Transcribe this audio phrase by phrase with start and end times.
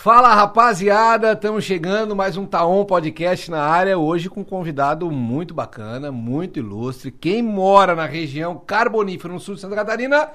[0.00, 5.52] Fala rapaziada, estamos chegando mais um Taon Podcast na área, hoje com um convidado muito
[5.52, 7.10] bacana, muito ilustre.
[7.10, 10.30] Quem mora na região carbonífera no sul de Santa Catarina,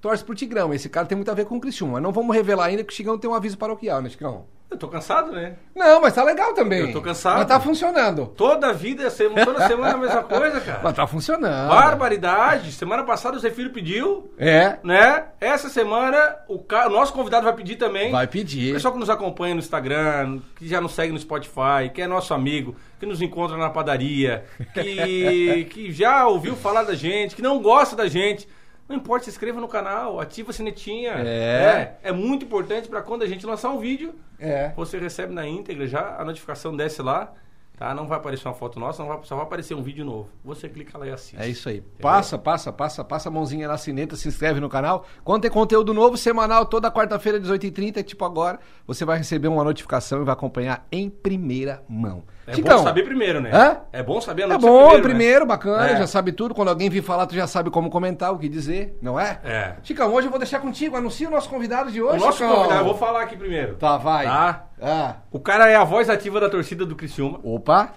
[0.00, 0.72] torce pro Tigrão.
[0.74, 2.92] Esse cara tem muito a ver com o Criciúma, mas não vamos revelar ainda que
[2.92, 4.44] o Tigrão tem um aviso paroquial, né, Tigrão?
[4.68, 5.54] Eu tô cansado, né?
[5.76, 6.80] Não, mas tá legal também.
[6.80, 7.38] Eu tô cansado.
[7.38, 8.26] Mas tá funcionando.
[8.36, 9.08] Toda vida,
[9.44, 10.80] toda semana é a mesma coisa, cara.
[10.82, 11.68] Mas tá funcionando.
[11.68, 12.72] Barbaridade.
[12.72, 15.26] Semana passada o Zé Filho pediu, É, né?
[15.40, 18.10] Essa semana o, ca- o nosso convidado vai pedir também.
[18.10, 18.74] vai O pedir.
[18.74, 22.34] pessoal que nos acompanha no Instagram, que já nos segue no Spotify, que é nosso
[22.34, 24.44] amigo, que nos encontra na padaria,
[24.74, 28.48] que, que já ouviu falar da gente, que não gosta da gente.
[28.88, 31.12] Não importa, se inscreva no canal, ativa a sinetinha.
[31.18, 31.98] É.
[32.04, 34.72] É, é muito importante para quando a gente lançar um vídeo, É.
[34.76, 37.32] você recebe na íntegra já, a notificação desce lá,
[37.76, 37.92] tá?
[37.94, 40.28] Não vai aparecer uma foto nossa, não vai, só vai aparecer um vídeo novo.
[40.44, 41.36] Você clica lá e assiste.
[41.42, 41.80] É isso aí.
[42.00, 45.04] Passa, passa, passa, passa a mãozinha na sineta, se inscreve no canal.
[45.24, 50.22] Quando tem conteúdo novo, semanal, toda quarta-feira, 18h30, tipo agora, você vai receber uma notificação
[50.22, 52.22] e vai acompanhar em primeira mão.
[52.46, 53.50] É Chicão, bom saber primeiro, né?
[53.52, 53.78] Hã?
[53.92, 55.46] É bom saber a É notícia bom, primeiro, primeiro, né?
[55.46, 55.96] bacana, É.
[55.96, 56.54] já sabe tudo.
[56.54, 59.40] Quando alguém vir falar, tu já sabe como comentar, o que dizer, não é?
[59.44, 59.72] É.
[59.82, 62.54] Chicão, hoje eu vou deixar contigo, anuncia o nosso convidado de hoje, O nosso Chicão.
[62.54, 63.74] convidado, eu vou falar aqui primeiro.
[63.74, 64.26] Tá, vai.
[64.26, 64.66] Tá?
[64.80, 65.14] Ah.
[65.32, 67.40] O cara é a voz ativa da torcida do Criciúma.
[67.42, 67.90] Opa.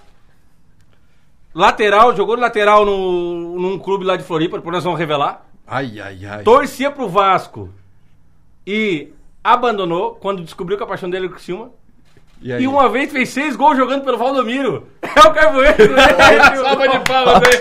[1.54, 5.46] Lateral, jogou de lateral no, num clube lá de Floripa, depois nós vamos revelar.
[5.68, 6.44] Ai, ai, ai.
[6.44, 7.70] Torcia pro Vasco
[8.66, 9.12] e
[9.44, 11.72] abandonou quando descobriu que a paixão dele era o Criciúma.
[12.42, 12.52] E?
[12.54, 14.88] E uma vez fez seis gols jogando pelo Valdomiro.
[15.16, 16.08] É o Carvoeiro, né?
[16.56, 17.60] Salva de palmas aí.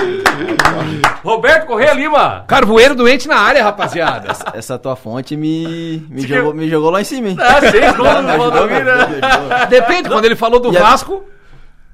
[1.22, 2.44] Roberto Correia Lima.
[2.48, 4.32] Carvoeiro doente na área, rapaziada.
[4.54, 7.36] Essa tua fonte me, me, jogou, me jogou lá em cima, hein?
[7.38, 8.90] Ah, seis gols no Valdomiro.
[8.90, 9.66] ajudou.
[9.68, 11.24] Depende, quando ele falou do E Vasco...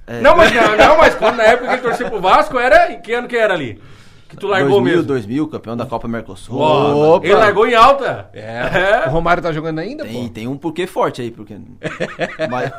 [0.06, 2.92] É, Não, mas, não, não, mas quando, na época que ele torcia pro Vasco, era.
[2.92, 3.82] Em que ano que era ali?
[4.28, 5.08] Que tu largou 2000, mesmo.
[5.08, 6.58] 2000, campeão da Copa Mercosul.
[6.58, 7.24] Opa.
[7.26, 8.28] Ele largou em alta.
[8.32, 9.04] É.
[9.06, 10.34] O Romário tá jogando ainda, Tem, pô?
[10.34, 11.56] tem um porquê forte aí, porque...
[12.50, 12.72] mas,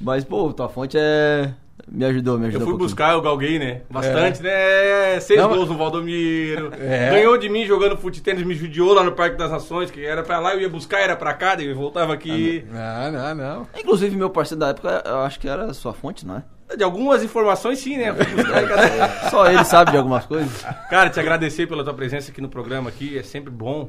[0.00, 1.52] mas, pô, tua fonte é...
[1.90, 3.80] Me ajudou, me Eu ajudou fui um buscar, eu galguei, né?
[3.88, 5.18] Bastante, né?
[5.20, 6.70] Seis Não, gols no Valdomiro.
[6.78, 7.10] É.
[7.10, 10.22] Ganhou de mim jogando fute tênis, me judiou lá no Parque das Nações, que era
[10.22, 12.62] pra lá, eu ia buscar, era pra cá, daí eu voltava aqui.
[12.70, 13.66] Não, não, não.
[13.78, 16.42] Inclusive, meu parceiro da época, eu acho que era sua fonte, não é?
[16.76, 18.14] De algumas informações, sim, né?
[19.30, 20.62] Só ele sabe de algumas coisas.
[20.90, 23.18] Cara, te agradecer pela tua presença aqui no programa aqui.
[23.18, 23.88] É sempre bom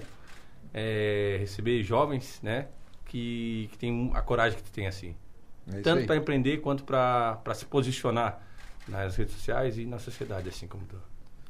[0.74, 2.68] é, receber jovens, né?
[3.06, 5.16] Que, que tem a coragem que tu tem assim.
[5.74, 8.42] É Tanto para empreender quanto para se posicionar
[8.88, 10.96] nas redes sociais e na sociedade, assim como tu.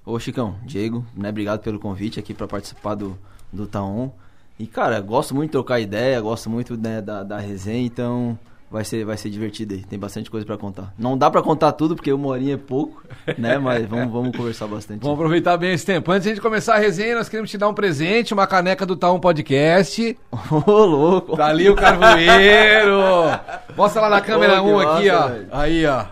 [0.06, 3.18] Ô, Chicão, Diego, né, obrigado pelo convite aqui pra participar do,
[3.52, 4.10] do Taon.
[4.58, 8.38] E, cara, gosto muito de trocar ideia, gosto muito né, da, da resenha, então
[8.70, 9.84] vai ser, vai ser divertido aí.
[9.84, 10.94] Tem bastante coisa pra contar.
[10.98, 13.04] Não dá pra contar tudo, porque uma horinha é pouco,
[13.38, 13.58] né?
[13.58, 15.02] Mas vamos, vamos conversar bastante.
[15.02, 16.12] Vamos aproveitar bem esse tempo.
[16.12, 18.86] Antes de a gente começar a resenha, nós queremos te dar um presente, uma caneca
[18.86, 20.18] do Taum Podcast.
[20.52, 21.36] Ô, louco!
[21.36, 23.00] Tá ali o Carvoeiro.
[23.76, 25.28] Mostra lá na câmera Pô, que um aqui, ó.
[25.28, 25.48] velho.
[25.52, 26.06] Aí, ó.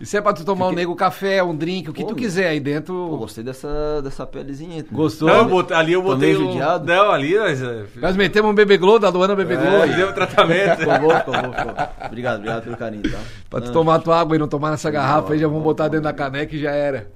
[0.00, 2.48] Isso é pra tu tomar um nego café, um drink, o que Pô, tu quiser
[2.48, 3.16] aí Pô, dentro.
[3.18, 4.82] gostei dessa, dessa pelezinha.
[4.90, 5.28] Gostou?
[5.28, 6.46] Não, eu botei- ali eu botei um...
[6.46, 6.86] judiado.
[6.86, 7.62] Não, ali nós...
[7.62, 9.82] é, Nós metemos um bebê glow da Luana Bebê Glow.
[9.82, 10.78] Fizemos o tratamento.
[10.80, 11.88] Ficou bom, ficou bom, ficou bom.
[12.06, 13.18] Obrigado, obrigado pelo carinho, tá?
[13.50, 15.88] Pra tu Não, tomar tua água e não tomar nessa garrafa aí, já vamos botar
[15.88, 17.06] dentro da caneca e já era.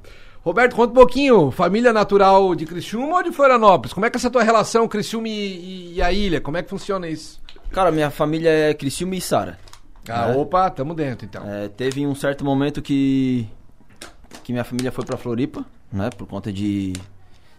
[0.43, 1.51] Roberto, conta um pouquinho.
[1.51, 3.95] Família natural de Criciúma ou de Florianópolis?
[3.95, 6.39] Como é que é essa tua relação, Criciúma e, e a ilha?
[6.39, 7.41] Como é que funciona isso?
[7.73, 9.59] Cara, minha família é Criciúma e Sara.
[10.09, 10.37] Ah, É.
[10.37, 11.49] opa, tamo dentro então.
[11.49, 13.49] É, teve um certo momento que
[14.43, 16.93] que minha família foi pra Floripa, né, por conta de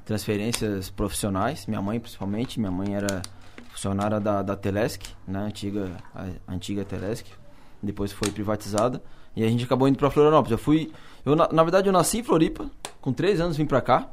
[0.05, 3.21] transferências profissionais, minha mãe principalmente, minha mãe era
[3.69, 7.25] funcionária da, da Telesc, né, antiga a, antiga Telesc,
[7.81, 9.01] depois foi privatizada
[9.35, 10.51] e a gente acabou indo pra Florianópolis.
[10.51, 10.91] Eu fui,
[11.25, 12.69] eu na, na verdade eu nasci em Floripa,
[13.01, 14.07] com três anos vim pra cá.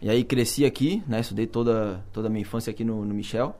[0.00, 3.54] E aí cresci aqui, né, estudei toda toda a minha infância aqui no, no Michel.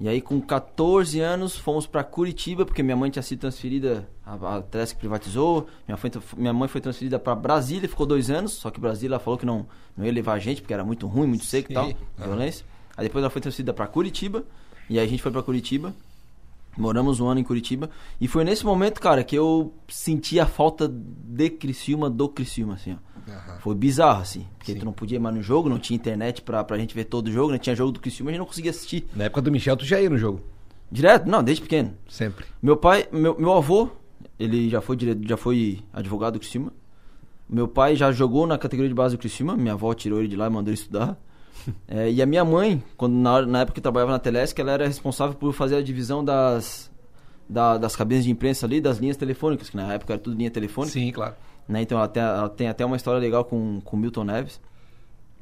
[0.00, 4.56] E aí, com 14 anos, fomos pra Curitiba, porque minha mãe tinha sido transferida, a,
[4.56, 5.66] a Telesc privatizou.
[5.88, 9.18] Minha, foi, minha mãe foi transferida pra Brasília, ficou dois anos, só que Brasília ela
[9.18, 9.66] falou que não,
[9.96, 12.64] não ia levar a gente, porque era muito ruim, muito seco e tal, violência.
[12.96, 14.44] Aí depois ela foi transferida pra Curitiba,
[14.88, 15.92] e aí a gente foi pra Curitiba.
[16.78, 17.90] Moramos um ano em Curitiba.
[18.20, 22.94] E foi nesse momento, cara, que eu senti a falta de Criciúma, do Criciúma, assim,
[22.94, 23.08] ó.
[23.60, 24.46] Foi bizarro, assim.
[24.56, 24.78] Porque Sim.
[24.78, 27.26] tu não podia ir mais no jogo, não tinha internet pra, pra gente ver todo
[27.26, 27.58] o jogo, né?
[27.58, 29.06] Tinha jogo do Criciúma, a gente não conseguia assistir.
[29.14, 30.40] Na época do Michel, tu já ia no jogo.
[30.90, 31.28] Direto?
[31.28, 31.94] Não, desde pequeno.
[32.08, 32.46] Sempre.
[32.62, 33.90] Meu pai, meu, meu avô,
[34.38, 35.18] ele já foi, dire...
[35.26, 36.72] já foi advogado do Criciúma.
[37.48, 39.56] Meu pai já jogou na categoria de base do Criciúma.
[39.56, 41.18] Minha avó tirou ele de lá e mandou ele estudar.
[41.86, 44.86] É, e a minha mãe, quando na, na época que trabalhava na Telesc, ela era
[44.86, 46.90] responsável por fazer a divisão das,
[47.48, 50.50] da- das cabines de imprensa ali, das linhas telefônicas, que na época era tudo linha
[50.50, 50.92] telefônica.
[50.92, 51.34] Sim, claro.
[51.68, 51.82] né?
[51.82, 54.60] Então ela tem, ela tem até uma história legal com o Milton Neves,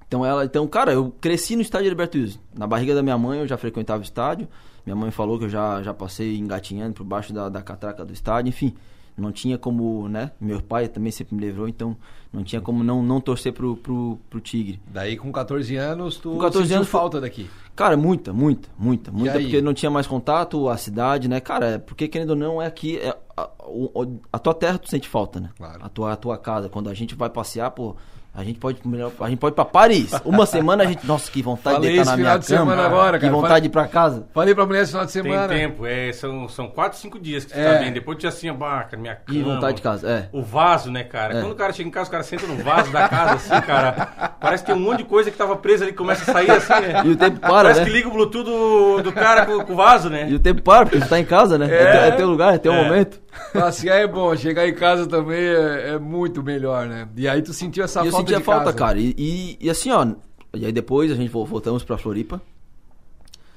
[0.08, 2.38] Então ela, então, cara, eu cresci no estádio Heriberto Wilson.
[2.54, 4.48] Na barriga da minha mãe eu já frequentava o estádio.
[4.84, 8.12] Minha mãe falou que eu já, já passei engatinhando por baixo da, da catraca do
[8.12, 8.74] estádio, enfim.
[9.16, 10.30] Não tinha como, né?
[10.40, 11.96] Meu pai também sempre me levou, então
[12.32, 14.78] não tinha como não, não torcer pro, pro, pro Tigre.
[14.88, 17.48] Daí com 14 anos, tu Com 14 sentiu anos falta daqui.
[17.74, 21.40] Cara, muita, muita, muita, muita, porque não tinha mais contato, a cidade, né?
[21.40, 24.88] Cara, é porque querendo ou não, é aqui, é, a, o- a tua terra tu
[24.90, 25.50] sente falta, né?
[25.56, 25.78] Claro.
[25.82, 26.68] A tua, a tua casa.
[26.68, 27.96] Quando a gente vai passear, pô,
[28.36, 30.12] a gente pode, melhor- a gente pode ir pra Paris.
[30.24, 32.60] Uma semana a gente, nossa, que vontade Falei de esse na minha de cama.
[32.60, 34.26] semana agora, que vontade Falei- de ir pra casa.
[34.34, 35.48] Falei pra mulher esse final de Tem semana.
[35.48, 37.72] tempo, é, são, são 4, 5 dias que você É.
[37.72, 37.92] tá bem.
[37.92, 39.38] Depois tu assim, abaca, minha cama.
[39.38, 40.28] E vontade de casa, é.
[40.32, 41.38] O vaso, né, cara?
[41.38, 41.40] É.
[41.40, 44.34] Quando o cara chega em casa, o cara senta no vaso da casa, assim, cara.
[44.40, 46.50] Parece que tem um monte de coisa que tava presa ali que começa a sair
[46.50, 47.02] assim, né?
[47.04, 47.86] E o tempo para, Parece né?
[47.86, 50.26] que liga o Bluetooth do, do cara com, com o vaso, né?
[50.28, 51.66] E o tempo para, porque tu tá em casa, né?
[51.66, 52.82] É, teu, é teu lugar, é teu É.
[52.84, 53.20] momento.
[53.54, 57.08] Assim, é bom, chegar em casa também é, é muito melhor, né?
[57.16, 58.76] E aí tu sentiu essa e eu falta sentia de falta, casa.
[58.76, 58.98] cara.
[58.98, 60.06] E, e, e assim, ó.
[60.54, 62.40] E aí depois a gente vo- voltamos pra Floripa.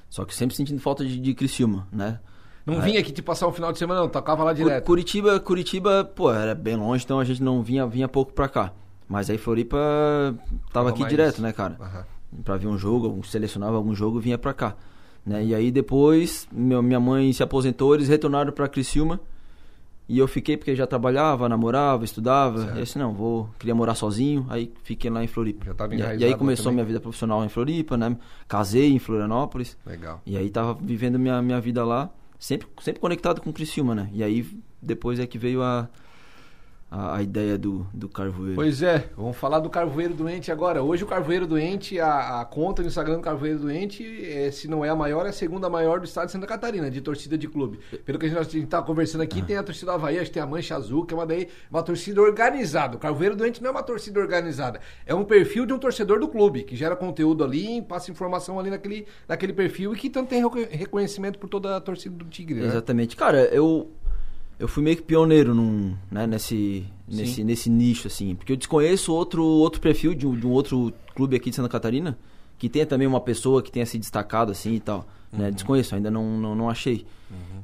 [0.10, 2.20] Só que sempre sentindo falta de, de Criciúma, né?
[2.66, 4.86] Não vinha aqui te passar um final de semana, não, tocava lá direto.
[4.86, 8.74] Curitiba, Curitiba, pô, era bem longe, então a gente não vinha, vinha pouco pra cá.
[9.08, 9.78] Mas aí Floripa
[10.72, 11.76] tava aqui mais- direto, né, cara?
[11.80, 12.06] Aham.
[12.44, 14.76] Pra ver um jogo, selecionava algum jogo, vinha pra cá.
[15.26, 15.46] Né?
[15.46, 19.20] E aí depois, meu- minha mãe se aposentou, eles retornaram pra Criciúma.
[20.10, 22.58] E eu fiquei porque já trabalhava, namorava, estudava.
[22.58, 22.76] Certo.
[22.76, 25.64] E eu disse, não, vou, queria morar sozinho, aí fiquei lá em Floripa.
[25.64, 26.78] Já tava e, enraizado e aí começou também?
[26.78, 28.18] minha vida profissional em Floripa, né?
[28.48, 29.78] Casei em Florianópolis.
[29.86, 30.20] Legal.
[30.26, 32.10] E aí tava vivendo minha, minha vida lá,
[32.40, 34.10] sempre, sempre conectado com o Criciúma, né?
[34.12, 34.48] E aí
[34.82, 35.88] depois é que veio a,
[36.92, 38.56] a, a ideia do, do Carvoeiro.
[38.56, 40.82] Pois é, vamos falar do Carvoeiro Doente agora.
[40.82, 44.84] Hoje o Carvoeiro Doente, a, a conta no Instagram do Carvoeiro Doente, é, se não
[44.84, 47.48] é a maior, é a segunda maior do estado de Santa Catarina, de torcida de
[47.48, 47.80] clube.
[48.06, 49.24] Pelo que a gente está conversando Ah.
[49.26, 51.26] aqui, tem a torcida do Havaí, acho que tem a Mancha Azul, que é uma,
[51.26, 52.96] daí, uma torcida organizada.
[52.98, 56.28] O Carvoeiro Doente não é uma torcida organizada, é um perfil de um torcedor do
[56.28, 60.42] clube, que gera conteúdo ali, passa informação ali naquele, naquele perfil e que tanto tem
[60.42, 62.68] reco- reconhecimento por toda a torcida do Tigre, né?
[62.68, 63.16] Exatamente.
[63.16, 63.92] Cara, eu
[64.60, 68.36] eu fui meio que pioneiro num, né, nesse, nesse, nesse nicho, assim.
[68.36, 71.70] Porque eu desconheço outro, outro perfil de um, de um outro clube aqui de Santa
[71.70, 72.18] Catarina
[72.58, 75.08] que tenha também uma pessoa que tenha se destacado assim e tal.
[75.32, 75.40] Uhum.
[75.40, 75.52] Né?
[75.52, 77.06] Desconheço, ainda não, não, não achei.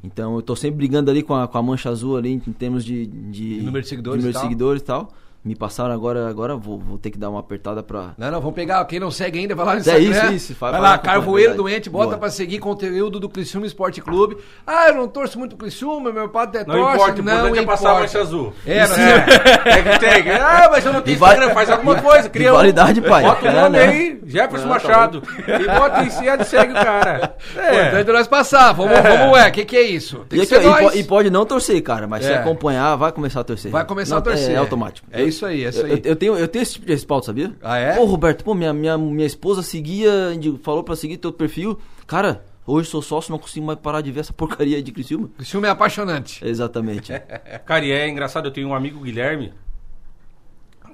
[0.03, 2.85] Então eu tô sempre brigando ali com a, com a mancha azul ali em termos
[2.85, 4.43] de, de, De número de seguidores número e tal.
[4.43, 5.13] seguidores e tal.
[5.45, 8.15] Me passaram agora, agora vou, vou ter que dar uma apertada pra.
[8.17, 8.83] Não, não, vamos pegar.
[8.85, 10.09] Quem não segue ainda, vai lá no É Instagram.
[10.33, 11.69] isso, isso, Vai, vai- lá, Carvoeiro verdade.
[11.71, 12.17] Doente, bota Boa.
[12.17, 14.37] pra seguir conteúdo do Criciúma Esporte Clube.
[14.65, 16.95] Ah, eu não torço muito Criciúma, meu pai até Não torce.
[16.95, 17.83] importa, o não importante é importa.
[17.83, 18.53] passar a mancha azul.
[18.65, 20.31] É, não É, é que tem.
[20.31, 22.55] Ah, mas eu não tenho Instagram, faz alguma coisa, cria um.
[22.55, 23.23] validade, pai.
[23.23, 23.83] Bota o É, nome né?
[23.85, 25.23] aí, Jefferson Não, tá Machado.
[25.47, 27.35] e bota em cima e segue o cara.
[27.55, 28.73] O importante é nós passar.
[28.73, 29.47] Vamos, vamos, é.
[29.47, 30.25] O que, que é isso?
[30.27, 32.35] Tem E, que e, e pode não torcer, cara, mas se É.
[32.37, 33.69] acompanhar, vai começar a torcer.
[33.71, 34.55] Vai começar Não, a torcer.
[34.55, 35.07] É, automático.
[35.11, 35.91] É isso aí, é isso aí.
[35.93, 37.51] eu- eu tenho, eu tenho esse tipo de respaldo, sabia?
[37.63, 37.95] Ah, é?
[37.95, 40.11] Pô, Roberto, pô, minha, minha, minha esposa seguia,
[40.61, 41.79] falou pra seguir teu perfil.
[42.05, 45.29] Cara, hoje sou sócio, não consigo mais parar de ver essa porcaria de Criciúma.
[45.35, 46.45] Criciúma é apaixonante.
[46.47, 47.11] Exatamente.
[47.65, 49.51] Cara, e é engraçado, eu tenho um amigo Guilherme.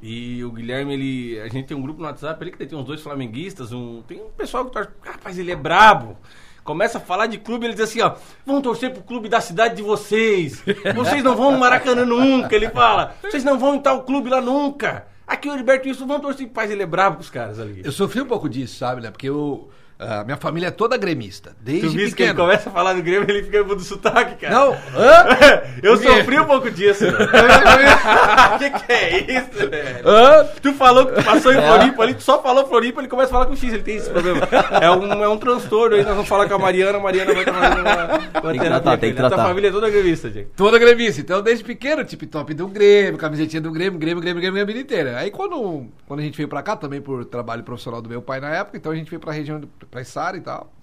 [0.01, 1.39] E o Guilherme, ele.
[1.41, 4.01] A gente tem um grupo no WhatsApp ali que tem uns dois flamenguistas, um.
[4.07, 4.89] Tem um pessoal que torce.
[5.03, 6.17] Rapaz, ele é brabo.
[6.63, 8.15] Começa a falar de clube, ele diz assim, ó,
[8.45, 10.63] vão torcer pro clube da cidade de vocês.
[10.95, 13.15] Vocês não vão no Maracanã nunca, ele fala.
[13.21, 15.07] Vocês não vão em tal clube lá nunca.
[15.25, 16.45] Aqui o Heriberto isso vão torcer.
[16.47, 17.81] Rapaz, ele é brabo com os caras ali.
[17.83, 19.09] Eu sofri um pouco disso, sabe, né?
[19.09, 19.69] Porque eu,
[20.01, 21.55] a minha família é toda gremista.
[21.61, 22.47] Desde Tu viste que ele pequeno.
[22.47, 24.53] começa a falar do Grêmio, ele fica do sotaque, cara.
[24.55, 25.27] Não, hã?
[25.83, 26.07] Eu Por quê?
[26.17, 27.05] sofri um pouco disso.
[27.11, 30.07] O que, que é isso, velho?
[30.07, 30.45] Hã?
[30.61, 33.31] Tu falou que tu passou em Floripa ali, tu só falou Floripa, ele começa a
[33.33, 34.47] falar com o X, ele tem esse problema.
[34.81, 37.45] É um, é um transtorno aí, nós vamos falar com a Mariana, a Mariana vai
[37.45, 38.19] tomar uma, uma
[38.53, 39.47] que terapia tratar, tem que tua tratar.
[39.47, 40.47] família é toda grevista, gente.
[40.55, 41.21] Toda gremista.
[41.21, 44.79] Então, desde pequeno, tip top do Grêmio, camisetinha do Grêmio, Grêmio, Grêmio, Grêmio, a vida
[44.79, 45.17] inteira.
[45.17, 48.39] Aí, quando, quando a gente veio pra cá, também por trabalho profissional do meu pai
[48.39, 50.73] na época, então a gente veio pra região, do- praIssara e tal.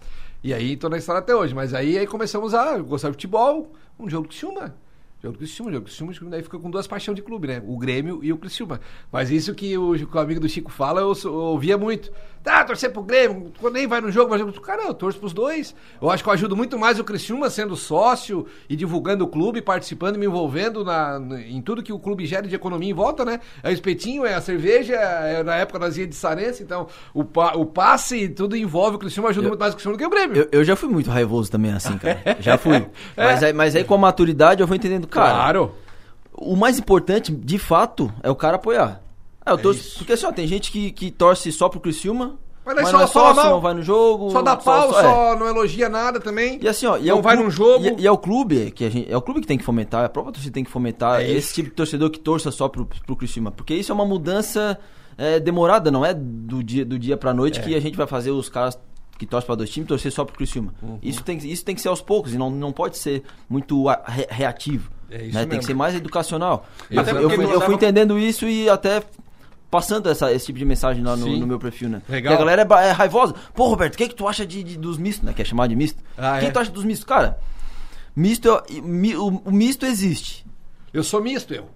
[0.45, 1.55] E aí, tô naIssara até hoje.
[1.55, 4.77] Mas aí, aí começamos a gostar de futebol, um jogo de Criciúma.
[5.21, 7.61] Jogo do Criciúma, jogo do Criciúma, daí fica com duas paixões de clube, né?
[7.67, 8.81] O Grêmio e o Criciúma.
[9.11, 12.13] Mas isso que o, que o amigo do Chico fala, eu, eu ouvia muito.
[12.49, 15.35] Tá, torcer pro Grêmio, quando nem vai no jogo, mas eu, cara, eu torço pros
[15.35, 15.75] dois.
[16.01, 19.61] Eu acho que eu ajudo muito mais o Criciúma sendo sócio e divulgando o clube,
[19.61, 23.39] participando, me envolvendo na, em tudo que o clube gera de economia em volta, né?
[23.63, 27.23] É o espetinho, é a cerveja, é, na época nós ia de Sarense, então o,
[27.23, 30.07] pa- o passe e tudo envolve o Criciúma, ajuda muito mais o Criciúma do que
[30.07, 30.37] o Grêmio.
[30.39, 32.19] Eu, eu já fui muito raivoso também, assim, cara.
[32.41, 32.87] Já fui.
[33.15, 35.31] Mas, aí, mas aí com a maturidade eu vou entendendo, cara.
[35.35, 35.75] claro.
[36.33, 39.03] O mais importante, de fato, é o cara apoiar.
[39.49, 42.75] É, eu torço, porque assim, ó, tem gente que, que torce só pro Criciúma, Mas
[42.77, 44.31] mas, daí não só é não vai no jogo.
[44.31, 45.39] Só dá pau, só, só- é.
[45.39, 46.59] não elogia nada também.
[46.63, 47.85] E assim, ó, e não é o vai clu- num jogo.
[47.87, 50.05] E, e é o clube que a gente, é o clube que tem que fomentar,
[50.05, 51.55] a própria torcida tem que fomentar É esse isso.
[51.55, 54.79] tipo de torcedor que torça só pro, pro Criciúma, porque isso é uma mudança
[55.17, 57.35] é demorada, não é do dia, do dia pra É.
[57.35, 58.79] noite que a gente vai fazer os caras
[59.19, 60.73] que torcem pra dois times torcer só pro Criciúma.
[60.81, 60.99] Uhum.
[61.03, 64.01] Isso, tem, isso tem que ser aos poucos e não, não pode ser muito a-
[64.07, 64.91] re- reativo.
[65.11, 65.45] É isso né?
[65.47, 66.67] Tem que ser mais educacional.
[66.89, 69.03] Eu- Eu, fui, eu fui entendendo isso e até
[69.71, 72.03] passando essa, esse tipo de mensagem lá no, no meu perfil, né?
[72.09, 72.33] Legal.
[72.33, 73.35] E a galera é, é raivosa.
[73.55, 75.33] Pô, Roberto, o que, que tu acha de, de- dos mistos, né?
[75.35, 76.03] Quer chamar de misto?
[76.17, 76.49] Ah, o que, é?
[76.49, 77.05] que tu acha dos mistos?
[77.05, 77.39] Cara,
[78.17, 80.47] misto, é- mi- o, o misto existe.
[80.93, 81.67] Eu sou misto, eu.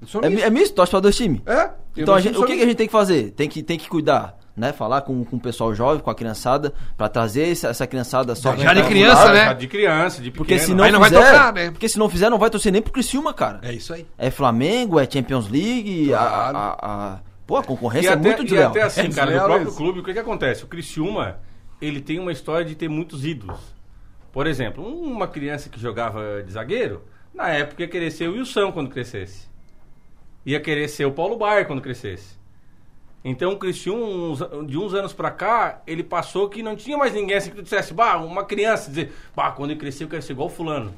[0.00, 0.46] Eu sou É, mi- misto.
[0.46, 1.42] é misto, torce pra dois times.
[1.46, 1.70] É?
[1.96, 3.32] Então, gente- o que, que a gente tem que fazer?
[3.32, 4.72] Tem que, tem que cuidar, né?
[4.72, 8.54] Falar com, com o pessoal jovem, com a criançada, pra trazer essa, essa criançada só
[8.56, 9.54] Já de criança, né?
[9.54, 10.68] De criança, de Porque pequeno.
[10.68, 11.70] se não Aí não vai fizer, tocar, né?
[11.70, 13.60] porque se não fizer, não vai torcer nem pro Criciúma, cara.
[13.62, 14.06] É isso aí.
[14.18, 16.56] É Flamengo, é Champions League, a- Claro.
[16.58, 18.70] a, a- Pô, a E concorrência é até, muito e desleal.
[18.70, 19.76] até assim, É cara, no próprio isso.
[19.76, 20.62] clube, o que que acontece?
[20.62, 21.38] O Criciúma,
[21.82, 23.58] ele tem uma história de ter muitos ídolos.
[24.32, 27.02] Por exemplo, uma criança que jogava de zagueiro,
[27.34, 29.48] na época ia querer ser o Wilson quando crescesse.
[30.46, 32.38] Ia querer ser o Paulo Baier quando crescesse.
[33.24, 37.12] Então o Criciúma, uns- de uns anos pra cá, ele passou que não tinha mais
[37.12, 40.22] ninguém assim que tu dissesse, bah, uma criança dizer, bah, quando ele crescer eu quero
[40.22, 40.94] ser igual fulano.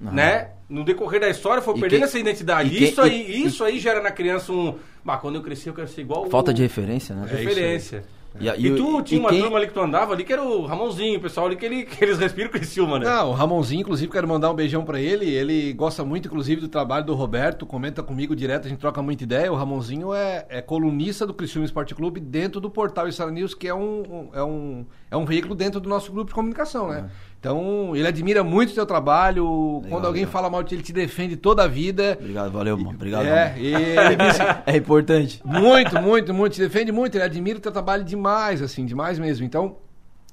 [0.00, 0.12] Não.
[0.12, 0.50] Né?
[0.68, 2.68] No decorrer da história foi E perdendo quem- essa identidade.
[2.74, 5.70] e quem- isso aí, e- isso aí gera na criança um, bah, quando eu crescer
[5.70, 7.22] eu quero ser igual Falta o- de referência, né?
[7.22, 8.04] É isso referência.
[8.40, 10.32] E, E, o- tu tinha e uma quem- turma ali que tu andava ali que
[10.32, 13.04] era o Ramonzinho, o pessoal ali que, ele, que eles respiram Criciúma, né?
[13.06, 15.26] Não, o Ramonzinho, inclusive, quero mandar um beijão pra ele.
[15.30, 19.22] Ele gosta muito, inclusive, do trabalho do Roberto, comenta comigo direto, a gente troca muita
[19.22, 19.52] ideia.
[19.52, 23.68] O Ramonzinho é, é colunista do Criciúma Esporte Clube dentro do portal Star News, que
[23.68, 27.08] é um, um- é, um, é um veículo dentro do nosso grupo de comunicação, né?
[27.44, 29.82] Então, ele admira muito o teu trabalho.
[29.90, 30.32] Quando alguém legal.
[30.32, 32.16] fala mal de ti, ele te defende toda a vida.
[32.18, 32.92] Obrigado, valeu, mano.
[32.92, 33.26] Obrigado.
[33.26, 33.58] É, mano.
[33.60, 35.42] ele disse, É importante.
[35.44, 36.54] muito, muito, muito.
[36.54, 37.16] Te defende muito.
[37.16, 39.44] Ele admira o teu trabalho demais, assim, demais mesmo.
[39.44, 39.76] Então,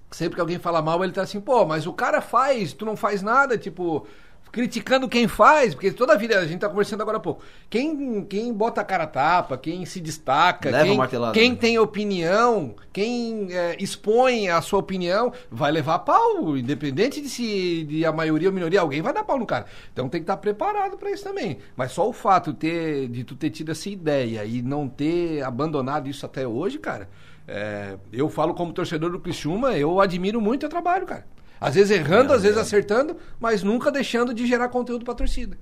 [0.09, 2.95] sempre que alguém fala mal, ele tá assim, pô, mas o cara faz, tu não
[2.95, 4.07] faz nada, tipo,
[4.51, 7.41] criticando quem faz, porque toda a vida, a gente tá conversando agora há pouco.
[7.69, 11.55] Quem, quem bota a cara a tapa, quem se destaca, Leva quem, quem né?
[11.55, 18.05] tem opinião, quem é, expõe a sua opinião, vai levar pau, independente de se de
[18.05, 19.65] a maioria ou minoria, alguém vai dar pau no cara.
[19.93, 21.59] Então tem que estar preparado pra isso também.
[21.75, 25.43] Mas só o fato de, ter, de tu ter tido essa ideia e não ter
[25.43, 27.07] abandonado isso até hoje, cara,
[27.47, 31.25] é, eu falo como torcedor do Criciúma, eu admiro muito o trabalho, cara.
[31.61, 35.55] Às vezes errando, às vezes acertando, mas nunca deixando de gerar conteúdo pra torcida.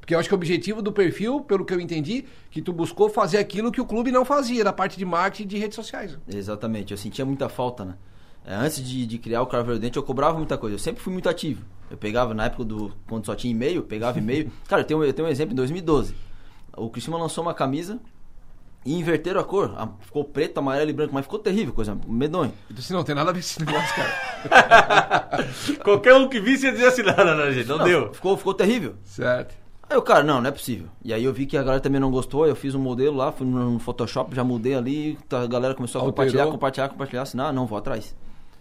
[0.00, 3.10] Porque eu acho que o objetivo do perfil, pelo que eu entendi, que tu buscou
[3.10, 6.18] fazer aquilo que o clube não fazia, da parte de marketing e de redes sociais.
[6.26, 7.94] Exatamente, eu sentia muita falta, né?
[8.46, 10.74] É, antes de, de criar o Cravo Dente, eu cobrava muita coisa.
[10.74, 11.64] Eu sempre fui muito ativo.
[11.90, 12.92] Eu pegava, na época do.
[13.06, 14.50] Quando só tinha e-mail, pegava e-mail.
[14.66, 16.16] Cara, eu tenho, eu tenho um exemplo em 2012.
[16.76, 18.00] O Cristiano lançou uma camisa
[18.84, 19.70] e inverteram a cor.
[20.00, 22.52] Ficou preto, amarelo e branco, mas ficou terrível, coisa medonho.
[22.68, 25.44] Eu disse, não, tem nada a ver com esse negócio, cara.
[25.84, 28.12] Qualquer um que visse ia dizer assim, não, não, não, gente, não, Não, deu.
[28.14, 28.94] Ficou, ficou terrível.
[29.04, 29.54] certo.
[29.90, 30.86] Aí o cara, não, não é possível.
[31.04, 33.14] E aí eu vi que a galera também não gostou, aí eu fiz um modelo
[33.14, 36.12] lá, fui no Photoshop, já mudei ali, tá, a galera começou a Alterou.
[36.14, 38.16] compartilhar, compartilhar, compartilhar, assim, não, não, vou atrás.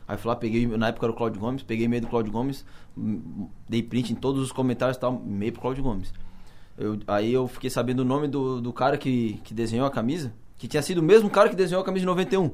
[0.05, 2.65] Aí fui lá, peguei, na época era o Claudio Gomes, peguei e-mail do Claudio Gomes,
[3.69, 6.11] dei print em todos os comentários e tal, e-mail pro Claudio Gomes.
[6.81, 10.33] Eu- aí eu fiquei sabendo o nome do, do cara que, que desenhou a camisa,
[10.57, 12.51] que tinha sido o mesmo cara que desenhou a camisa de 91.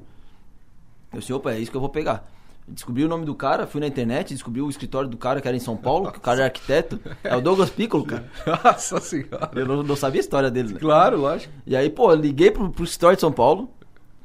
[1.14, 2.30] Eu disse, opa, é isso que eu vou pegar.
[2.68, 5.56] Descobri o nome do cara, fui na internet, descobri o escritório do cara que era
[5.56, 7.00] em São Paulo, que o cara é arquiteto.
[7.24, 8.30] É o Douglas Piccolo, cara.
[8.62, 9.50] Nossa senhora.
[9.56, 10.80] Eu não, não sabia a história dele, né?
[10.80, 11.54] Claro, lógico.
[11.66, 13.70] E aí, pô, eu liguei pro, pro escritório de São Paulo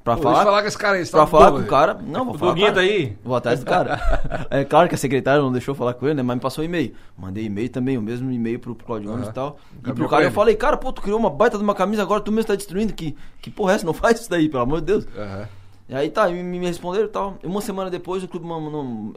[0.05, 0.45] pra Pô, falar.
[0.45, 1.07] falar com esse cara aí.
[1.07, 1.95] pra falar com o cara.
[1.95, 2.51] Não, vou O falar.
[2.53, 2.87] Doguinho com o cara.
[2.89, 3.19] tá aí?
[3.25, 4.47] Vou atrás do cara.
[4.51, 6.23] é claro que a secretária não deixou falar com ele, né?
[6.23, 6.93] Mas me passou um e-mail.
[7.17, 9.25] Mandei e-mail também, o mesmo e-mail pro, Claudio Aham.
[9.29, 9.57] e tal.
[9.73, 12.03] E Encaminhou pro cara eu falei, cara, pô, tu criou uma baita de uma camisa,
[12.03, 12.93] agora tu mesmo tá destruindo.
[12.93, 13.87] Que, que porra é essa?
[13.87, 15.07] Não faz isso daí, pelo amor de Deus.
[15.17, 15.49] Aham.
[15.89, 17.37] E aí tá, me, me responderam e tal.
[17.43, 18.47] E Uma semana depois o clube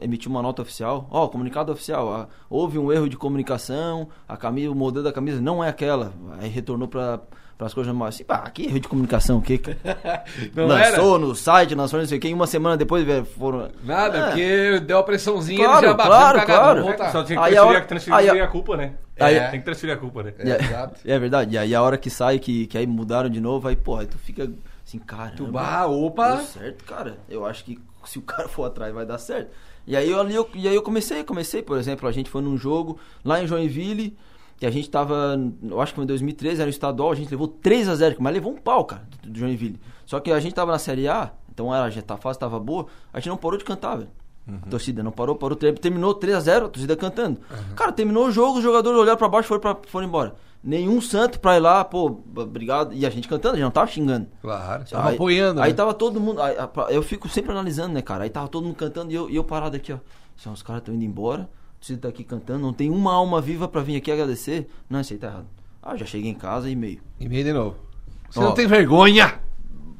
[0.02, 1.06] emitiu uma nota oficial.
[1.10, 2.12] Ó, comunicado oficial.
[2.12, 6.12] ah, houve um erro de comunicação, a camisa, o modelo da camisa não é aquela.
[6.38, 7.20] Aí retornou pra,
[7.58, 8.14] pras coisas normais.
[8.14, 9.58] Assim, pá, que erro de comunicação, o que?
[9.58, 10.24] cara?
[10.54, 11.26] Não lançou era?
[11.26, 12.28] no site, lançou não sei o que.
[12.28, 13.70] E uma semana depois, velho, foram.
[13.84, 14.26] Nada, É.
[14.26, 17.12] porque deu a pressãozinha Claro, ele já bateu claro, cagado, claro.
[17.12, 18.92] Só tinha que Aí a transferir, hora- transferir aí a- a culpa, né?
[19.18, 20.34] Aí- Tem que transferir a culpa, né?
[20.38, 20.50] É,
[21.10, 21.54] É, é verdade.
[21.54, 24.06] E aí a hora que sai, que, que aí mudaram de novo, aí, pô, aí
[24.06, 24.50] tu fica
[24.86, 25.32] assim, cara.
[25.36, 26.36] Tu, bah, opa.
[26.36, 27.18] Deu certo, cara.
[27.28, 29.50] Eu acho que se o cara for atrás vai dar certo.
[29.86, 32.42] E aí eu, ali eu, e aí eu comecei, comecei, por exemplo, a gente foi
[32.42, 34.16] num jogo lá em Joinville,
[34.58, 37.30] que a gente tava, eu acho que foi em 2013, era o estadual, a gente
[37.30, 39.78] levou 3 a 0 mas levou um pau, cara, do, do Joinville.
[40.06, 42.58] Só que a gente tava na Série A, então era, já tá a fase tava
[42.58, 44.10] boa, a gente não parou de cantar, velho.
[44.64, 47.40] A torcida não parou, parou, ter- terminou 3 a 0 a torcida cantando.
[47.74, 50.36] Cara, terminou o jogo, os jogadores olharam pra baixo e foram, pra- foram embora.
[50.62, 52.94] Nenhum santo pra ir lá, pô, obrigado.
[52.94, 54.28] E a gente cantando, a gente não tava xingando.
[54.40, 55.60] Claro, tava Aí- apoiando.
[55.60, 55.74] Aí né?
[55.76, 56.40] tava todo mundo.
[56.40, 56.54] aí,
[56.90, 58.22] eu fico sempre analisando, né, cara?
[58.22, 59.98] Aí tava todo mundo cantando e eu, e eu parado aqui, ó.
[60.38, 61.48] Assim, os caras estão indo embora,
[61.78, 64.68] torcida tá aqui cantando, não tem uma alma viva pra vir aqui agradecer.
[64.88, 65.46] Não, isso aí tá errado.
[65.82, 67.00] Ah, já cheguei em casa e meio.
[67.20, 67.76] E-mail de novo.
[68.30, 69.40] Você não tem vergonha?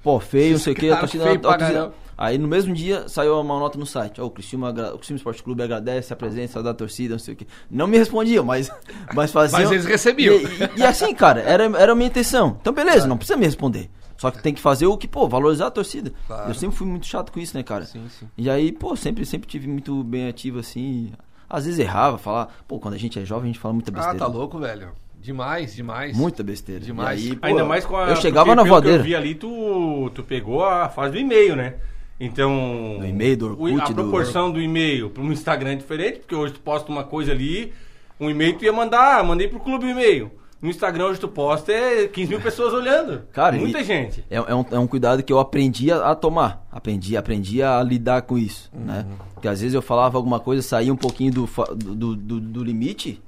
[0.02, 1.38] Pô, feio, não sei o que, a torcida...
[1.38, 1.90] pra a.
[2.18, 4.20] Aí no mesmo dia saiu uma nota no site.
[4.22, 7.34] Ó, o Criciúma, agra- o Criciúma Esporte Clube agradece a presença da torcida, não sei
[7.34, 7.46] o que.
[7.70, 8.70] Não me respondiam, mas,
[9.14, 9.60] mas faziam.
[9.60, 10.34] Mas eles recebiam.
[10.34, 12.56] E, e- e assim, cara, era, era a minha intenção.
[12.60, 13.90] Então, beleza, não precisa me responder.
[14.16, 16.10] Só que tem que fazer o que, pô, valorizar a torcida.
[16.26, 16.50] Claro.
[16.50, 17.84] Eu sempre fui muito chato com isso, né, cara?
[17.84, 18.26] Sim, sim.
[18.38, 21.12] E aí, pô, sempre, sempre tive muito bem ativo assim.
[21.48, 22.48] Às vezes errava, falar.
[22.66, 24.18] Pô, quando a gente é jovem, a gente fala muita Ah, besteira.
[24.18, 24.88] tá louco, velho.
[25.20, 26.16] Demais, demais.
[26.16, 26.80] Muita besteira.
[26.84, 27.24] Demais.
[27.24, 28.08] E aí, pô, Ainda mais com a.
[28.10, 28.98] Eu chegava porque na pelo que voadeira.
[28.98, 31.74] Eu vi ali, tu, tu pegou a fase do e-mail, né?
[32.20, 32.96] Então.
[33.00, 36.34] Do e-mail, do Orkut, A do- proporção do, e-mail para um Instagram é diferente, porque
[36.34, 37.72] hoje tu posta uma coisa ali,
[38.20, 40.30] um e-mail tu ia mandar, mandei pro clube o e-mail.
[40.66, 43.22] No Instagram hoje tu posta é 15 mil pessoas olhando.
[43.32, 44.24] Cara, Muita gente.
[44.28, 46.66] É, é um, é um cuidado que eu aprendi a, a tomar.
[46.72, 49.06] Aprendi, aprendi a lidar com isso, né?
[49.32, 53.22] Porque às vezes eu falava alguma coisa, saía um pouquinho do, do, do, do limite,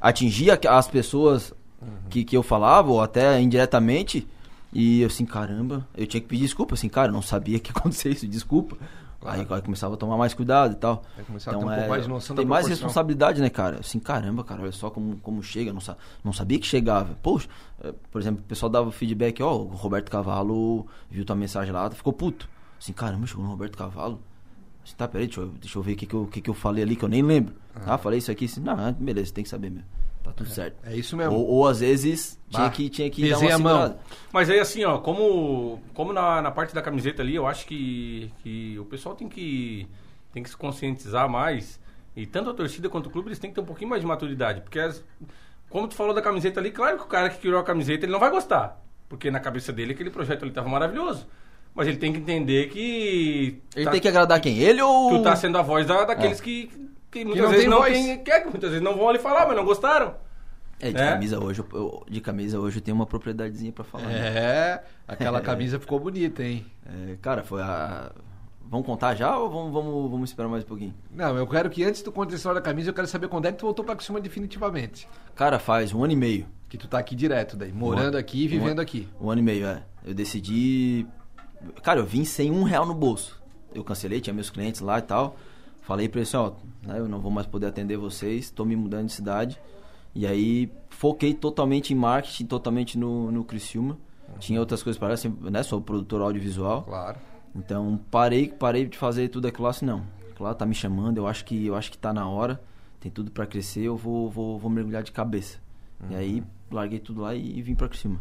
[0.00, 1.52] atingia as pessoas
[2.08, 4.28] que, que eu falava, ou até indiretamente,
[4.72, 7.74] e eu assim, caramba, eu tinha que pedir desculpa, assim, cara, não sabia que ia
[7.76, 8.76] acontecer isso, desculpa.
[9.24, 11.02] Aí, aí começava a tomar mais cuidado e tal.
[11.16, 13.80] Vai começar a ter um pouco mais de noção da Tem mais responsabilidade, né, cara?
[13.80, 17.16] Assim, caramba, cara, olha só como, como chega, não, sa não sabia que chegava.
[17.22, 17.48] Poxa,
[17.82, 21.90] eh, por exemplo, o pessoal dava feedback, ó, o Roberto Cavalo viu tua mensagem lá,
[21.90, 22.48] ficou puto.
[22.78, 24.20] Assim, caramba, chegou no Roberto Cavalo.
[24.84, 26.54] Assim, tá, peraí, deixa eu, deixa eu ver o que, que, eu, que, que eu
[26.54, 27.54] falei ali, que eu nem lembro.
[27.74, 29.88] Ah, falei isso aqui, assim, não, beleza, tem que saber mesmo.
[30.24, 30.76] Tá tudo certo.
[30.84, 31.34] É isso mesmo.
[31.34, 33.98] Ou, ou às vezes tinha Bah, que, tinha que dar uma a mão.
[34.32, 38.32] Mas aí assim, ó, como, como na, na parte da camiseta ali, eu acho que,
[38.42, 39.86] que o pessoal tem que,
[40.32, 41.78] tem que se conscientizar mais.
[42.16, 44.06] E tanto a torcida quanto o clube, eles têm que ter um pouquinho mais de
[44.06, 44.60] maturidade.
[44.62, 45.04] Porque, as-
[45.68, 48.12] como tu falou da camiseta ali, claro que o cara que criou a camiseta, ele
[48.12, 48.80] não vai gostar.
[49.08, 51.26] Porque na cabeça dele aquele projeto ali tava maravilhoso.
[51.74, 53.60] Mas ele tem que entender que...
[53.74, 54.58] Ele tá- tem que agradar quem?
[54.58, 55.10] Ele ou...
[55.18, 56.42] Tu tá sendo a voz da, daqueles É.
[56.42, 56.70] que,
[57.18, 58.24] que muitas não vezes tem não tem...
[58.24, 60.14] Que, que muitas vezes não vão ali falar, mas não gostaram.
[60.80, 61.10] É, de É.
[61.12, 64.06] camisa hoje, eu- de camisa hoje eu tenho uma propriedadezinha pra falar.
[64.08, 64.18] né?
[64.36, 66.66] É, aquela camisa ficou bonita, hein?
[66.84, 68.10] É, cara, foi a.
[68.68, 70.94] Vamos contar já ou vamos, vamos, vamos esperar mais um pouquinho?
[71.12, 73.46] Não, eu quero que antes tu conte a história da camisa, eu quero saber quando
[73.46, 75.06] é que tu voltou pra cima definitivamente.
[75.36, 76.46] Cara, faz um ano e meio.
[76.68, 79.08] Que tu tá aqui direto daí, morando Um- aqui e vivendo um- aqui.
[79.20, 79.82] Um ano e meio, é.
[80.04, 81.06] Eu decidi.
[81.82, 83.40] Cara, eu vim sem um real no bolso.
[83.72, 85.36] Eu cancelei, tinha meus clientes lá e tal.
[85.84, 89.06] Falei pra eles, ó, né, eu não vou mais poder atender vocês, tô me mudando
[89.06, 89.60] de cidade.
[90.14, 93.98] E aí foquei totalmente em marketing, totalmente no, no Criciúma.
[94.38, 95.62] Tinha outras coisas para assim, né?
[95.62, 96.82] Sou produtor audiovisual.
[96.82, 97.18] Claro.
[97.54, 100.02] Então parei, parei de fazer tudo aquilo lá assim, não.
[100.40, 102.60] Lá tá me chamando, eu acho que eu acho que tá na hora,
[102.98, 105.58] tem tudo pra crescer, eu vou, vou, vou mergulhar de cabeça.
[106.10, 108.20] E aí larguei tudo lá e, vim pra cima.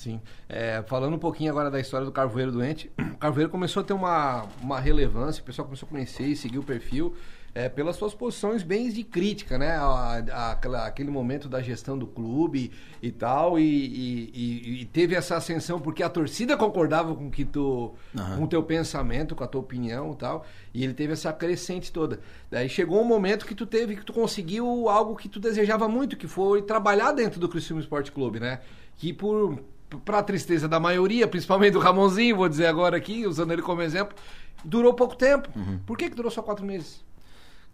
[0.00, 0.18] Sim.
[0.48, 3.92] É, falando um pouquinho agora da história do Carvoeiro Doente, o Carvoeiro começou a ter
[3.92, 7.14] uma, uma relevância, o pessoal começou a conhecer e seguir o perfil
[7.54, 9.72] é, pelas suas posições bem de crítica, né?
[9.72, 12.70] A- a- aquela- aquele momento da gestão do clube
[13.02, 17.92] e tal, e, e- e- teve essa ascensão porque a torcida concordava com que tu,
[18.16, 18.36] Aham.
[18.38, 21.92] com o teu pensamento, com a tua opinião e tal, e ele teve essa crescente
[21.92, 22.20] toda.
[22.50, 26.16] Daí chegou um momento que tu teve, que tu conseguiu algo que tu desejava muito,
[26.16, 28.60] que foi trabalhar dentro do Criciúma Esporte Clube, né?
[28.96, 29.58] Que por
[30.04, 34.16] pra tristeza da maioria, principalmente do Ramonzinho, vou dizer agora aqui, usando ele como exemplo,
[34.64, 35.48] durou pouco tempo.
[35.86, 37.04] Por que que durou só quatro meses?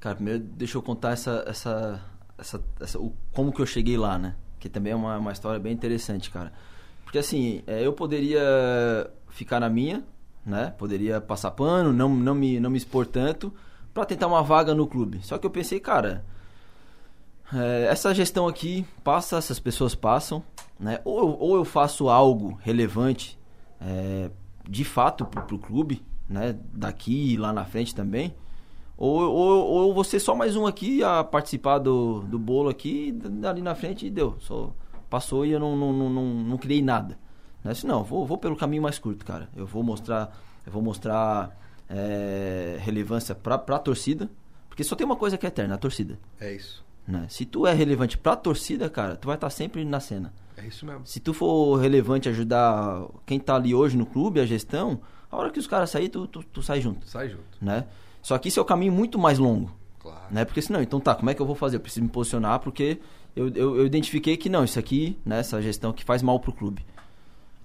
[0.00, 2.00] Cara, primeiro deixa eu contar essa, essa,
[2.38, 4.35] essa, essa- o, como que eu cheguei lá, né?
[4.59, 6.52] Que também é uma, uma história bem interessante, cara.
[7.05, 8.42] Porque assim, é, eu poderia
[9.31, 10.02] ficar na minha,
[10.44, 10.74] né?
[10.79, 13.52] Poderia passar pano, não, não, me, não me expor tanto,
[13.94, 15.20] pra tentar uma vaga no clube.
[15.22, 16.24] Só que eu pensei, cara,
[17.52, 20.42] é, essa gestão aqui passa, essas pessoas passam,
[20.78, 21.00] né?
[21.04, 23.38] Ou, eu- ou eu faço algo relevante,
[23.80, 24.30] é,
[24.68, 26.56] de fato, pro, pro clube, né?
[26.72, 28.34] Daqui e lá na frente também.
[28.98, 32.68] Ou, ou, ou eu vou ser só mais um aqui a participar do, do bolo
[32.70, 34.36] aqui, e ali na frente e deu.
[34.40, 34.72] Só
[35.10, 37.18] passou e eu não, não, não, não, não criei nada.
[37.62, 37.72] Né?
[37.72, 39.48] Disse, não, vou, vou pelo caminho mais curto, cara.
[39.54, 40.34] Eu vou mostrar,
[40.66, 41.54] eu vou mostrar
[41.88, 44.30] é, relevância pra, pra torcida.
[44.68, 46.18] Porque só tem uma coisa que é eterna, a torcida.
[46.40, 46.84] É isso.
[47.06, 47.26] Né?
[47.28, 50.32] Se tu é relevante pra torcida, cara, tu vai estar sempre na cena.
[50.56, 51.02] É isso mesmo.
[51.06, 55.50] Se tu for relevante ajudar quem tá ali hoje no clube, a gestão, a hora
[55.50, 57.42] que os caras saírem, tu, tu, tu sai junto, Sai junto.
[57.60, 57.84] né?
[58.22, 60.18] Só que isso é o caminho muito mais longo, Claro.
[60.30, 60.44] né?
[60.44, 61.76] Porque senão, então tá, como é que eu vou fazer?
[61.76, 62.98] Eu preciso me posicionar porque
[63.36, 66.52] eu, eu, eu identifiquei que não, isso aqui, né, essa gestão que faz mal pro
[66.52, 66.84] clube.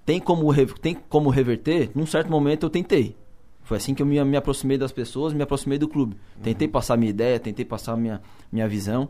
[0.04, 1.90] Tem como, tem como reverter?
[1.94, 3.16] Num certo momento eu tentei.
[3.62, 6.16] Foi assim que eu me, me aproximei das pessoas, me aproximei do clube.
[6.42, 9.08] Tentei passar minha ideia, tentei passar minha, minha visão.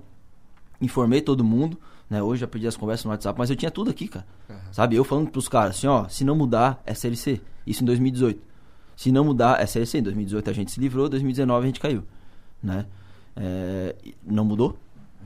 [0.80, 1.78] Informei todo mundo,
[2.10, 2.22] né?
[2.22, 4.26] Hoje já perdi as conversas no WhatsApp, mas eu tinha tudo aqui, cara.
[4.70, 4.96] Sabe?
[4.96, 7.40] Eu falando pros caras assim, ó, se não mudar, é CLC.
[7.66, 8.40] Isso em 2018.
[8.96, 9.98] Se não mudar, é CLC.
[9.98, 12.02] Em 2018 a gente se livrou, em 2019 a gente caiu,
[12.62, 12.86] né?
[13.34, 13.94] É,
[14.26, 14.76] não mudou,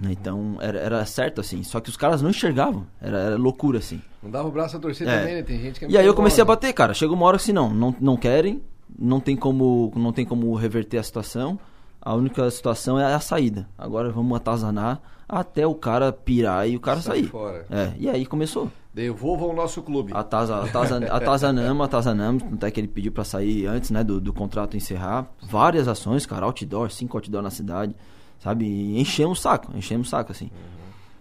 [0.00, 0.10] Né?
[0.12, 1.62] Então era, era certo assim.
[1.64, 2.86] Só que os caras não enxergavam.
[3.00, 4.00] Era, era loucura assim.
[4.22, 5.18] Não dava o braço a torcer É.
[5.20, 5.42] também, né?
[5.42, 6.56] Tem gente que é E aí eu comecei a nervosa.
[6.60, 6.94] bater, cara.
[6.94, 8.62] Chegou uma hora que assim, não, não, não querem,
[8.98, 11.58] não tem como, não tem como reverter a situação.
[12.06, 13.68] A única situação é a saída.
[13.76, 17.26] Agora vamos atazanar até o cara pirar e o cara Sai sair.
[17.28, 17.66] fora.
[17.68, 18.70] É, e aí começou.
[18.94, 20.12] Devolvam o nosso clube.
[20.14, 24.76] Ataza, ataza, atazanamos, atazanamos, até que ele pediu pra sair antes, né, do, do contrato
[24.76, 25.26] encerrar.
[25.42, 27.92] Várias ações, cara, outdoor, cinco outdoor na cidade,
[28.38, 28.64] sabe?
[28.66, 30.48] E enchemos o saco, enchemos o saco, assim.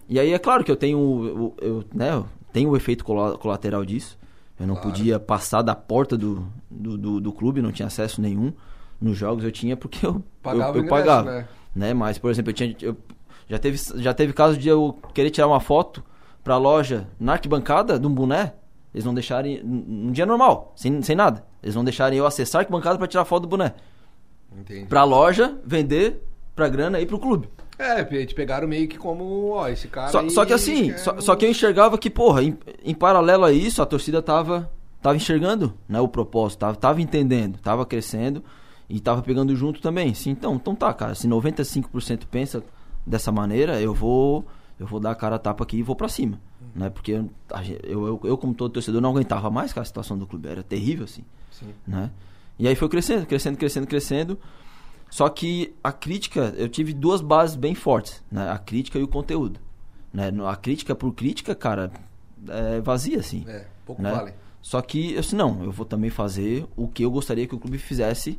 [0.08, 3.36] E aí é claro que eu tenho, o- eu, né, eu tenho o efeito cola-
[3.36, 4.16] colateral disso.
[4.58, 4.90] Eu não Claro.
[4.90, 8.52] podia passar da porta do, do, do, do clube, não tinha acesso nenhum.
[9.00, 11.30] Nos jogos eu tinha porque eu, Pagava eu, eu ingresso, pagava.
[11.30, 11.48] né?
[11.74, 11.94] Né?
[11.94, 12.96] Mas, por exemplo, eu tinha, eu-
[13.48, 16.02] já, teve, já teve caso de eu querer tirar uma foto
[16.42, 18.54] pra loja na arquibancada de um boné.
[18.94, 19.62] Eles não deixarem.
[19.62, 21.44] Num dia normal, sem, sem nada.
[21.62, 23.74] Eles não deixarem eu acessar a arquibancada pra tirar foto do boné.
[24.58, 24.86] Entendi.
[24.86, 26.22] Pra loja, vender,
[26.54, 27.48] pra grana e pro clube.
[27.78, 31.20] É, te pegaram meio que como, ó, esse cara Só, só que assim, quer só,
[31.20, 35.14] só que eu enxergava que, porra, em, em paralelo a isso, a torcida tava, tava
[35.14, 38.42] enxergando né, o propósito, tava, tava entendendo, tava crescendo
[38.88, 40.14] e tava pegando junto também.
[40.14, 42.62] Sim, então, então tá, cara, se 95% pensa
[43.06, 44.44] dessa maneira, eu vou
[44.78, 46.38] eu vou dar a cara a tapa aqui e vou pra cima.
[46.74, 46.90] Né?
[46.90, 47.30] Porque eu,
[47.82, 51.04] eu, eu, como todo torcedor, não aguentava mais com a situação do clube, era terrível
[51.04, 51.72] assim Sim.
[51.86, 52.10] né?
[52.58, 54.38] E aí foi crescendo, crescendo, crescendo, crescendo.
[55.10, 58.50] Só que a crítica, eu tive duas bases bem fortes, né?
[58.50, 59.60] A crítica e o conteúdo,
[60.12, 60.30] né?
[60.46, 61.90] A crítica por crítica, cara,
[62.48, 64.12] é vazia assim, É, pouco né?
[64.12, 64.34] vale.
[64.60, 67.58] Só que eu disse, não, eu vou também fazer o que eu gostaria que o
[67.58, 68.38] clube fizesse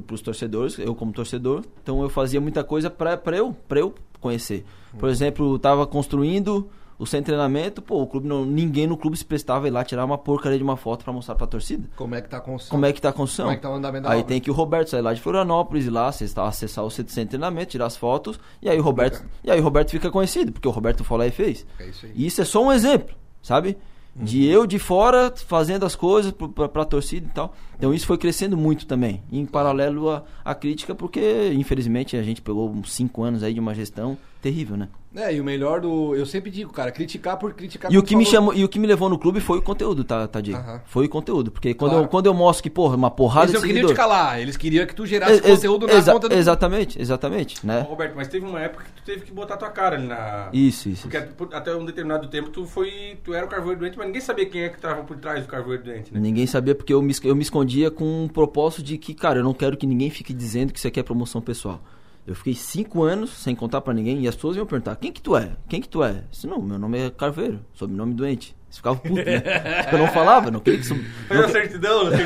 [0.00, 1.62] para os torcedores, eu como torcedor.
[1.82, 4.64] Então eu fazia muita coisa para eu, pra eu conhecer.
[4.98, 8.96] Por exemplo, eu tava construindo o centro de treinamento, pô, o clube não, ninguém no
[8.96, 11.44] clube se prestava a ir lá tirar uma porcaria de uma foto para mostrar para
[11.46, 11.88] a torcida.
[11.96, 12.70] Como é que tá a construção?
[12.70, 13.46] Como é que tá a construção?
[13.46, 14.28] Como é que tá o andamento da Aí obra?
[14.28, 17.26] tem que o Roberto sair lá de Florianópolis, ir lá, acessar, acessar o centro de
[17.26, 20.68] treinamento, tirar as fotos, e aí o Roberto, e aí o Roberto fica conhecido, porque
[20.68, 21.66] o Roberto foi lá e fez.
[21.80, 22.12] É isso aí.
[22.14, 23.76] E isso é só um exemplo, sabe?
[24.14, 27.54] De eu de fora fazendo as coisas pra, pra torcida e tal.
[27.82, 29.20] Então isso foi crescendo muito também.
[29.32, 33.58] Em paralelo à, à crítica, porque infelizmente a gente pegou uns 5 anos aí de
[33.58, 34.88] uma gestão terrível, né?
[35.14, 36.16] É, e o melhor do.
[36.16, 37.92] Eu sempre digo, cara, criticar por criticar.
[37.92, 38.38] E o que me falou.
[38.38, 40.38] chamou, e o que me levou no clube foi o conteúdo, tá, tá?
[40.40, 40.80] Aham.
[40.86, 42.06] Foi o conteúdo, porque quando, Claro.
[42.06, 43.92] eu, quando eu mostro que, porra, uma porrada Eles não queriam seguidor...
[43.92, 46.34] te calar, eles queriam que tu gerasse conteúdo na conta do.
[46.34, 47.80] Exatamente, exatamente, né?
[47.86, 50.48] Ô, Roberto, mas teve uma época que tu teve que botar tua cara ali na.
[50.50, 51.02] Isso, isso.
[51.02, 51.48] Porque isso.
[51.52, 53.18] até- um determinado tempo tu foi.
[53.22, 55.46] Tu era o carvoeiro doente, mas ninguém sabia quem é que tava por trás do
[55.48, 56.18] carvoeiro doente, né?
[56.18, 57.42] Ninguém sabia porque eu me, es- eu me
[57.72, 60.78] escondia com um propósito de que, cara, eu não quero que ninguém fique dizendo que
[60.78, 61.80] isso aqui é promoção pessoal.
[62.26, 65.20] Eu fiquei cinco anos sem contar pra ninguém e as pessoas iam perguntar: quem que
[65.20, 65.50] tu é?
[65.68, 66.22] Quem que tu é?
[66.30, 68.54] Disse, não, meu nome é Carveiro, sobrenome doente.
[68.66, 69.42] Eles ficavam putos, né?
[69.92, 70.94] eu não falava, não queria que isso.
[71.26, 72.18] Foi não a que- certidão, né?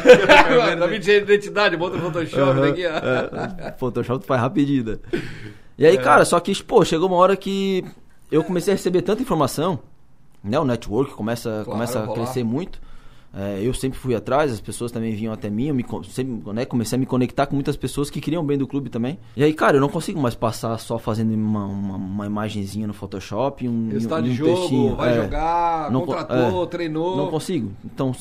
[0.88, 3.66] Mentira de identidade, bota no Photoshop daqui, ó.
[3.68, 4.98] é, Photoshop tu faz rapidinho, né?
[5.78, 7.84] E aí, cara, só que, pô, chegou uma hora que
[8.30, 9.78] eu comecei a receber tanta informação,
[10.44, 10.58] né?
[10.58, 12.80] O network começa, começa a crescer muito.
[13.38, 16.64] É, eu sempre fui atrás, as pessoas também vinham até mim, eu me, sempre, né,
[16.64, 19.18] comecei a me conectar com muitas pessoas que queriam bem do clube também.
[19.36, 22.94] E aí, cara, eu não consigo mais passar só fazendo uma, uma, uma imagenzinha no
[22.94, 24.96] Photoshop, um, Resultado um de jogo, textinho.
[24.96, 25.22] vai É.
[25.22, 26.66] jogar, Não co- contratou, é.
[26.66, 27.16] treinou.
[27.16, 27.72] Não consigo.
[27.84, 28.12] Então,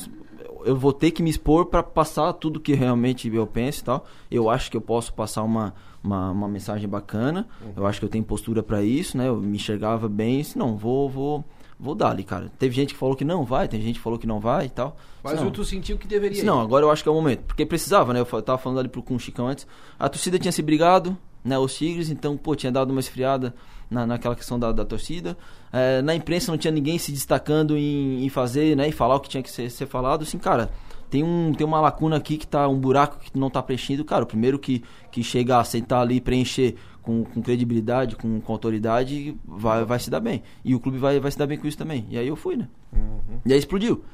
[0.66, 4.04] eu vou ter que me expor pra passar tudo que realmente eu penso e tal.
[4.30, 7.46] Eu acho que eu posso passar uma, uma, uma mensagem bacana.
[7.76, 9.28] Eu acho que eu tenho postura pra isso, né?
[9.28, 10.38] Eu me enxergava bem.
[10.38, 11.44] Disse, não, vou, vou,
[11.78, 12.50] vou dar ali, cara.
[12.58, 14.70] Teve gente que falou que não vai, tem gente que falou que não vai e
[14.70, 14.96] tal.
[15.22, 15.50] Mas não.
[15.50, 16.34] tu sentiu que deveria.
[16.34, 17.42] Disse, não, agora eu acho que é o momento.
[17.44, 18.20] Porque precisava, né?
[18.20, 19.66] Eu tava falando ali pro, com o Chicão antes.
[19.98, 21.58] A torcida tinha se brigado, né?
[21.58, 23.54] Os Tigres, então, pô, tinha dado uma esfriada
[23.90, 25.36] na, naquela questão da, da torcida.
[25.72, 28.88] É, na imprensa não tinha ninguém se destacando em, em fazer, né?
[28.88, 30.22] E falar o que tinha que ser, ser falado.
[30.22, 30.70] Assim, cara,
[31.10, 34.04] tem, um, tem uma lacuna aqui que tá, um buraco que não tá preenchido.
[34.04, 38.40] Cara, o primeiro que, que chega a sentar ali e preencher com, com credibilidade, com,
[38.40, 40.42] com autoridade, vai, vai se dar bem.
[40.64, 42.04] E o clube vai, vai se dar bem com isso também.
[42.10, 42.68] E aí eu fui, né?
[42.92, 43.38] Uhum.
[43.46, 44.04] E aí explodiu.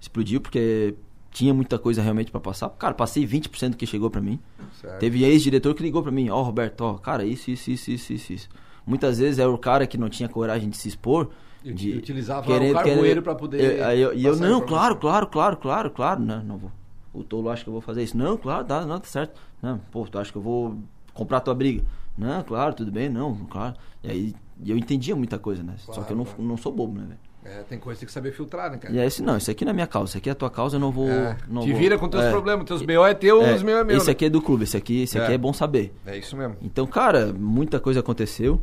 [0.00, 0.94] Explodiu porque
[1.30, 2.68] tinha muita coisa realmente pra passar.
[2.70, 4.38] Cara, passei 20% do que chegou pra mim.
[4.80, 4.98] Certo.
[4.98, 8.32] Teve ex-diretor que ligou pra mim, ó, Roberto, ó, cara, isso, isso, isso, isso, isso,
[8.32, 8.48] isso.
[8.84, 11.30] Muitas vezes era o cara que não tinha coragem de se expor.
[11.64, 15.26] E De, utilizava o carvoeiro pra poder Eu- eu- E eu, a não, claro, claro,
[15.28, 16.72] claro, claro, claro, não, não vou.
[17.12, 18.16] O tolo acha que eu vou fazer isso.
[18.16, 19.38] Não, claro, tá, não, tá certo.
[19.62, 20.78] Não, pô, tu acha que eu vou
[21.12, 21.84] comprar tua briga?
[22.20, 23.74] Não, claro, tudo bem, não, claro.
[24.04, 25.74] E aí eu entendia muita coisa, né?
[25.78, 26.42] Só Claro, que eu não, claro.
[26.42, 27.18] não sou bobo, né, velho?
[27.42, 28.92] É, tem coisa que tem que saber filtrar, né, cara?
[28.94, 30.50] E aí, assim, não, isso aqui não é minha causa, isso aqui é a tua
[30.50, 31.08] causa, eu não vou.
[31.08, 33.62] É, não te vou- vira com teus é, problemas, teus BO é teu, é, os
[33.62, 33.96] meus é meu.
[33.96, 34.12] Esse né?
[34.12, 35.34] aqui é do clube, esse aqui, esse aqui É.
[35.36, 35.94] é bom saber.
[36.04, 36.56] É isso mesmo.
[36.60, 38.60] Então, cara, muita coisa aconteceu.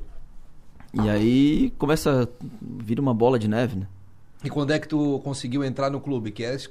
[0.93, 2.28] E aí começa a
[2.62, 3.88] vir uma bola de neve, né?
[4.43, 6.32] E quando é que tu conseguiu entrar no clube?
[6.32, 6.70] Que é esse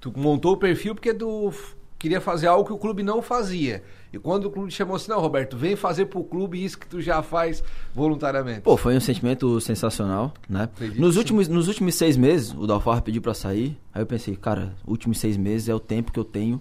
[0.00, 1.52] tu montou o perfil porque tu
[2.00, 3.84] queria fazer algo que o clube não fazia.
[4.12, 7.00] E quando o clube chamou assim, não, Roberto, vem fazer pro clube isso que tu
[7.00, 7.62] já faz
[7.94, 8.62] voluntariamente.
[8.62, 10.64] Pô, foi um sentimento sensacional, né?
[10.64, 13.78] Acredito Nos últimos, nos últimos seis meses, o Dalfarra pediu pra sair.
[13.94, 16.60] Aí eu pensei, cara, últimos seis meses é o tempo que eu tenho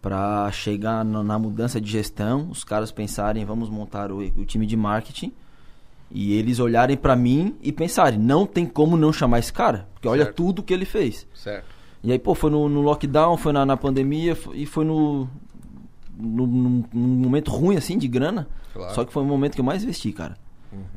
[0.00, 2.48] pra chegar na, na mudança de gestão.
[2.50, 5.32] Os caras pensarem, vamos montar o, o time de marketing.
[6.12, 9.88] E eles olharem pra mim e pensarem, não tem como não chamar esse cara.
[9.94, 10.36] Porque olha Certo.
[10.36, 11.26] tudo que ele fez.
[11.34, 11.79] Certo.
[12.02, 15.28] E aí, pô, foi no, no lockdown, foi na, na pandemia e foi no,
[16.18, 18.48] no, num- momento ruim, assim, de grana.
[18.72, 18.94] Claro.
[18.94, 20.36] Só que foi o momento que eu mais investi, cara.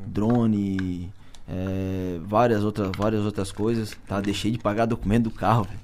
[0.06, 1.10] Drone,
[1.48, 3.96] é, várias, outras, várias outras coisas.
[4.06, 4.20] Tá?
[4.20, 5.78] Deixei de pagar documento do carro, velho.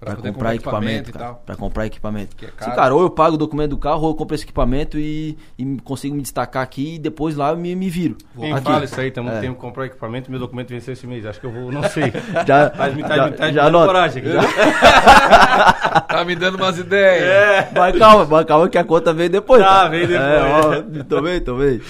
[0.00, 1.24] Pra comprar comprar equipamento, equipamento e cara.
[1.24, 1.42] tal.
[1.44, 2.36] Pra comprar equipamento.
[2.36, 2.76] Que é Sim, caro.
[2.76, 5.76] cara, ou eu pago o documento do carro, ou eu compro esse equipamento e, e
[5.82, 8.16] consigo me destacar aqui e depois lá eu me, me viro.
[8.38, 8.62] Quem Aqui.
[8.64, 9.40] fala isso aí, tem muito É.
[9.40, 11.26] tempo que comprar equipamento, meu documento venceu esse mês.
[11.26, 12.12] Acho que eu vou, não sei.
[12.46, 13.86] Já, Mas me tá, já, me tá, me já dando anota.
[13.86, 14.30] coragem aqui.
[16.08, 17.22] Tá me dando umas ideias.
[17.24, 17.70] É.
[17.74, 19.60] Mas calma, mas calma que a conta veio depois.
[19.62, 19.88] Tá, tá?
[19.88, 20.28] veio depois.
[20.28, 21.80] É, ó, tô bem, tô bem.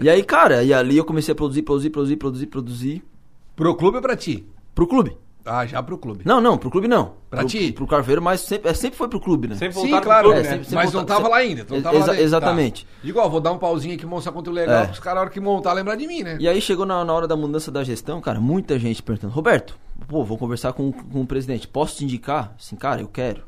[0.00, 3.04] E aí, cara, e ali eu comecei a produzir, produzir, produzir, produzir, produzir
[3.54, 4.44] Pro clube ou pra ti?
[4.74, 5.16] pro clube.
[5.46, 6.22] Ah, já pro clube.
[6.26, 7.12] Não, não, pro clube não.
[7.30, 7.70] Pra pro, ti?
[7.72, 9.54] Pro Carveiro, mas sempre, é, sempre foi pro clube, né?
[9.54, 10.48] Sempre Sim, voltaram pro claro, clube, é, né?
[10.64, 11.64] sempre- mas não tava lá ainda.
[11.64, 12.22] tu Não Exa- tava lá dentro.
[12.24, 12.84] exatamente.
[12.84, 12.90] Tá.
[13.08, 14.86] Igual, vou dar um pauzinho aqui, mostrar conteúdo legal É.
[14.86, 16.36] pros caras, na hora que montar, lembrar de mim, né?
[16.40, 19.78] E aí chegou na, na hora da mudança da gestão, cara, muita gente perguntando, Roberto,
[20.08, 22.54] pô, vou conversar com, com o presidente, posso te indicar?
[22.58, 23.42] Assim, cara, eu quero.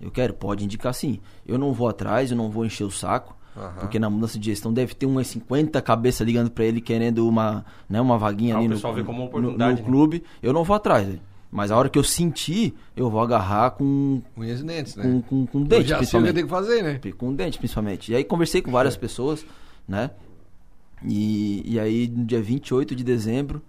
[0.00, 1.20] Eu quero, pode indicar sim.
[1.46, 3.36] Eu não vou atrás, eu não vou encher o saco.
[3.56, 3.72] Aham.
[3.80, 7.64] Porque na mudança de gestão deve ter umas 50 cabeças ligando pra ele querendo uma,
[7.88, 9.92] né, uma vaguinha Ah, ali o no, pessoal vê como uma no- oportunidade, no né?
[9.92, 10.24] clube.
[10.42, 11.20] Eu não vou atrás, velho.
[11.54, 15.04] Mas a hora que eu sentir, eu vou agarrar com, Unhas e dentes, né?
[15.04, 17.00] com, com, com Eu dente, já sei o que eu tenho que fazer, né?
[17.16, 18.10] Com dente, principalmente.
[18.10, 19.46] E aí conversei com várias pessoas,
[19.86, 20.10] né?
[21.04, 23.62] E, e aí no dia 28 de dezembro,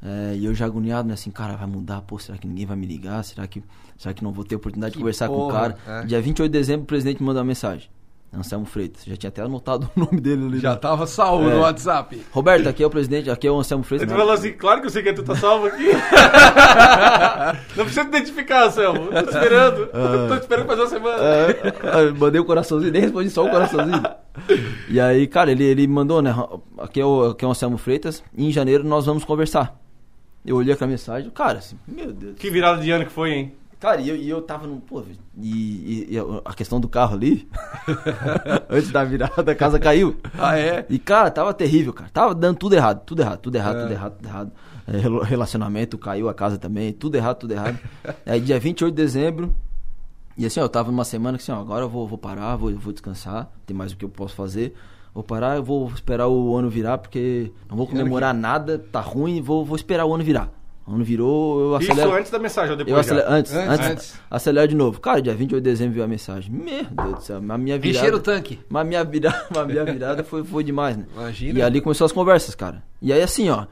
[0.00, 1.14] é, e eu já agoniado, né?
[1.14, 3.24] Assim, cara, vai mudar, pô, será que ninguém vai me ligar?
[3.24, 3.60] Será que,
[3.98, 6.02] será que não vou ter oportunidade de Que conversar com o porra, cara?
[6.02, 6.06] é.
[6.06, 7.90] Dia 28 de dezembro, o presidente me mandou uma mensagem.
[8.32, 9.02] Anselmo Freitas.
[9.04, 10.58] Já tinha até anotado o nome dele ali.
[10.60, 10.76] Já né?
[10.76, 11.54] tava salvo É.
[11.54, 12.22] no WhatsApp.
[12.30, 14.16] Roberto, aqui é o presidente, aqui é o Anselmo Ele Freitas.
[14.16, 15.88] falou assim, claro que eu sei que tu tá salvo aqui.
[17.76, 19.08] não precisa te identificar, Anselmo.
[19.12, 19.86] Eu Tô esperando.
[20.28, 21.22] Tô esperando fazer uma semana.
[21.22, 24.02] É, eu mandei o coraçãozinho, nem respondi só o coraçãozinho.
[24.88, 26.34] E aí, cara, ele, ele mandou, né?
[26.78, 28.22] Aqui é, o, aqui é o Anselmo Freitas.
[28.36, 29.76] E em janeiro nós vamos conversar.
[30.46, 32.36] Eu olhei aquela mensagem, cara, assim, meu Deus.
[32.38, 33.52] Que virada de ano que foi, hein?
[33.80, 34.78] Cara, e eu, e eu tava num.
[34.78, 35.02] Pô,
[35.40, 37.48] e, e- e a questão do carro ali.
[38.68, 40.16] antes da virada, a casa caiu.
[40.38, 40.84] Ah, é?
[40.88, 42.10] E, cara, tava terrível, cara.
[42.12, 43.82] Tava dando tudo errado, tudo errado, tudo errado, É.
[43.82, 44.52] tudo errado, tudo errado.
[44.86, 47.78] É, relacionamento caiu, a casa também, tudo errado, tudo errado.
[48.26, 49.54] Aí, dia 28 de dezembro.
[50.36, 52.56] E assim, ó, eu tava numa semana que assim, ó, agora eu vou, vou parar,
[52.56, 54.74] vou, vou descansar, tem mais o que eu posso fazer.
[55.14, 59.40] Vou parar, eu vou esperar o ano virar, porque não vou comemorar nada, tá ruim,
[59.42, 60.48] vou, vou esperar o ano virar.
[60.90, 62.12] O ano virou, eu Isso acelero.
[62.16, 64.20] antes da mensagem ou depois Eu acelero, antes, Antes, antes, antes.
[64.28, 65.00] acelero de novo.
[65.00, 66.50] Cara, dia 28 de dezembro veio a mensagem.
[66.52, 67.98] Meu Deus do céu, mas minha virada.
[68.06, 68.58] Encheram o tanque.
[68.68, 71.06] Mas minha virada, mas minha virada foi, foi demais, né?
[71.14, 71.58] Imagina.
[71.58, 72.82] E ali começou as conversas, cara.
[73.00, 73.66] E aí assim, ó.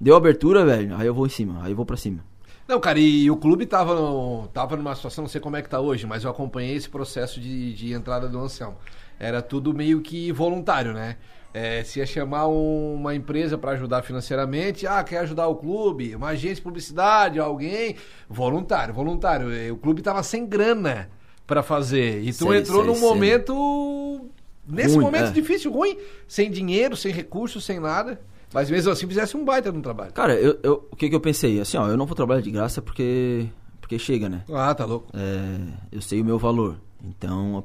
[0.00, 0.94] Deu abertura, velho.
[0.96, 2.20] Aí eu vou em cima, aí eu vou pra cima.
[2.68, 5.68] Não, cara, e o clube tava, no- tava numa situação, não sei como é que
[5.68, 8.76] tá hoje, mas eu acompanhei esse processo de, de entrada do Anselmo.
[9.18, 11.16] Era tudo meio que voluntário, né?
[11.54, 16.14] É, se ia chamar um- uma empresa para ajudar financeiramente, ah, quer ajudar o clube,
[16.14, 17.96] uma agência de publicidade, alguém,
[18.28, 19.52] voluntário, voluntário.
[19.52, 21.08] E O clube tava sem grana
[21.46, 22.22] para fazer.
[22.22, 23.00] E tu Série- entrou série num né?
[23.00, 24.26] momento
[24.66, 25.30] nesse Ruim, momento é.
[25.32, 28.20] difícil, ruim, sem dinheiro, sem recursos, sem nada.
[28.52, 30.12] Mas mesmo assim fizesse um baita no trabalho.
[30.12, 31.60] Cara, eu, eu- o que que eu pensei?
[31.60, 33.46] Assim, ó, eu não vou trabalhar de graça porque
[33.80, 34.42] porque chega, né?
[34.52, 35.08] Ah, tá louco.
[35.14, 35.58] É,
[35.90, 36.78] eu sei o meu valor.
[37.02, 37.64] Então,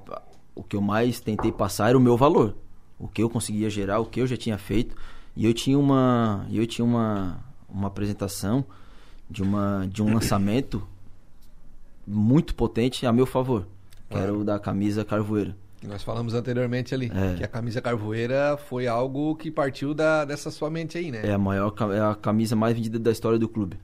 [0.56, 2.56] o que eu mais tentei passar era o meu valor.
[3.04, 4.96] O que eu conseguia gerar, o que eu já tinha feito.
[5.36, 7.38] E eu tinha uma, eu tinha uma,
[7.68, 8.64] uma apresentação
[9.30, 10.88] de, uma, de um lançamento
[12.08, 13.68] muito potente a meu favor.
[14.10, 15.54] Que era o da camisa carvoeira.
[15.82, 17.12] Que nós falamos anteriormente ali.
[17.14, 17.36] É.
[17.36, 21.24] Que a camisa carvoeira foi algo que partiu da, dessa sua mente aí, né?
[21.26, 23.78] É a maior, é a camisa mais vendida da história do clube.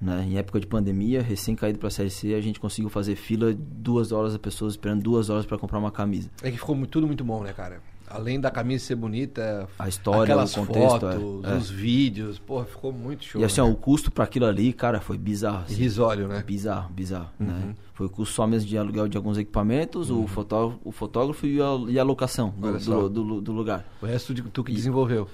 [0.00, 0.24] Né?
[0.26, 4.10] Em época de pandemia, recém caído pra Série C, a gente conseguiu fazer fila duas
[4.10, 6.30] horas, as pessoas esperando duas horas para comprar uma camisa.
[6.42, 7.82] É que ficou tudo muito bom, né, cara?
[8.14, 11.12] Além da camisa ser bonita, A história, aquelas o contexto, é.
[11.14, 11.54] fotos, É.
[11.56, 13.40] os vídeos, porra, ficou muito show.
[13.40, 13.72] e assim, ó, né?
[13.72, 15.64] o custo para aquilo ali, cara, foi bizarro.
[15.64, 15.74] assim.
[15.74, 16.42] Irrisório, né?
[16.46, 17.46] Bizarro, bizarro, Uhum.
[17.46, 17.74] né?
[17.92, 21.60] Foi o custo só mesmo de aluguel de alguns equipamentos, o, fotógrafo, o fotógrafo e
[21.60, 23.84] a, e a locação do, do, do- do lugar.
[24.00, 25.28] O resto de, tu que desenvolveu.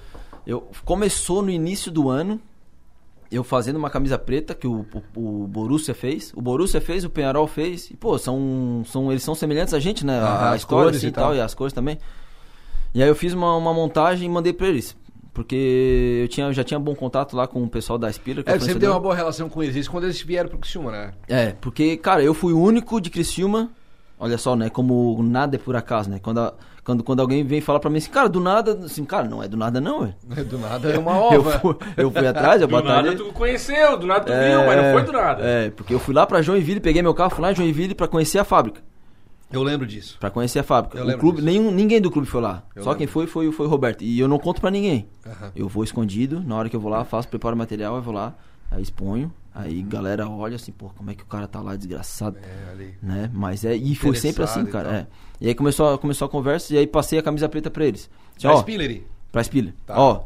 [0.46, 2.40] Eu, começou no início do ano,
[3.30, 6.32] eu fazendo uma camisa preta que o, o, o Borussia fez.
[6.34, 7.90] O Borussia fez, o Penharol fez.
[7.90, 10.18] E, pô, são, são, eles são semelhantes a gente, né?
[10.18, 11.34] Ah, a, a as história cores assim, e e tal.
[11.36, 11.98] e as cores também.
[12.94, 14.96] E aí eu fiz uma, uma montagem e mandei pra eles.
[15.33, 18.42] Porque eu, tinha, eu já tinha bom contato lá com o pessoal da Spira.
[18.42, 20.90] que É, sempre deu uma boa relação com eles, isso quando eles vieram pro Criciúma,
[20.90, 21.12] né?
[21.29, 23.70] É, porque, cara, eu fui o único de Criciúma
[24.18, 24.68] olha só, né?
[24.68, 26.18] Como nada é por acaso, né?
[26.22, 26.53] Quando, a-
[26.85, 29.48] quando, quando alguém vem falar pra mim assim, cara, do nada, assim, cara, não é
[29.48, 30.14] do nada não, velho.
[30.46, 31.59] Do nada é uma Eu ova.
[31.61, 33.16] fui, eu fui atrás, eu Do nada batalhei.
[33.16, 35.42] tu conheceu, do nada tu viu, mas não foi do nada.
[35.42, 38.07] É, porque eu fui lá pra Joinville, peguei meu carro, fui lá em Joinville pra
[38.09, 38.83] conhecer a fábrica.
[39.52, 40.16] Eu lembro disso.
[40.20, 40.96] Pra conhecer a fábrica.
[40.98, 41.46] Eu o clube, disso.
[41.46, 42.62] nenhum, ninguém do clube foi lá.
[42.74, 42.98] Eu Só lembro.
[42.98, 44.02] quem foi, foi foi o Roberto.
[44.02, 45.08] E eu não conto pra ninguém.
[45.26, 45.52] Aham.
[45.56, 48.14] Eu vou escondido, na hora que eu vou lá, faço, preparo o material, eu vou
[48.14, 48.34] lá,
[48.70, 52.38] aí exponho, aí galera olha assim, pô, como é que o cara tá lá desgraçado,
[52.38, 52.94] É, ali.
[53.02, 53.28] né?
[53.34, 54.84] Mas é, e foi sempre assim, e cara.
[54.88, 54.94] tal.
[54.98, 55.06] É.
[55.40, 58.08] E aí começou, a- começou a conversa e aí passei a camisa preta pra eles.
[58.40, 59.04] Pra ó, Spillery.
[59.32, 59.74] pra Spiller.
[59.84, 59.94] Tá.
[60.00, 60.24] Ó,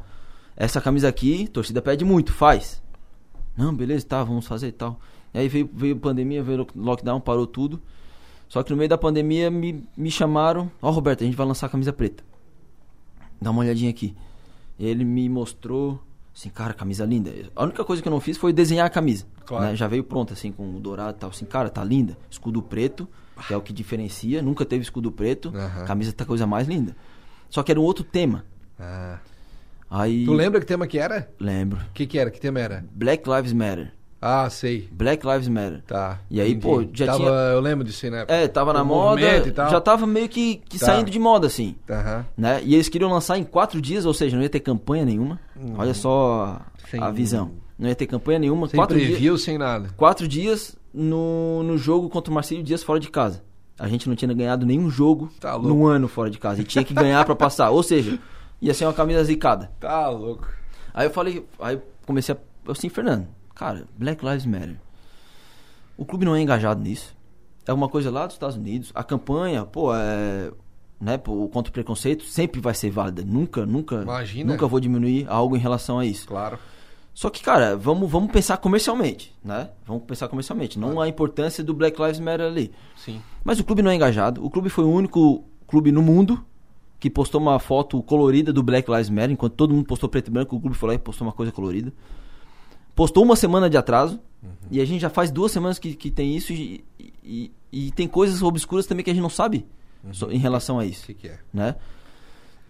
[0.56, 2.82] essa camisa aqui, torcida pede muito, faz.
[3.56, 5.00] Não, beleza, tá, vamos fazer e tal.
[5.32, 7.80] E aí veio, veio pandemia, veio lockdown, parou tudo.
[8.48, 11.66] Só que no meio da pandemia me, me chamaram, ó Roberto, a gente vai lançar
[11.66, 12.22] a camisa preta.
[13.40, 14.14] Dá uma olhadinha aqui.
[14.78, 16.00] Ele me mostrou,
[16.34, 17.32] assim, cara, camisa linda.
[17.54, 19.26] A única coisa que eu não fiz foi desenhar a camisa.
[19.44, 19.64] Claro.
[19.64, 19.76] né?
[19.76, 21.30] Já veio pronta, assim, com o dourado e tal.
[21.30, 22.16] Assim, cara, tá linda.
[22.30, 23.08] Escudo preto,
[23.46, 24.40] que é o que diferencia.
[24.42, 25.52] Nunca teve escudo preto.
[25.86, 26.96] Camisa tá a coisa mais linda.
[27.50, 28.44] Só que era um outro tema.
[28.78, 29.18] Ah.
[29.88, 30.24] Aí.
[30.24, 31.30] Tu lembra que tema que era?
[31.38, 31.78] Lembro.
[31.78, 32.30] O que que era?
[32.30, 32.84] Que tema era?
[32.92, 33.93] Black Lives Matter.
[34.26, 34.88] Ah, sei.
[34.90, 35.82] Black Lives Matter.
[35.86, 36.18] Tá.
[36.30, 38.34] E aí, pô, já Tava, tinha- Eu lembro disso aí na época.
[38.34, 39.20] É, tava na O moda.
[39.46, 39.68] e tal.
[39.70, 40.86] Já tava meio que, que Tá.
[40.86, 41.74] saindo de moda, assim.
[41.90, 42.24] Aham.
[42.36, 42.62] Né?
[42.64, 45.38] E eles queriam lançar em quatro dias, ou seja, não ia ter campanha nenhuma.
[45.76, 47.50] Olha só a- Sem- a visão.
[47.78, 48.66] Não ia ter campanha nenhuma.
[48.68, 49.90] Sem quatro, dias, preview, sem nada.
[49.96, 53.42] quatro dias no, no jogo contra o Marcílio Dias fora de casa.
[53.78, 56.60] A gente não tinha ganhado nenhum jogo Tá num ano fora de casa.
[56.60, 57.70] E tinha que ganhar pra passar.
[57.70, 58.18] Ou seja,
[58.62, 59.70] ia ser uma camisa zicada.
[59.80, 60.46] Tá louco.
[60.94, 62.38] Aí eu falei, aí comecei a.
[62.64, 64.76] Eu assim, Fernando, cara, Black Lives Matter.
[65.96, 67.14] O clube não é engajado nisso.
[67.66, 68.90] É uma coisa lá dos Estados Unidos.
[68.94, 70.50] A campanha, pô, é.
[71.00, 73.22] Né, pô, contra o preconceito sempre vai ser válida.
[73.24, 74.02] Nunca, nunca.
[74.02, 74.52] Imagina.
[74.52, 76.26] Nunca vou diminuir algo em relação a isso.
[76.26, 76.58] Claro.
[77.12, 79.70] Só que, cara, vamos, vamos pensar comercialmente, né?
[79.86, 80.78] Vamos pensar comercialmente.
[80.78, 82.72] Não a importância do Black Lives Matter ali.
[82.96, 83.22] Sim.
[83.44, 84.44] Mas o clube não é engajado.
[84.44, 86.44] O clube foi o único clube no mundo
[86.98, 90.30] que postou uma foto colorida do Black Lives Matter, enquanto todo mundo postou preto e
[90.30, 91.92] branco, o clube foi lá e postou uma coisa colorida.
[92.94, 94.20] Postou uma semana de atraso,
[94.70, 96.84] e a gente já faz duas semanas que, que tem isso, e,
[97.24, 99.66] e- e tem coisas obscuras também que a gente não sabe
[100.12, 101.38] so- em relação a O isso, que que é?
[101.52, 101.74] né?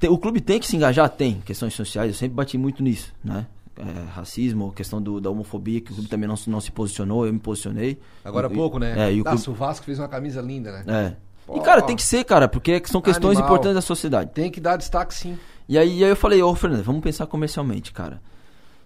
[0.09, 1.09] O clube tem que se engajar?
[1.09, 1.41] Tem.
[1.47, 3.47] Questões sociais, eu sempre bati muito nisso, né?
[3.77, 3.83] É,
[4.13, 7.33] racismo, questão do- da homofobia, que o clube também não, se- não se posicionou, eu
[7.33, 7.99] me posicionei.
[8.25, 8.95] Agora há pouco, né?
[9.09, 10.85] É, e o clube, Nossa, o Vasco fez uma camisa linda, né?
[10.87, 11.17] é.
[11.47, 11.57] Pô.
[11.57, 13.47] E cara, tem que ser, cara, porque são questões Animal.
[13.51, 14.31] importantes da sociedade.
[14.33, 15.37] Tem que dar destaque sim.
[15.69, 18.23] E aí, aí eu falei, ô Fernando, vamos pensar comercialmente, cara.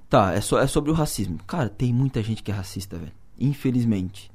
[0.09, 1.39] Tá, é, so- é sobre o racismo.
[1.47, 3.13] Cara, tem muita gente que é racista, velho.
[3.39, 4.31] Infelizmente.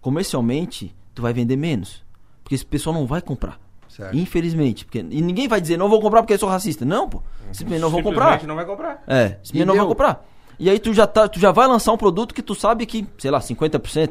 [0.00, 2.04] Comercialmente, tu vai vender menos.
[2.42, 3.58] Porque esse pessoal não vai comprar.
[3.88, 4.16] Certo.
[4.16, 4.84] Infelizmente.
[4.84, 6.84] Porque, e ninguém vai dizer, não vou comprar porque eu sou racista.
[6.84, 7.22] Não, pô.
[7.52, 8.44] Simplesmente não vou comprar.
[8.44, 9.02] Não vai comprar.
[9.06, 10.26] É, simplesmente não vou comprar.
[10.58, 13.06] E aí tu já, tá, tu já vai lançar um produto que tu sabe que,
[13.18, 14.10] sei lá, 50%.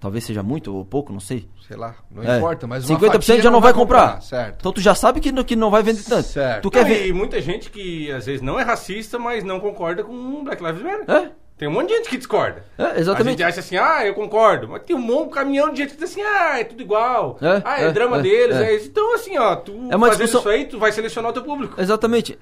[0.00, 1.48] Talvez seja muito ou pouco, não sei.
[1.66, 4.22] Sei lá, não É, importa, mas uma 50% fatia já não vai comprar.
[4.22, 4.56] Certo.
[4.60, 6.22] Então tu já sabe que, não- que não vai vender tanto.
[6.28, 6.62] Certo.
[6.62, 7.06] Tu quer Não, ver.
[7.08, 10.82] E muita gente que às vezes não é racista, mas não concorda com Black Lives
[10.82, 11.10] Matter.
[11.10, 12.64] É, Tem um monte de gente que discorda.
[12.78, 13.38] é, A exatamente.
[13.38, 14.68] gente acha assim, ah, eu concordo.
[14.68, 17.36] Mas tem um monte, um caminhão de gente que diz assim, ah, é tudo igual.
[17.42, 18.72] É, ah, é, é, drama é, deles, é.
[18.74, 18.76] é.
[18.76, 21.42] Então, assim, ó, tu É uma fazendo discussão- isso aí, tu vai selecionar o teu
[21.42, 21.74] público.
[21.80, 22.38] Exatamente.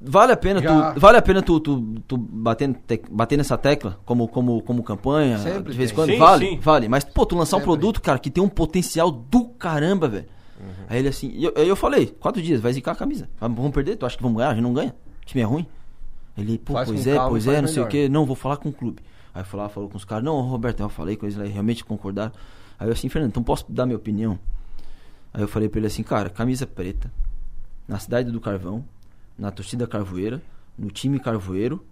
[0.00, 0.92] Vale a pena Já.
[0.92, 4.82] tu, vale a pena tu, tu, tu bater, te- bater nessa tecla como, como, como
[4.82, 6.58] campanha, Sempre de vez em quando, Sim, vale, sim.
[6.60, 6.88] vale.
[6.88, 7.72] Mas, pô, tu lançar um Sempre.
[7.72, 10.26] produto, cara, que tem um potencial do caramba, velho.
[10.60, 10.66] Uhum.
[10.88, 13.28] Aí ele assim, eu, aí eu falei, quatro dias, vai zicar a camisa.
[13.40, 13.96] Ah, Vamos perder?
[13.96, 14.50] Tu acha que vamos ganhar?
[14.50, 14.94] A gente não ganha.
[15.22, 15.66] O time é ruim.
[16.38, 17.86] Ele, pô, Faz pois é, calma pois é, não sei melhor.
[17.86, 18.08] o que.
[18.08, 19.02] Não, vou falar com o clube.
[19.34, 21.48] Aí eu falava, falou com os caras, não, Roberto, eu falei com eles, lá, e
[21.48, 22.30] realmente concordaram.
[22.78, 24.38] Aí eu assim, Fernando, então posso dar minha opinião?
[25.34, 27.10] Aí eu falei pra ele assim, cara, camisa preta,
[27.88, 28.84] na cidade do Carvão,
[29.38, 30.40] na torcida carvoeira,
[30.78, 31.84] no time carvoeiro,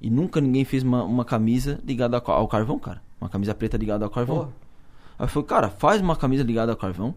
[0.00, 3.02] e nunca ninguém fez uma, uma camisa ligada ao, ao carvão, cara.
[3.20, 4.36] Uma camisa preta ligada ao carvão.
[4.36, 4.42] Pô.
[5.18, 7.14] Aí eu falei, cara, faz uma camisa ligada ao carvão.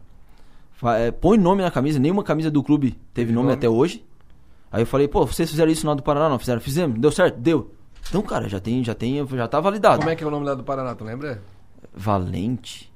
[0.73, 3.57] fa- é, põe nome na camisa, nenhuma camisa do clube teve Teve nome, nome.
[3.57, 4.05] até hoje.
[4.71, 6.61] Aí eu falei, pô, vocês fizeram isso lá do Paraná, não fizeram?
[6.61, 7.37] Fizemos, deu certo?
[7.39, 7.71] Deu.
[8.09, 9.97] Então, cara, já tem, já tem, já tá validado.
[9.99, 11.41] Como é que é o nome lá do Paraná, tu lembra?
[11.93, 12.91] Valente?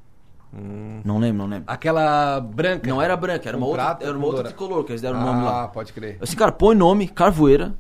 [1.06, 1.64] Não lembro, não lembro.
[1.68, 2.90] Aquela branca.
[2.90, 4.56] Não era branca, era uma Com outra, prata, era uma outra dourado.
[4.58, 5.64] tricolor que eles deram o nome lá.
[5.64, 6.18] Ah, pode crer.
[6.22, 7.74] Assim, cara, põe nome, carvoeira.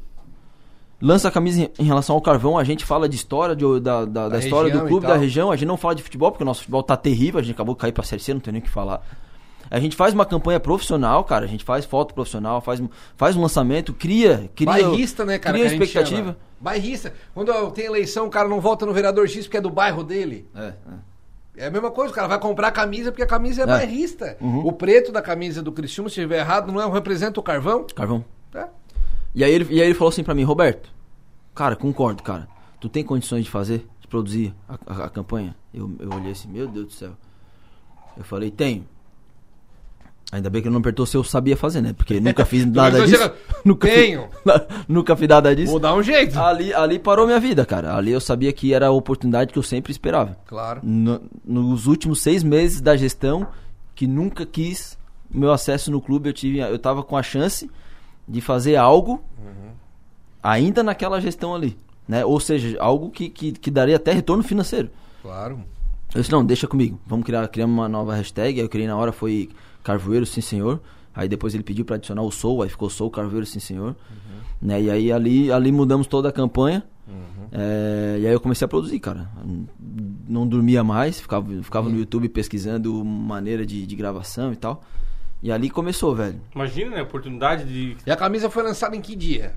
[1.01, 2.57] Lança a camisa em, em relação ao carvão.
[2.57, 5.51] A gente fala de história, de- da, da, da história do clube, da região.
[5.51, 7.39] A gente não fala de futebol, porque o nosso futebol tá terrível.
[7.39, 9.01] A gente acabou de cair pra Série C, não tem nem o que falar.
[9.69, 11.45] A gente faz uma campanha profissional, cara.
[11.45, 14.49] A gente faz foto profissional, faz, um- faz um lançamento, cria.
[14.55, 15.57] cria Bairrista, né, cara?
[15.57, 16.37] Cria que expectativa.
[16.59, 17.13] Bairrista.
[17.33, 20.47] Quando tem eleição, o cara não vota no vereador X porque é do bairro dele.
[20.55, 20.73] É, é.
[21.55, 23.67] É a mesma coisa, o cara vai comprar a camisa porque a camisa é, É.
[23.67, 24.37] bairrista.
[24.39, 24.65] Uhum.
[24.65, 27.85] O preto da camisa do Cristiano, se estiver errado, não é, representa o carvão?
[27.95, 28.23] Carvão.
[28.53, 28.67] É.
[29.35, 30.89] E aí, ele, e aí ele falou assim pra mim, Roberto,
[31.53, 32.47] cara, concordo, cara.
[32.79, 35.55] Tu tem condições de fazer, de produzir a, a- a campanha?
[35.73, 37.11] Eu, eu olhei assim, meu Deus do céu.
[38.17, 38.85] Eu falei, tenho.
[40.31, 41.91] Ainda bem que ele não apertou se eu sabia fazer, né?
[41.93, 43.31] Porque nunca fiz nada disso.
[43.65, 44.23] Nunca Tenho.
[44.43, 45.69] fiz, nunca fiz nada disso.
[45.71, 46.39] Vou dar um jeito.
[46.39, 47.95] Ali, ali parou minha vida, cara.
[47.95, 50.35] Ali eu sabia que era a oportunidade que eu sempre esperava.
[50.47, 50.79] Claro.
[50.81, 53.45] No- nos últimos seis meses da gestão,
[53.93, 54.97] que nunca quis
[55.29, 57.69] meu acesso no clube, eu tive, eu tava com a chance
[58.27, 59.23] de fazer algo
[60.41, 61.77] ainda naquela gestão ali,
[62.07, 62.25] né?
[62.25, 64.89] Ou seja, algo que, que, que daria até retorno financeiro.
[65.21, 65.61] Claro.
[66.13, 66.99] Eu disse, não, deixa comigo.
[67.05, 68.59] Vamos criar, criamos uma nova hashtag.
[68.59, 69.49] Eu criei na hora, foi
[69.83, 70.81] Carvoeiro Sim Senhor.
[71.13, 73.95] Aí depois ele pediu pra adicionar o Soul, aí ficou Soul Carvoeiro Sim Senhor.
[74.61, 74.81] Né?
[74.81, 76.83] E aí ali, ali mudamos toda a campanha.
[77.51, 79.29] É, e aí eu comecei a produzir, cara.
[80.27, 84.81] Não dormia mais, ficava, ficava no YouTube pesquisando maneira de, de gravação e tal.
[85.43, 86.39] E ali começou, velho.
[86.53, 86.99] Imagina, né?
[86.99, 87.97] A oportunidade de.
[88.05, 89.53] E a camisa foi lançada em que dia?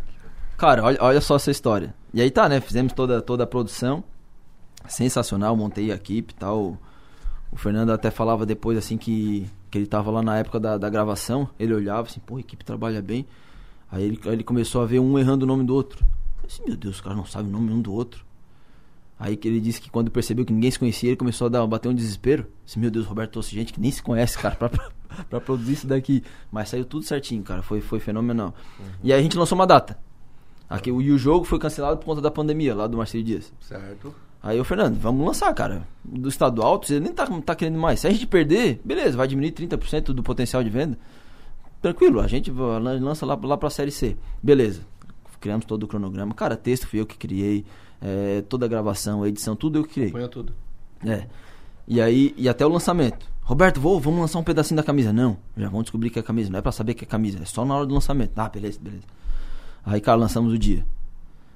[0.57, 1.95] Cara, olha, olha só essa história.
[2.13, 2.61] E aí tá, né?
[2.61, 4.03] Fizemos toda, toda a produção.
[4.89, 6.79] Sensacional, montei a equipe e tal.
[7.53, 10.89] O Fernando até falava depois, assim, que, que ele tava lá na época da, da
[10.89, 11.51] gravação.
[11.59, 13.27] Ele olhava assim, pô, a equipe trabalha bem.
[13.91, 16.07] Aí ele, aí ele começou a ver um errando o nome do outro.
[16.41, 18.25] Eu disse, meu Deus, os caras não sabem o nome um do outro.
[19.19, 21.67] Aí que ele disse que quando percebeu que ninguém se conhecia, ele começou a dar,
[21.67, 22.47] bater um desespero.
[22.65, 24.91] Disse, meu Deus, Roberto trouxe gente que nem se conhece, cara, pra, pra,
[25.29, 26.23] pra produzir isso daqui.
[26.53, 27.61] Mas saiu tudo certinho, cara.
[27.61, 28.55] Foi, foi fenomenal.
[29.03, 29.99] E aí a gente lançou uma data.
[30.77, 33.53] Aqui, o- e o jogo foi cancelado por conta da pandemia, lá do Marcelo Dias.
[33.61, 34.15] Certo.
[34.43, 35.87] Aí o Fernando, vamos lançar, cara.
[36.05, 38.01] Do estadual, você nem tá, tá querendo mais.
[38.01, 40.99] Se a gente perder, beleza, vai diminuir 30% do potencial de venda.
[41.81, 44.17] Tranquilo, a gente lança lá, lá pra Série C.
[44.43, 44.83] Beleza.
[45.41, 46.35] Criamos todo o cronograma.
[46.35, 47.65] Cara, texto fui eu que criei.
[48.07, 50.11] é, toda a gravação, a edição, tudo eu que criei.
[50.11, 50.53] Ponha tudo.
[51.07, 51.27] É.
[51.89, 53.27] E aí, e até o lançamento.
[53.43, 55.11] Roberto, vou, vamos lançar um pedacinho da camisa.
[55.11, 56.51] Não, já vamos descobrir que é camisa.
[56.51, 58.33] Não é pra saber que é camisa, é só na hora do lançamento.
[58.39, 59.05] Ah, beleza, beleza.
[59.85, 60.85] Aí, cara, lançamos o dia.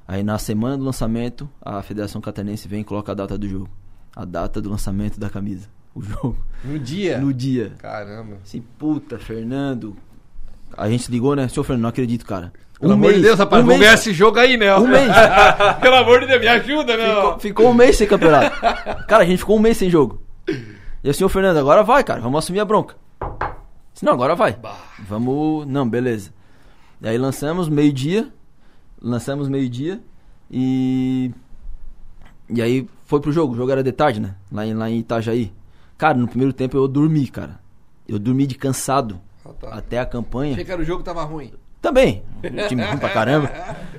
[0.06, 3.68] Aí, na semana do lançamento, a Federação Catarinense vem e coloca a data do jogo.
[4.14, 5.68] A data do lançamento da camisa.
[5.94, 6.36] O jogo.
[6.64, 7.18] No dia?
[7.18, 7.72] No dia.
[7.78, 8.36] Caramba.
[8.42, 9.96] Assim, puta, Fernando.
[10.76, 11.48] A gente ligou, né?
[11.48, 12.52] Senhor Fernando, não acredito, cara.
[12.78, 14.74] Pelo amor de Deus, rapaz, um vamos mês, ganhar esse jogo aí, né?
[14.76, 15.10] um mês.
[15.80, 17.08] Pelo amor de Deus, me ajuda, né?
[17.08, 18.56] Ficou, ficou um mês sem campeonato.
[19.08, 20.22] Cara, a gente ficou um mês sem jogo.
[21.02, 22.94] E assim, ô Fernando, agora vai, cara, vamos assumir a bronca.
[23.92, 24.56] Disse, não, agora vai.
[25.08, 25.66] Vamos.
[25.66, 26.30] Não, beleza.
[27.00, 28.28] E aí lançamos meio-dia.
[29.00, 30.00] Lançamos meio-dia.
[30.50, 31.30] E.
[32.48, 33.52] E aí foi pro jogo.
[33.52, 34.34] O jogo era de tarde, né?
[34.50, 35.52] Lá em, lá em Itajaí.
[35.96, 37.60] Cara, no primeiro tempo eu dormi, cara.
[38.06, 39.20] Eu dormi de cansado.
[39.44, 39.68] Ah, tá.
[39.68, 40.52] Até a campanha.
[40.52, 41.52] Achei que era o jogo que tava ruim.
[41.80, 42.22] Também.
[42.42, 43.50] Um time ruim pra caramba.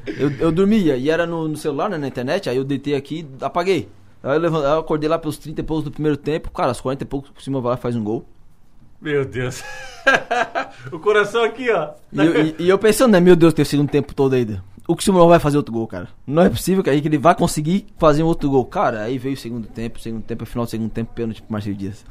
[0.05, 3.25] Eu, eu dormia e era no, no celular, né, na internet, aí eu deitei aqui
[3.39, 3.87] e apaguei.
[4.21, 6.69] Aí eu, levan- aí eu acordei lá pelos 30 e poucos do primeiro tempo, cara,
[6.69, 8.25] aos 40 e poucos por cima vai lá e faz um gol.
[9.01, 9.63] Meu Deus.
[10.91, 11.91] o coração aqui, ó.
[12.11, 14.63] E, eu- e- e eu pensando, né, meu Deus, tem o segundo tempo todo ainda.
[14.87, 16.07] O Cristiano vai fazer outro gol, cara.
[16.25, 18.65] Não é possível que aí que ele vai conseguir fazer um outro gol.
[18.65, 21.75] Cara, aí veio o segundo tempo, segundo tempo, final do segundo tempo, pênalti pro Marcelo
[21.75, 22.03] Dias.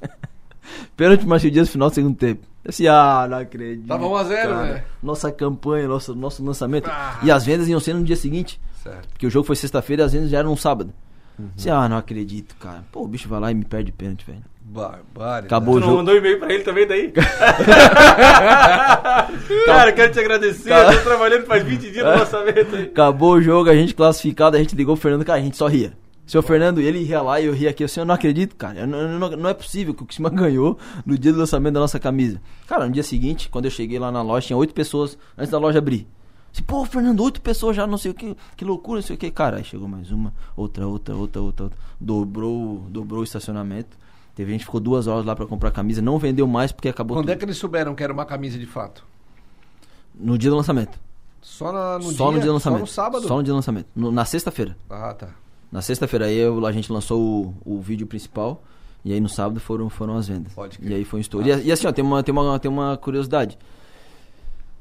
[0.96, 2.46] pênalti pro Marcelo Dias, final do segundo tempo.
[2.64, 3.86] Eu Assim, ah, não acredito.
[3.88, 4.72] Tava 1 a 0, cara.
[4.74, 4.84] né?
[5.02, 6.88] Nossa campanha, nosso, nosso lançamento.
[6.90, 7.18] Ah.
[7.22, 8.60] E as vendas iam ser no dia seguinte.
[8.82, 9.08] Certo.
[9.08, 10.92] Porque o jogo foi sexta-feira e as vendas já eram no sábado.
[11.56, 12.84] Assim, ah, não acredito, cara.
[12.92, 14.42] Pô, o bicho vai lá e me perde pênalti, velho.
[14.72, 15.46] Barbárie.
[15.46, 15.74] Acabou.
[15.74, 17.12] Tu o não jogo- mandou e-mail pra ele também daí?
[19.66, 20.72] Cara, quero te agradecer.
[20.72, 22.84] Eu tô trabalhando faz 20 dias no lançamento aí.
[22.84, 25.66] Acabou o jogo, a gente classificado, a gente ligou o Fernando, cara, a gente só
[25.66, 25.92] ria.
[26.26, 27.82] Seu Fernando, ele ria lá e eu ria aqui.
[27.82, 28.80] Assim, eu não acredito, cara.
[28.80, 31.80] Eu não, não- não é possível que o Criciúma ganhou no dia do lançamento da
[31.80, 32.40] nossa camisa.
[32.68, 35.58] Cara, no dia seguinte, quando eu cheguei lá na loja, tinha oito pessoas antes da
[35.58, 36.06] loja abrir.
[36.52, 39.18] Assim, pô, Fernando, oito pessoas já, não sei o que, que loucura, não sei o
[39.18, 39.30] que.
[39.32, 41.78] Cara, aí chegou mais uma, outra, outra, outra, outra, outra.
[42.00, 43.98] Dobrou, dobrou o estacionamento.
[44.34, 47.16] Teve gente que ficou duas horas lá pra comprar camisa, não vendeu mais porque acabou
[47.16, 47.32] Quando tudo.
[47.32, 49.04] é que eles souberam que era uma camisa de fato?
[50.14, 50.98] No dia do lançamento.
[51.42, 52.78] Só na- no só dia, no dia do lançamento.
[52.78, 53.26] Só no sábado?
[53.28, 53.86] Só no dia do lançamento.
[53.94, 54.76] No- na sexta-feira.
[54.88, 55.28] Ah, tá.
[55.72, 58.62] Na sexta-feira aí eu- a gente lançou o, o vídeo principal.
[59.04, 60.52] E aí no sábado foram, foram as vendas.
[60.52, 60.90] Pode crer.
[60.90, 61.46] E aí foi um estouro.
[61.46, 63.56] E, a- e assim, ó, tem uma, tem, uma, tem uma curiosidade.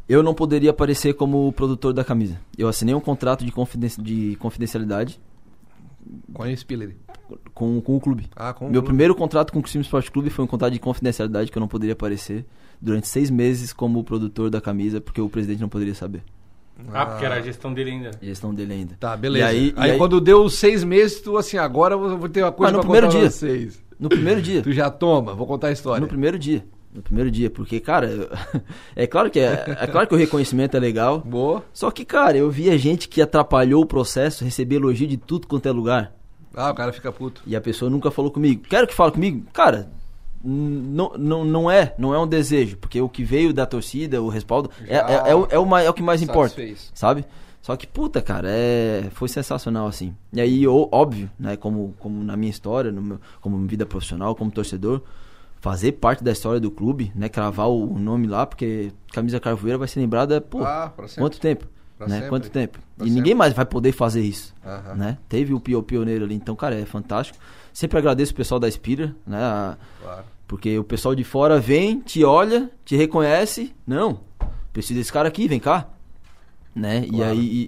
[0.10, 2.40] Eu não poderia aparecer como produtor da camisa.
[2.58, 5.20] Eu assinei um contrato de, confiden de confidencialidade
[6.34, 6.96] Com a Spiller.
[7.54, 8.28] Com, com o clube.
[8.36, 8.88] Ah, com o Meu clube.
[8.88, 11.68] primeiro contrato com o Criciúma Esporte Clube foi um contrato de confidencialidade que eu não
[11.68, 12.46] poderia aparecer
[12.82, 16.24] durante seis meses como produtor da camisa, porque o presidente não poderia saber.
[16.94, 18.12] Ah, porque era a gestão dele ainda.
[18.22, 18.96] Gestão dele ainda.
[19.00, 19.46] Tá, beleza.
[19.46, 22.30] E aí- aí, e aí- quando deu os seis meses, tu assim, agora eu vou
[22.30, 23.30] ter uma coisa Ah, no pra primeiro contar dia.
[23.30, 23.84] pra vocês.
[24.00, 24.62] No primeiro dia.
[24.62, 26.00] Tu já toma, vou contar a história.
[26.00, 26.64] No primeiro dia.
[26.96, 28.30] No primeiro dia, porque, cara, eu-
[28.96, 31.20] é claro que é, é claro que o reconhecimento é legal.
[31.20, 31.64] Boa.
[31.74, 35.68] Só que, cara, eu via gente que atrapalhou o processo, receber elogio de tudo quanto
[35.68, 36.14] é lugar.
[36.54, 37.42] Ah, o cara fica puto.
[37.46, 38.64] E a pessoa nunca falou comigo.
[38.64, 39.46] Quero que fale comigo?
[39.54, 39.90] Cara,
[40.44, 44.30] não, não, não é, não é um desejo, porque o que veio da torcida, o
[44.30, 46.56] respaldo, é, é, é o, é, o, é o que mais importa.
[46.56, 46.92] Satisfez.
[46.94, 47.26] Sabe?
[47.62, 49.10] Só que, puta, cara, é...
[49.12, 50.16] foi sensacional, assim.
[50.32, 54.50] E aí, óbvio, né, como, como na minha história, no meu, como vida profissional, como
[54.50, 55.02] torcedor,
[55.60, 57.28] fazer parte da história do clube, né?
[57.28, 61.68] Cravar o nome lá, porque camisa carvoeira vai ser lembrada, pô, Ah, quanto tempo?
[62.08, 62.16] Né?
[62.16, 62.30] sempre.
[62.30, 62.80] Quanto tempo?
[62.98, 64.54] Pra e ninguém mais vai poder fazer isso,
[64.96, 65.18] né?
[65.28, 67.38] Teve o pio- pioneiro ali, então, cara, é fantástico.
[67.74, 69.38] Sempre agradeço o pessoal da Spira, né?
[69.38, 70.24] a- Claro.
[70.48, 73.74] porque o pessoal de fora vem, te olha, te reconhece.
[73.86, 74.22] Não,
[74.74, 75.88] preciso desse cara aqui, vem cá.
[76.76, 77.04] Né?
[77.06, 77.32] E Claro.
[77.32, 77.68] aí e,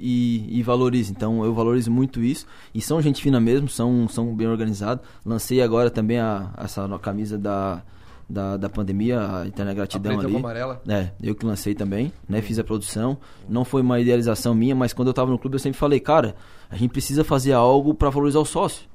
[0.54, 1.12] e- e valoriza.
[1.12, 2.46] Então eu valorizo muito isso.
[2.74, 5.06] E são gente fina mesmo, são, são bem organizados.
[5.26, 7.82] Lancei agora também a, essa camisa da,
[8.30, 10.34] da, da pandemia, a Eterna A Gratidão preta ali.
[10.34, 10.82] com amarela.
[10.88, 12.42] É, eu que lancei também, né?
[12.42, 13.18] Fiz a produção.
[13.50, 16.36] Não foi uma idealização minha, mas quando eu tava no clube eu sempre falei, cara,
[16.70, 18.90] a gente precisa fazer algo pra valorizar o sócio.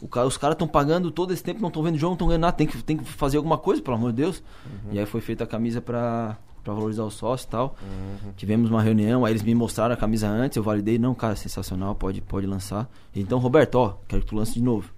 [0.00, 2.26] O cara, os caras estão pagando todo esse tempo, não estão vendo jogo, não estão
[2.28, 4.42] ganhando nada, tem que, tem que fazer alguma coisa, pelo amor de Deus.
[4.90, 7.76] E aí foi feita a camisa pra, pra valorizar o sócio e tal.
[8.36, 11.94] Tivemos uma reunião, aí eles me mostraram a camisa antes, eu validei, não, cara, sensacional,
[11.94, 12.90] pode, pode lançar.
[13.14, 14.92] Então, Roberto, ó, quero que tu lance de novo.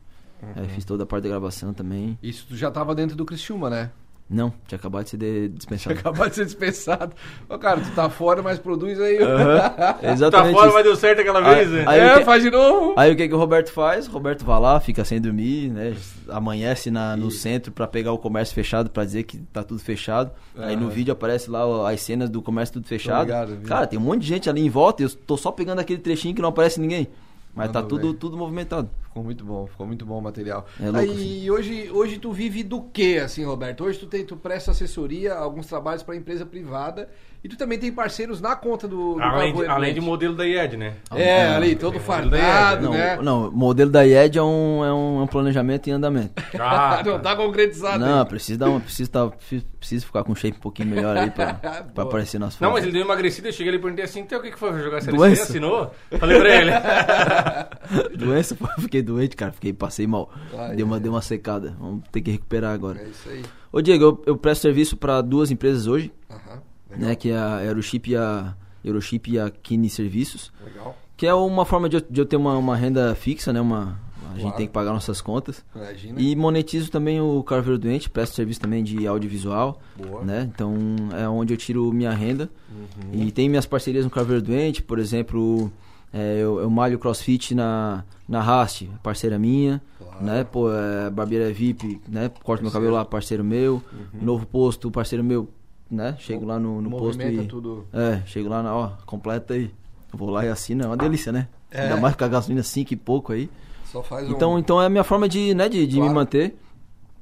[0.57, 2.19] Aí fiz toda a parte da gravação também.
[2.23, 3.91] Isso tu já tava dentro do Criciúma, né?
[4.31, 5.99] Não, tinha acabado de ser de- Tinha dispensado.
[5.99, 7.13] acabado de ser dispensado.
[7.47, 9.19] Ô, cara, tu tá fora, mas produz aí.
[9.21, 10.55] Tá Exatamente.
[10.55, 10.75] fora, isso.
[10.75, 11.85] mas deu certo aquela Aí- vez, né?
[11.87, 12.95] aí- é, que- faz de novo.
[12.97, 14.09] Aí o que, que o Roberto faz?
[14.09, 15.95] O Roberto vai lá, fica sem dormir, né?
[16.31, 20.31] Amanhece na, no centro pra pegar o comércio fechado pra dizer que tá tudo fechado.
[20.57, 20.91] Aí no Aham.
[20.95, 23.27] vídeo aparece lá as cenas do comércio tudo fechado.
[23.61, 23.67] vi.
[23.69, 26.01] Cara, tem um monte de gente ali em volta e eu tô só pegando aquele
[26.01, 27.09] trechinho que não aparece ninguém.
[27.55, 28.91] Mas tá Manda tudo, tudo movimentado.
[29.05, 30.67] Ficou muito bom, ficou muito bom o material.
[30.81, 33.85] É louco, Aí hoje, hoje tu vive do que, assim, Roberto?
[33.85, 37.09] Hoje tu, tem, tu presta assessoria, alguns trabalhos pra empresa privada
[37.45, 40.47] e tu também tem parceiros na conta do, do Além, de, além de modelo da
[40.47, 40.95] IED, né?
[41.15, 43.19] É, Ah, ali, todo é, fardado, Não, né?
[43.23, 46.33] não, o modelo da IED é um, é um, é um planejamento em andamento.
[46.59, 47.99] Ah, não tá concretizado.
[47.99, 48.25] não, ainda.
[48.27, 51.55] precisa dar uma, precisa, tá, precisa ficar com um shape um pouquinho melhor aí pra,
[51.95, 52.61] pra aparecer nas fotos.
[52.63, 54.59] Não, mas ele deu emagrecida, eu cheguei ali e perguntei assim, então o que que
[54.59, 54.83] foi?
[54.83, 55.11] Jogar C?
[55.13, 55.43] Doença.
[55.43, 55.91] Assinou?
[56.19, 56.71] Falei pra ele.
[58.17, 59.53] Doença, pô, fiquei doente, cara.
[59.53, 60.31] Fiquei, passei mal.
[60.57, 61.01] Ai, deu, uma, ai.
[61.03, 61.77] deu uma secada.
[61.79, 62.99] Vamos ter que recuperar agora.
[63.01, 63.43] É isso aí.
[63.71, 66.63] Ô, Diego, eu, eu presto serviço pra duas empresas hoje, Aham,
[66.95, 67.09] legal.
[67.09, 67.15] né?
[67.15, 70.53] Que é a Euroship e a, Euroship e a Kine Serviços.
[70.65, 70.97] Legal.
[71.17, 73.61] Que é uma forma de eu, de eu ter uma, uma renda fixa, né?
[73.61, 73.99] Uma,
[74.31, 74.57] a gente Claro.
[74.57, 75.65] tem que pagar nossas contas.
[75.75, 76.21] Imagina.
[76.21, 80.23] E monetizo também o Carveiro Doente, presto serviço também de audiovisual, Boa.
[80.25, 80.51] né?
[80.53, 80.75] Então
[81.17, 82.51] é onde eu tiro minha renda.
[82.69, 83.23] Uhum.
[83.27, 85.71] E tem minhas parcerias no Carveiro Doente, por exemplo,
[86.13, 90.25] é, eu, eu malho crossfit na, na Rast, parceira minha, Claro.
[90.25, 90.43] né?
[90.45, 92.29] Pô, é, barbeira VIP, né?
[92.43, 93.81] Corto meu cabelo lá, parceiro meu.
[94.13, 95.49] Novo posto, parceiro meu,
[95.91, 96.17] né?
[96.19, 97.47] Chego lá no, no posto e...
[97.47, 97.87] tudo.
[97.93, 99.71] É, chego lá, na, ó, completa aí.
[100.13, 101.49] Vou lá e assino, é uma delícia, né?
[101.71, 101.83] É.
[101.83, 103.51] Ainda mais com a gasolina 5 e pouco aí.
[103.87, 104.59] Só faz Então, um...
[104.59, 106.09] então é a minha forma de, né, de, de Claro.
[106.09, 106.57] me manter.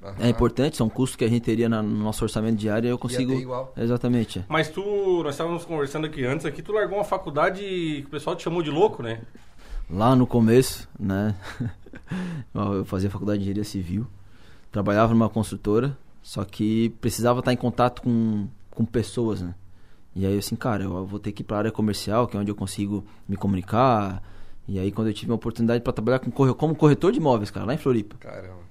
[0.03, 0.15] Aham.
[0.19, 2.99] É importante, são custos que a gente teria na- no nosso orçamento diário e eu
[2.99, 3.33] consigo.
[3.33, 3.73] igual.
[3.77, 4.45] Exatamente.
[4.49, 8.35] Mas tu, nós estávamos conversando aqui antes, aqui tu largou uma faculdade que o pessoal
[8.35, 9.21] te chamou de louco, né?
[9.89, 11.35] Lá no começo, né?
[12.55, 14.07] eu fazia faculdade de engenharia civil,
[14.71, 19.55] trabalhava numa construtora, só que precisava estar em contato com, com pessoas, né?
[20.15, 22.41] E aí, assim, cara, eu vou ter que ir para a área comercial, que é
[22.41, 24.23] onde eu consigo me comunicar.
[24.69, 27.67] E aí, quando eu tive uma oportunidade para trabalhar com como corretor de imóveis, cara,
[27.67, 28.17] lá em Floripa.
[28.21, 28.63] Caramba.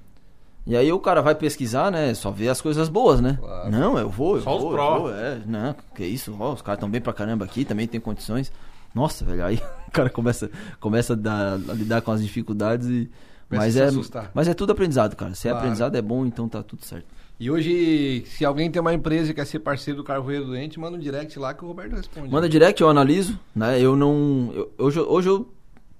[0.65, 2.13] E aí o cara vai pesquisar, né?
[2.13, 3.37] Só vê as coisas boas, né?
[3.41, 3.71] Claro.
[3.71, 4.99] Não, eu vou, eu Só os vou, eu pró.
[4.99, 7.99] vou, é, não, que isso, ó, os caras estão bem pra caramba aqui, também tem
[7.99, 8.51] condições.
[8.93, 9.55] Nossa, velho, aí
[9.87, 13.09] o cara começa, começa a, dar- a lidar com as dificuldades e.
[13.49, 14.29] Mas é, assustar.
[14.35, 15.33] mas é tudo aprendizado, cara.
[15.33, 15.65] Se é Claro.
[15.65, 17.05] aprendizado é bom, então tá tudo certo.
[17.41, 20.95] E hoje, se alguém tem uma empresa e quer ser parceiro do Carvoeiro Doente, manda
[20.95, 22.29] um direct lá que o Roberto responde.
[22.29, 23.81] Manda direct, eu analiso, né?
[23.81, 24.51] Eu não.
[24.53, 25.51] eu- hoje, hoje eu,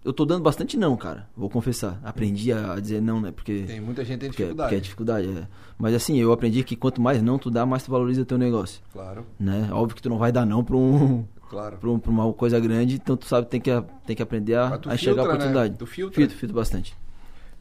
[0.06, 1.28] eu tô dando bastante não, cara.
[1.36, 2.00] Vou confessar.
[2.04, 3.32] Aprendi a, a dizer não, né?
[3.32, 3.64] Porque.
[3.66, 4.68] Tem muita gente que tem porque, dificuldade.
[4.70, 5.48] porque é dificuldade, é.
[5.80, 8.80] Mas assim, eu aprendi que quanto mais não tu dá, mais tu valoriza teu negócio.
[8.94, 9.68] Claro, né?
[9.72, 11.78] Óbvio que tu não vai dar não pra, um, claro.
[11.78, 13.72] pra, um- pra uma coisa grande, então tu sabe tem que
[14.06, 15.72] tem que aprender a, a enxergar filtra, a oportunidade.
[15.72, 15.76] né?
[15.80, 16.16] Tu filtra.
[16.16, 16.96] Filtro, filtro bastante.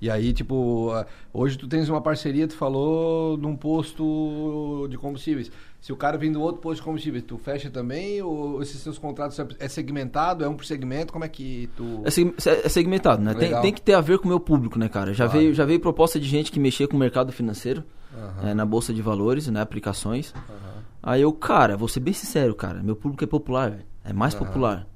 [0.01, 0.91] E aí, tipo,
[1.33, 5.53] hoje tu tens uma parceria, tu falou, num posto de combustíveis.
[5.81, 8.21] Se o cara vem do outro posto de combustíveis, tu fecha também?
[8.23, 10.43] Ou esses seus contratos é segmentado?
[10.45, 11.13] É um por segmento?
[11.13, 12.03] Como é que tu.
[12.05, 13.35] É, é segmentado, né?
[13.35, 15.13] Tem, tem que ter a ver com o meu público, né, cara?
[15.13, 15.39] Já, Claro.
[15.41, 17.85] veio, já veio proposta de gente que mexia com o mercado financeiro,
[18.15, 19.61] Aham, é, na bolsa de valores, né?
[19.61, 20.33] Aplicações.
[20.35, 22.83] aham, Aí eu, cara, vou ser bem sincero, cara.
[22.83, 23.85] Meu público é popular, velho.
[24.05, 24.45] É mais Aham.
[24.47, 24.87] popular,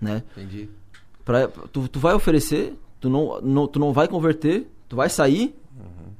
[0.00, 0.22] né?
[0.36, 0.68] Entendi.
[1.24, 2.74] Pra, tu, tu vai oferecer,
[3.06, 5.54] tu não, não- tu não vai converter, tu vai sair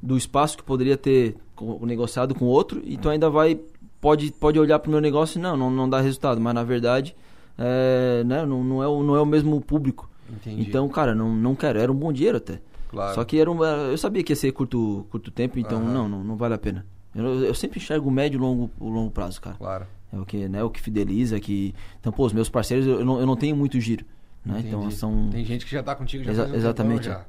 [0.02, 1.36] do espaço que poderia ter
[1.82, 3.58] negociado com outro e tu ainda vai
[4.00, 7.16] pode pode olhar pro meu negócio e não não, não dá resultado, mas na verdade
[7.58, 10.08] é, né, não, não é o, não é o mesmo público.
[10.30, 10.60] Entendi.
[10.68, 12.60] Então, cara, não, não quero, era um bom dinheiro até.
[12.90, 13.14] Claro.
[13.14, 15.92] Só que era um, eu sabia que ia ser curto curto tempo, então Aham.
[15.92, 16.84] não, não não vale a pena.
[17.14, 19.56] Eu, eu sempre enxergo o médio e longo o longo prazo, cara.
[19.56, 19.86] Claro.
[20.12, 23.18] É o que, né, o que fideliza, que então, pô, os meus parceiros eu não,
[23.18, 24.04] eu não tenho muito giro,
[24.46, 24.62] né?
[24.66, 27.26] Então são Tem gente que já tá contigo já Exa- um exatamente, tempão já.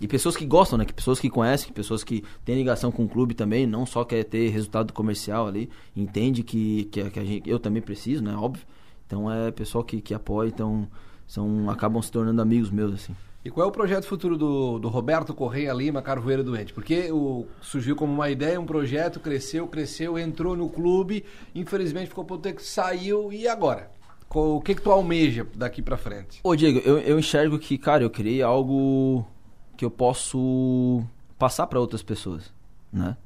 [0.00, 0.84] E pessoas que gostam, né?
[0.84, 4.04] Que pessoas que conhecem, que pessoas que têm ligação com o clube também, não só
[4.04, 8.34] quer ter resultado comercial ali, entende que, que, que a gente, eu também preciso, né?
[8.34, 8.64] Óbvio.
[9.06, 10.88] Então é pessoal que, que apoia, então
[11.26, 13.14] são, acabam se tornando amigos meus, assim.
[13.44, 16.72] E qual é o projeto futuro do, do Roberto Correia Lima, Carvoeiro Doente?
[16.72, 21.24] Porque o, surgiu como uma ideia, um projeto, cresceu, cresceu, entrou no clube,
[21.54, 23.90] infelizmente ficou por ter que saiu, e agora?
[24.34, 26.40] O que, que tu almeja daqui pra frente?
[26.42, 29.26] Ô, Diego, eu, eu enxergo que, cara, eu criei algo
[29.76, 31.02] que eu posso
[31.38, 32.52] passar para outras pessoas,
[32.92, 33.16] né?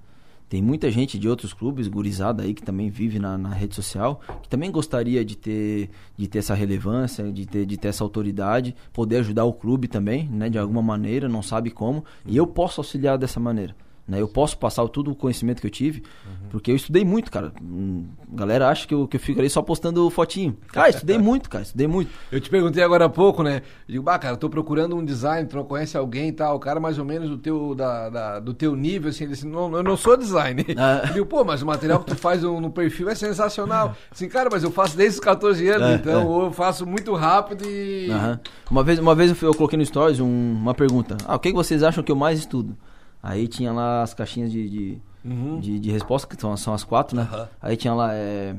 [0.48, 4.20] Tem muita gente de outros clubes, gurizada aí, que também vive na, na, rede social,
[4.42, 8.74] que também gostaria de ter, de ter essa relevância, de ter, de ter essa autoridade,
[8.92, 12.04] poder ajudar o clube também, né, de alguma maneira, não sabe como.
[12.24, 13.74] E eu posso auxiliar dessa maneira.
[14.06, 14.20] Né?
[14.20, 16.48] Eu posso passar todo o conhecimento que eu tive, uhum.
[16.50, 17.52] porque eu estudei muito, cara.
[17.56, 20.56] A galera acha que eu, que eu fico ali só postando fotinho.
[20.68, 22.10] Cara, estudei muito, cara, estudei muito.
[22.30, 23.62] Eu te perguntei agora há pouco, né?
[23.88, 26.60] Eu digo, bah, cara, tô procurando um design, tu não conhece alguém e tal, o
[26.60, 29.74] cara mais ou menos do teu, da, da do teu nível, assim, ele disse, não,
[29.74, 30.64] eu não sou design.
[30.76, 31.02] Ah.
[31.06, 33.96] Eu digo, pô, mas o material que tu faz no, no perfil é sensacional.
[34.10, 36.46] Assim, cara, mas eu faço desde os 14 anos, é, então é.
[36.46, 38.08] eu faço muito rápido e...
[38.10, 38.38] Uhum.
[38.70, 41.16] Uma vez, uma vez eu, coloquei no Stories um, uma pergunta.
[41.26, 42.76] Ah, o que, que vocês acham que eu mais estudo?
[43.22, 45.58] Aí tinha lá as caixinhas de, de, uhum.
[45.58, 47.28] de, de, resposta, que são, são as quatro, né?
[47.32, 47.46] Uhum.
[47.60, 48.54] Aí tinha lá é,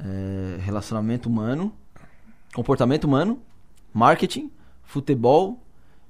[0.00, 1.72] é, relacionamento humano,
[2.54, 3.38] comportamento humano,
[3.92, 4.50] marketing,
[4.82, 5.62] futebol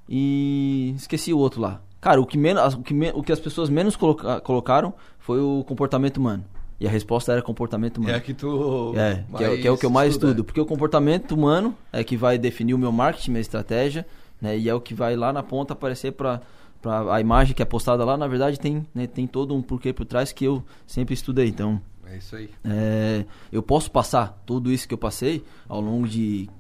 [0.09, 1.81] e esqueci o outro lá.
[2.01, 5.41] Cara, o que, menos, o que, me, o que as pessoas menos coloca, colocaram foi
[5.41, 6.45] o comportamento humano.
[6.81, 8.17] E a resposta era comportamento humano.
[8.17, 8.93] É que tu.
[8.97, 10.33] É, que é, que é, o que eu mais estuda.
[10.33, 10.45] estudo.
[10.45, 14.05] Porque o comportamento humano é que vai definir o meu marketing, minha estratégia,
[14.41, 14.59] né?
[14.59, 16.41] E é o que vai lá na ponta aparecer para
[16.83, 19.93] pra, a imagem que é postada lá, na verdade, tem, né, tem todo um porquê
[19.93, 21.47] por trás que eu sempre estudei.
[21.47, 22.51] Então, é isso aí.
[22.65, 26.51] É, eu posso passar tudo isso que eu passei ao longo de,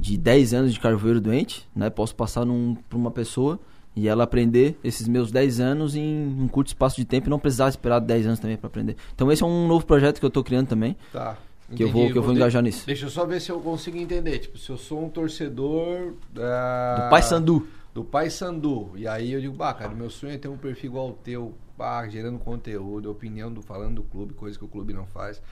[0.00, 1.90] de 10 anos de carvoeiro doente, né?
[1.90, 2.46] Posso passar
[2.88, 3.60] para uma pessoa
[3.94, 7.38] e ela aprender esses meus 10 anos em um curto espaço de tempo e não
[7.38, 8.96] precisar esperar 10 anos também para aprender.
[9.14, 10.96] Então esse é um novo projeto que eu estou criando também.
[11.12, 11.36] Tá.
[11.74, 12.86] Que eu vou, que eu vou engajar nisso.
[12.86, 14.40] Deixa eu só ver se eu consigo entender.
[14.40, 16.12] Tipo, se eu sou um torcedor.
[16.34, 18.92] Do Pai Sandu do Pai Sandu.
[18.96, 21.54] E aí eu digo, bah, cara, meu sonho é ter um perfil igual ao teu,
[21.76, 25.42] bah, gerando conteúdo, opinião do falando do clube, coisa que o clube não faz.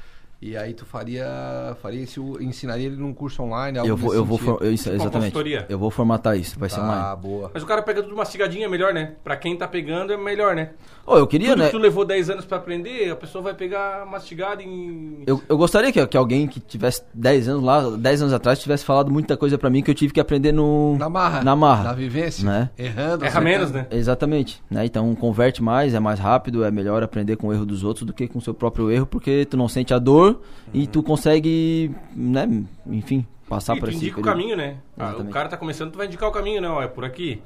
[0.43, 4.25] E aí tu faria, faria isso, ensinaria ele num curso online, algo Eu vou, eu
[4.25, 5.37] vou, for, eu, isso, exatamente.
[5.69, 7.03] Eu vou formatar isso, vai tá, ser online.
[7.05, 7.51] Ah, boa.
[7.53, 9.13] Mas o cara pega tudo mastigadinho é melhor, né?
[9.23, 10.71] Pra quem tá pegando é melhor, né?
[11.07, 11.67] Oh, eu queria, tudo né?
[11.67, 15.25] que tu levou 10 anos pra aprender, a pessoa vai pegar mastigado em...
[15.27, 18.85] Eu, eu gostaria que, que alguém que tivesse 10 anos lá, 10 anos atrás, tivesse
[18.85, 20.97] falado muita coisa pra mim que eu tive que aprender no...
[20.97, 21.45] Na marra.
[21.45, 21.85] Na marra.
[21.85, 22.47] Na vivência.
[22.47, 22.71] Né?
[22.79, 23.27] Errando.
[23.27, 23.87] Erra menos, né?
[23.91, 24.63] Exatamente.
[24.71, 24.87] Né?
[24.87, 28.15] Então converte mais, é mais rápido, é melhor aprender com o erro dos outros do
[28.15, 30.71] que com o seu próprio erro, porque tu não sente a dor uhum.
[30.73, 32.49] e tu consegue, né,
[32.87, 34.79] enfim, passar e por esse indica o caminho, né?
[34.99, 37.43] Ah, o cara tá começando, tu vai indicar o caminho, não, é por aqui.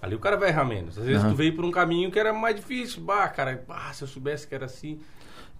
[0.00, 0.96] Ali o cara vai errar menos.
[0.96, 1.30] Às vezes uhum.
[1.30, 3.02] tu veio por um caminho que era mais difícil.
[3.02, 4.98] Bah, cara, bah, se eu soubesse que era assim.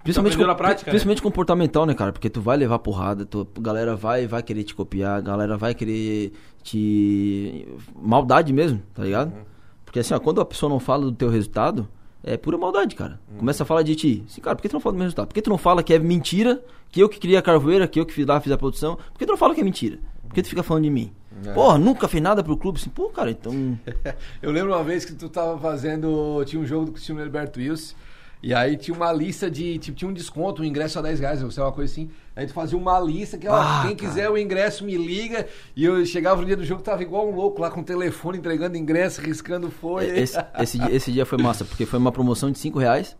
[0.02, 0.92] Principalmente, com, prática, né?
[0.92, 1.22] principalmente né?
[1.22, 2.12] comportamental, né, cara?
[2.12, 5.56] Porque tu vai levar porrada, tu, a galera vai, vai querer te copiar, a galera
[5.56, 7.66] vai querer te.
[8.00, 9.34] Maldade mesmo, tá ligado?
[9.34, 9.42] Uhum.
[9.84, 11.88] Porque assim, ó, quando a pessoa não fala do teu resultado,
[12.32, 13.20] é pura maldade, cara.
[13.32, 13.38] Hum.
[13.38, 14.24] Começa a falar de ti.
[14.28, 15.26] Assim, cara, por que tu não fala do meu resultado?
[15.28, 17.98] Por que tu não fala que é mentira, que eu que criei a carvoeira, que
[17.98, 18.96] eu que fiz lá, fiz a produção?
[18.96, 19.98] Por que tu não fala que é mentira?
[20.26, 21.12] Por que tu fica falando de mim?
[21.44, 21.52] É.
[21.52, 22.78] Porra, nunca fez nada pro clube.
[22.78, 23.78] Assim, pô, cara, então...
[24.42, 26.44] eu lembro uma vez que tu tava fazendo...
[26.44, 27.94] Tinha um jogo do Cristiano Alberto Wilson
[28.42, 29.78] e aí tinha uma lista de.
[29.78, 32.08] Tipo, tinha um desconto, um ingresso a 10 reais, ou sei uma coisa assim.
[32.36, 34.08] Aí tu fazia uma lista que, ó, ah, quem cara.
[34.08, 35.46] quiser o ingresso me liga.
[35.74, 38.38] E eu chegava no dia do jogo, tava igual um louco lá com o telefone
[38.38, 40.16] entregando ingresso, riscando folha.
[40.18, 43.16] Esse, esse, dia, esse dia foi massa, porque foi uma promoção de 5 reais.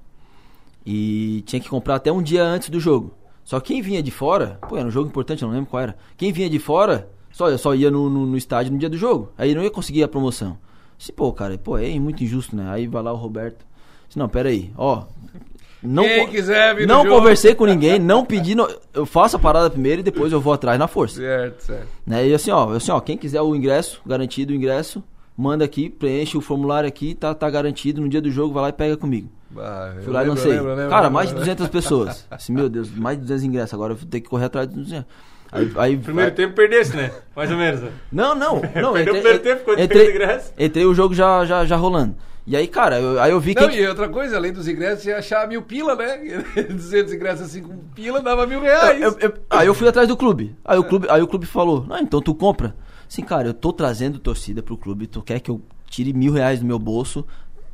[0.87, 3.13] E tinha que comprar até um dia antes do jogo.
[3.45, 5.97] Só quem vinha de fora, pô, era um jogo importante, eu não lembro qual era.
[6.17, 9.33] Quem vinha de fora, só, só ia no, no, no estádio no dia do jogo.
[9.37, 10.59] Aí não ia conseguir a promoção.
[10.97, 12.69] Se, pô, cara, pô, é muito injusto, né?
[12.71, 13.68] Aí vai lá o Roberto.
[14.09, 15.05] Disse, não, pera aí, ó,
[15.83, 18.55] não, Quem quiser vir Não conversei com ninguém, não pedi.
[18.55, 21.21] No, eu faço a parada primeiro e depois eu vou atrás na força.
[21.21, 21.87] Certo, certo.
[22.05, 22.29] Né?
[22.29, 25.03] E assim, ó, assim, ó, quem quiser o ingresso, garantido o ingresso,
[25.37, 28.01] manda aqui, preenche o formulário aqui, tá, tá garantido.
[28.01, 29.31] No dia do jogo, vai lá e pega comigo.
[29.57, 30.53] Ah, Fui lá e lancei.
[30.53, 32.27] Lembro, lembro, Cara, mais de 200 pessoas.
[32.31, 33.75] Assim, meu Deus, mais de 200 ingressos.
[33.75, 35.07] Agora eu vou ter que correr atrás de 200.
[35.51, 36.37] Aí, aí, primeiro aí...
[36.37, 37.11] tempo perdesse, né?
[37.35, 37.81] Mais ou menos.
[37.81, 37.91] Né?
[38.13, 38.57] Não, não.
[38.77, 40.53] não Perdeu o primeiro tempo, ficou entrei, ingresso.
[40.59, 42.17] Entrei o jogo já, já, já rolando.
[42.47, 43.61] E aí, cara, eu, aí eu vi que.
[43.61, 46.43] Não, e outra coisa, além dos ingressos, você ia achar mil pila, né?
[46.69, 49.01] 200 ingressos assim com pila dava mil reais.
[49.03, 50.57] Eu, eu, aí eu fui atrás do clube.
[50.65, 52.75] Aí o clube, aí o clube falou: Não, então tu compra.
[53.07, 55.07] Sim, cara, eu tô trazendo torcida pro clube.
[55.07, 57.27] Tu quer que eu tire mil reais do meu bolso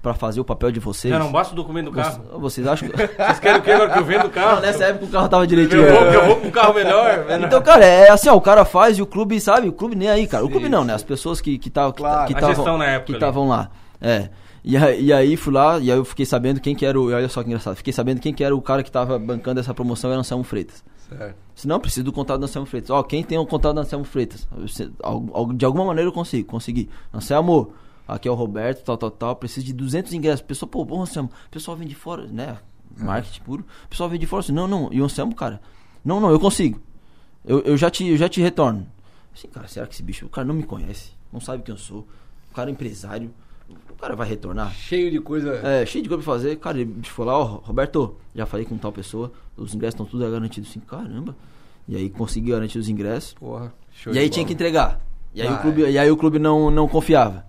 [0.05, 1.11] pra fazer o papel de vocês?
[1.11, 2.23] Já não basta o documento do carro.
[2.39, 2.95] Vocês, vocês acham que.
[3.25, 4.57] Vocês querem o quê agora que eu vendo o carro?
[4.57, 5.83] Não, nessa época o carro tava direitinho.
[5.83, 7.27] Eu vou, eu vou com um carro melhor.
[7.43, 9.67] Então, cara, é assim, ó, o cara faz e o clube, sabe?
[9.67, 10.45] O clube nem aí, cara.
[10.45, 10.95] O clube não, né?
[10.95, 13.71] As pessoas que estavam que, claro, que, que, que, que, que estavam lá.
[14.01, 14.29] É.
[14.63, 17.13] E aí, e aí fui lá, e aí eu fiquei sabendo quem que era o.
[17.13, 17.77] Olha só que engraçado.
[17.77, 20.45] Fiquei sabendo quem que era o cara que tava bancando essa promoção era o Anselmo
[20.45, 20.85] Freitas.
[21.09, 21.37] Certo.
[21.55, 22.91] Se não, preciso do contato do Anselmo Freitas.
[22.91, 24.49] Ó, quem tem o contato do Anselmo Freitas?
[25.55, 26.89] De alguma maneira eu consigo, consegui.
[27.13, 27.73] Anselmo,
[28.07, 29.37] aqui é o Roberto, tal, tal, tal.
[29.37, 30.41] Preciso de 200 ingressos.
[30.43, 31.31] Pessoal, pô, bom, Anselmo.
[31.47, 32.59] O pessoal vem de fora, né?
[32.97, 33.65] Marketing puro.
[33.85, 34.93] O pessoal vem de fora assim, não, não.
[34.93, 35.61] E o Anselmo, cara,
[36.05, 36.81] não, não, eu consigo.
[37.45, 38.87] Eu, eu, já, te, eu já te retorno.
[39.35, 41.11] Assim, cara, será que esse bicho, o cara não me conhece?
[41.33, 42.07] Não sabe quem eu sou?
[42.51, 43.31] O cara é empresário.
[43.91, 44.73] O cara vai retornar?
[44.73, 45.55] Cheio de coisa.
[45.57, 46.57] É, cheio de coisa pra fazer.
[46.57, 50.31] Cara, ele foi lá, ó, Roberto, já falei com tal pessoa, os ingressos estão tudo
[50.31, 50.71] garantidos.
[50.71, 51.35] Assim, caramba.
[51.89, 53.35] E aí consegui garantir os ingressos.
[53.35, 53.73] Porra.
[53.91, 54.35] Show e aí bola.
[54.35, 55.01] tinha que entregar.
[55.35, 57.45] E aí, Ah, o clube, e aí o clube não, não confiava.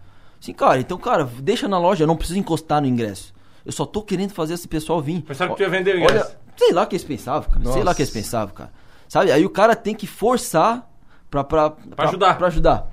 [0.45, 3.33] Assim, cara, então, cara, deixa na loja, eu não preciso encostar no ingresso.
[3.65, 5.21] Eu só tô querendo fazer esse pessoal vir.
[5.23, 6.25] Pensaram que tu ia vender o ingresso.
[6.29, 7.61] Olha, sei lá o que eles pensavam, cara.
[7.63, 7.91] Sei lá Nossa.
[7.91, 8.71] o que eles pensavam, cara.
[9.09, 9.31] Sabe?
[9.31, 10.87] Aí o cara tem que forçar
[11.31, 12.37] pra, pra, pra, ajudar.
[12.37, 12.91] Pra ajudar.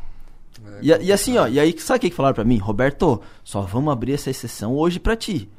[0.65, 2.57] É, E, e assim, ó, e aí, sabe o que que falaram pra mim?
[2.57, 5.51] Roberto, só vamos abrir essa exceção hoje pra ti.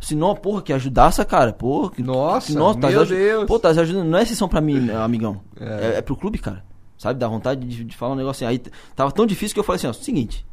[0.00, 1.52] Senão, porra, que ajudasse, cara.
[1.52, 3.44] Porra, que, Nossa, que, nossa, meu aju- Deus.
[3.44, 4.04] Pô, tá ajudando.
[4.06, 5.40] Não é exceção pra mim, né, amigão.
[5.60, 5.64] É.
[5.64, 6.64] É, é pro clube, cara.
[6.96, 7.18] Sabe?
[7.20, 8.56] Dá vontade de, de falar um negócio assim.
[8.56, 10.46] Aí tava tão difícil que eu falei assim, ó, seguinte.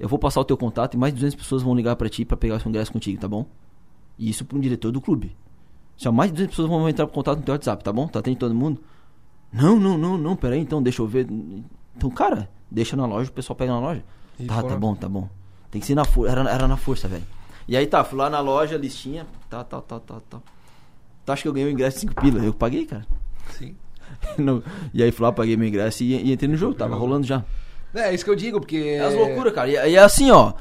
[0.00, 2.36] Eu vou passar o teu contato e mais 200 pessoas vão ligar pra ti pra
[2.36, 3.46] pegar o seu ingresso contigo, tá bom?
[4.18, 5.36] E isso pra um diretor do clube.
[5.96, 8.08] Se ó, mais de 200 pessoas vão entrar em contato no teu WhatsApp, tá bom?
[8.08, 8.80] Tá atende todo mundo?
[9.52, 11.26] Não, não, não, não, peraí, então, deixa eu ver.
[11.96, 14.02] Então, cara, deixa na loja, o pessoal pega na loja.
[14.38, 15.28] E tá, foram- tá bom, tá bom.
[15.70, 17.24] Tem que ser na força, era, era na força, velho.
[17.68, 20.40] E aí tá, fui lá na loja, listinha, tá, tá, tá, tá, tá.
[21.26, 22.42] Tu acha que eu ganhei o ingresso de 5 pila?
[22.42, 23.06] Eu paguei, cara.
[23.58, 23.74] Sim.
[24.38, 24.62] No-
[24.94, 27.44] e aí fui lá, paguei meu ingresso e, e entrei no jogo, tava rolando já.
[27.94, 28.76] É, isso que eu digo, porque.
[28.76, 29.68] É as loucuras, cara.
[29.68, 30.52] E, e é assim, ó.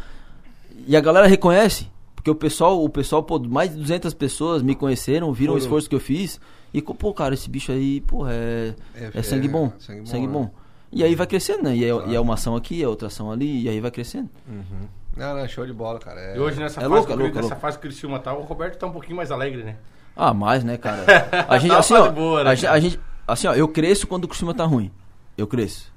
[0.87, 1.87] E a galera reconhece.
[2.15, 5.63] Porque o pessoal, o pessoal, pô, mais de 200 pessoas me conheceram, viram o Foram.
[5.65, 6.39] esforço que eu fiz.
[6.73, 9.71] E, pô, cara, esse bicho aí, pô, é, É, é, sangue é, bom.
[9.79, 10.43] sangue Sangue bom, bom.
[10.43, 10.51] né?
[10.91, 11.75] E aí vai crescendo, né?
[11.75, 12.11] E é, Claro.
[12.11, 14.29] e é uma ação aqui, é outra ação ali, e aí vai crescendo.
[14.47, 14.87] Uhum.
[15.15, 16.19] Não, não, show de bola, cara.
[16.19, 16.35] É...
[16.35, 17.61] E hoje nessa É fase, louco, é o- louco, é nessa louco.
[17.61, 19.75] fase que o Criciúma tá, o Roberto tá um pouquinho mais alegre, né?
[20.15, 21.05] Ah, mais, né, cara?
[21.47, 23.67] A gente, Tá uma assim, ó, boa, né, a, gente, a gente- assim, ó, eu
[23.67, 24.91] cresço quando o Cristina tá ruim.
[25.37, 25.88] Eu cresço.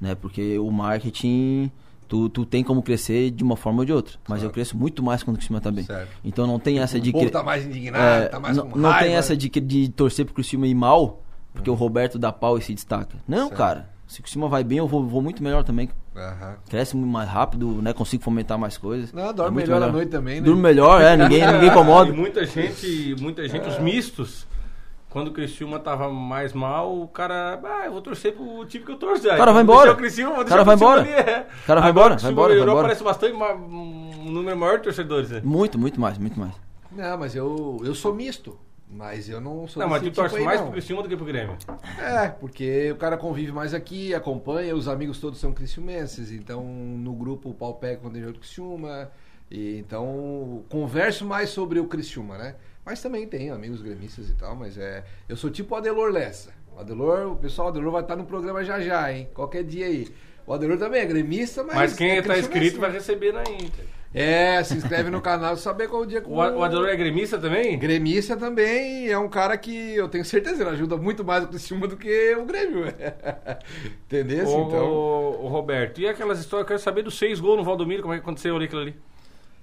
[0.00, 0.14] Né?
[0.14, 1.70] Porque o marketing,
[2.08, 4.14] tu, tu tem como crescer de uma forma ou de outra.
[4.28, 4.44] Mas Claro.
[4.44, 5.84] eu cresço muito mais quando o Cristina tá bem.
[5.84, 6.08] Certo.
[6.24, 8.78] Então não tem essa de o povo tá mais indignado, É, tá mais não, com
[8.78, 9.06] não raiva.
[9.06, 11.22] tem essa de, que- de torcer pro Criciúma ir mal,
[11.52, 13.16] porque o Roberto dá pau e se destaca.
[13.28, 13.56] Não, Certo.
[13.58, 13.90] cara.
[14.06, 15.88] Se o Criciúma vai bem, eu vou, vou muito melhor também.
[16.16, 16.56] Aham.
[16.68, 17.92] Cresce muito mais rápido, né?
[17.92, 19.12] Consigo fomentar mais coisas.
[19.12, 20.46] Não, dorme É muito melhor à noite também, né?
[20.46, 21.16] Durmo melhor, é.
[21.16, 22.12] Ninguém, ninguém E incomoda.
[22.12, 23.68] muita gente, muita gente, É.
[23.68, 24.48] os mistos,
[25.10, 28.92] quando o Criciúma tava mais mal, o cara, ah, eu vou torcer pro time que
[28.92, 29.26] eu torço.
[29.26, 29.92] O cara vai embora.
[29.92, 31.00] O Criciúma, vou cara vai embora.
[31.00, 31.46] Ali, é.
[31.62, 32.82] O cara vai Agora embora, o vai embora, melhorou.
[32.82, 35.40] Parece bastante, um número maior de torcedores, né?
[35.44, 36.54] Muito, muito mais, muito mais.
[36.92, 38.56] Não, mas eu, eu sou misto.
[38.92, 40.66] Mas eu não sou Não, mas tu tipo torce aí, mais não.
[40.66, 41.56] pro Criciúma do que pro Grêmio.
[41.98, 47.12] É, porque o cara convive mais aqui, acompanha, os amigos todos são criciumenses, então no
[47.14, 49.10] grupo o pau pega quando tem jogo do Criciúma,
[49.48, 52.56] e então converso mais sobre o Criciúma, né?
[52.84, 55.04] Mas também tenho amigos gremistas e tal, mas é.
[55.28, 56.52] Eu sou tipo o Adelor Lessa.
[56.76, 59.28] O Adelor, o pessoal, o Adelor vai estar no programa já já, hein?
[59.34, 60.08] Qualquer dia aí.
[60.46, 61.76] O Adelor também é gremista, mas.
[61.76, 62.96] Mas quem é tá criciumense, inscrito vai né?
[62.96, 63.84] receber na Inter.
[64.12, 67.38] É, se inscreve no canal saber qual o dia que O, o Adelor é gremista
[67.38, 67.78] também?
[67.78, 71.86] Gremista também é um cara que eu tenho certeza, ele ajuda muito mais o Criciúma
[71.86, 72.86] do que o Grêmio.
[74.06, 74.48] Entendeu?
[74.48, 74.92] Ô, Então.
[75.44, 78.16] ô, Roberto, e aquelas histórias, eu quero saber dos seis gols no Valdomiro, como é
[78.16, 78.96] que aconteceu ali aquilo ali?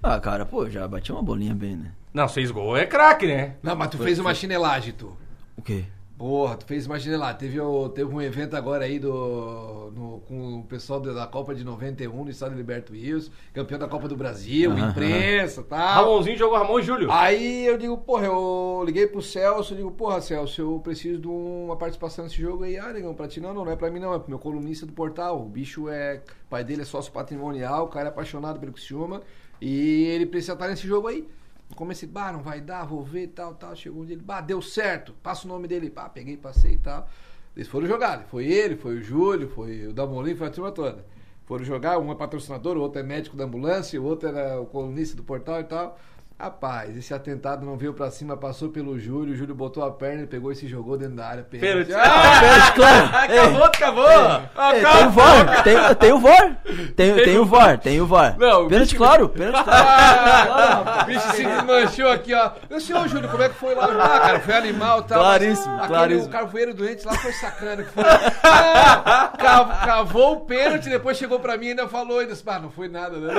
[0.10, 1.92] Ah, cara, pô, já bati uma bolinha bem, né?
[2.14, 3.56] Não, seis gols é craque, né?
[3.62, 5.16] Não, mas tu fez uma chinelagem, tu.
[5.58, 5.84] O quê?
[6.18, 7.38] Porra, tu fez uma chinelagem.
[7.38, 7.60] Teve,
[7.94, 12.30] teve um evento agora aí do, no- com o pessoal da Copa de 91 no
[12.32, 16.06] estado de Liberto Rios, campeão da Copa do Brasil, imprensa e tal.
[16.06, 17.12] Ramonzinho jogou Ramon e Júlio.
[17.12, 21.28] Aí eu digo, porra, eu liguei pro Celso, eu digo, porra, Celso, eu preciso de
[21.28, 22.78] uma participação nesse jogo aí.
[22.80, 24.88] Ah, negão, pra ti não, não, não é pra mim não, é pro meu colunista
[24.88, 25.40] do portal.
[25.40, 26.22] O bicho é.
[26.48, 29.22] O pai dele é sócio patrimonial, o cara é apaixonado pelo Criciúma
[29.62, 31.28] e ele precisa estar nesse jogo aí.
[31.76, 33.76] Comecei, bah, não vai dar, vou ver, tal, tal.
[33.76, 36.78] Chegou um dia, ele, bah, deu certo, passa o nome dele, pá, peguei, passei e
[36.78, 37.08] tal.
[37.56, 41.04] Eles foram jogar, foi ele, foi o Júlio, foi o Damolim, foi a turma toda.
[41.46, 44.66] Foram jogar, um é patrocinador, o outro é médico da ambulância, o outro era o
[44.66, 45.98] colunista do portal e tal.
[46.40, 50.22] Rapaz, esse atentado não veio pra cima, passou pelo Júlio, o Júlio botou a perna
[50.22, 51.44] e pegou e se jogou dentro da área.
[51.44, 51.92] Pênalti.
[51.96, 53.06] Ah, Pênalti, claro!
[53.16, 54.08] acabou, acabou!
[54.12, 56.58] É, tem o VAR, tem, tem o VAR,
[56.96, 58.36] tem, tem o VAR, tem o VAR.
[58.38, 59.88] Não, o pênalti bicho- claro, pênalti claro.
[59.88, 62.52] Ah, o bicho se desmanchou aqui, ó.
[62.70, 63.86] Eu sei, ô Júlio, como é que foi lá?
[63.86, 65.20] Ah, cara, foi animal e tal.
[65.20, 66.28] Claríssimo, mas aquele, claríssimo.
[66.28, 67.82] O carvoeiro doente lá foi sacana.
[67.84, 68.04] Que foi.
[68.44, 72.20] Ah, cav- cavou o pênalti, depois chegou pra mim e ainda falou.
[72.20, 73.34] Ainda, disse, ah, não foi nada, né?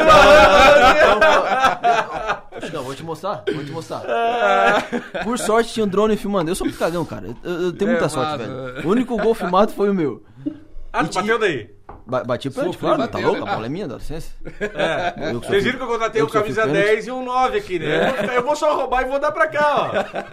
[2.56, 4.02] Acho que eu vou te mostrar, vou te mostrar.
[5.24, 6.50] Por sorte tinha um drone filmando.
[6.50, 7.28] Eu sou muito cagão, cara.
[7.44, 8.86] Eu, eu tenho É, muita sorte, velho.
[8.86, 10.22] O único gol filmado foi o meu.
[10.92, 11.70] Ah, tu bateu daí?
[12.06, 13.44] ba- bati o pênalti, Sofri, claro, tá bateu, louco?
[13.44, 13.50] né?
[13.50, 14.30] A bola é minha, dá licença.
[14.60, 15.30] É.
[15.32, 16.82] Eu Vocês viram que eu contratei eu um camisa pênalti.
[16.86, 17.86] 10 e um 9 aqui, né?
[18.00, 19.76] Eu vou ficar- Eu vou só roubar e vou dar pra cá,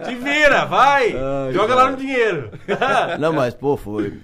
[0.04, 1.08] Te vira, vai!
[1.14, 1.82] Ai, Joga cara.
[1.84, 2.50] lá no dinheiro.
[3.20, 4.14] Não, mas, pô, foi.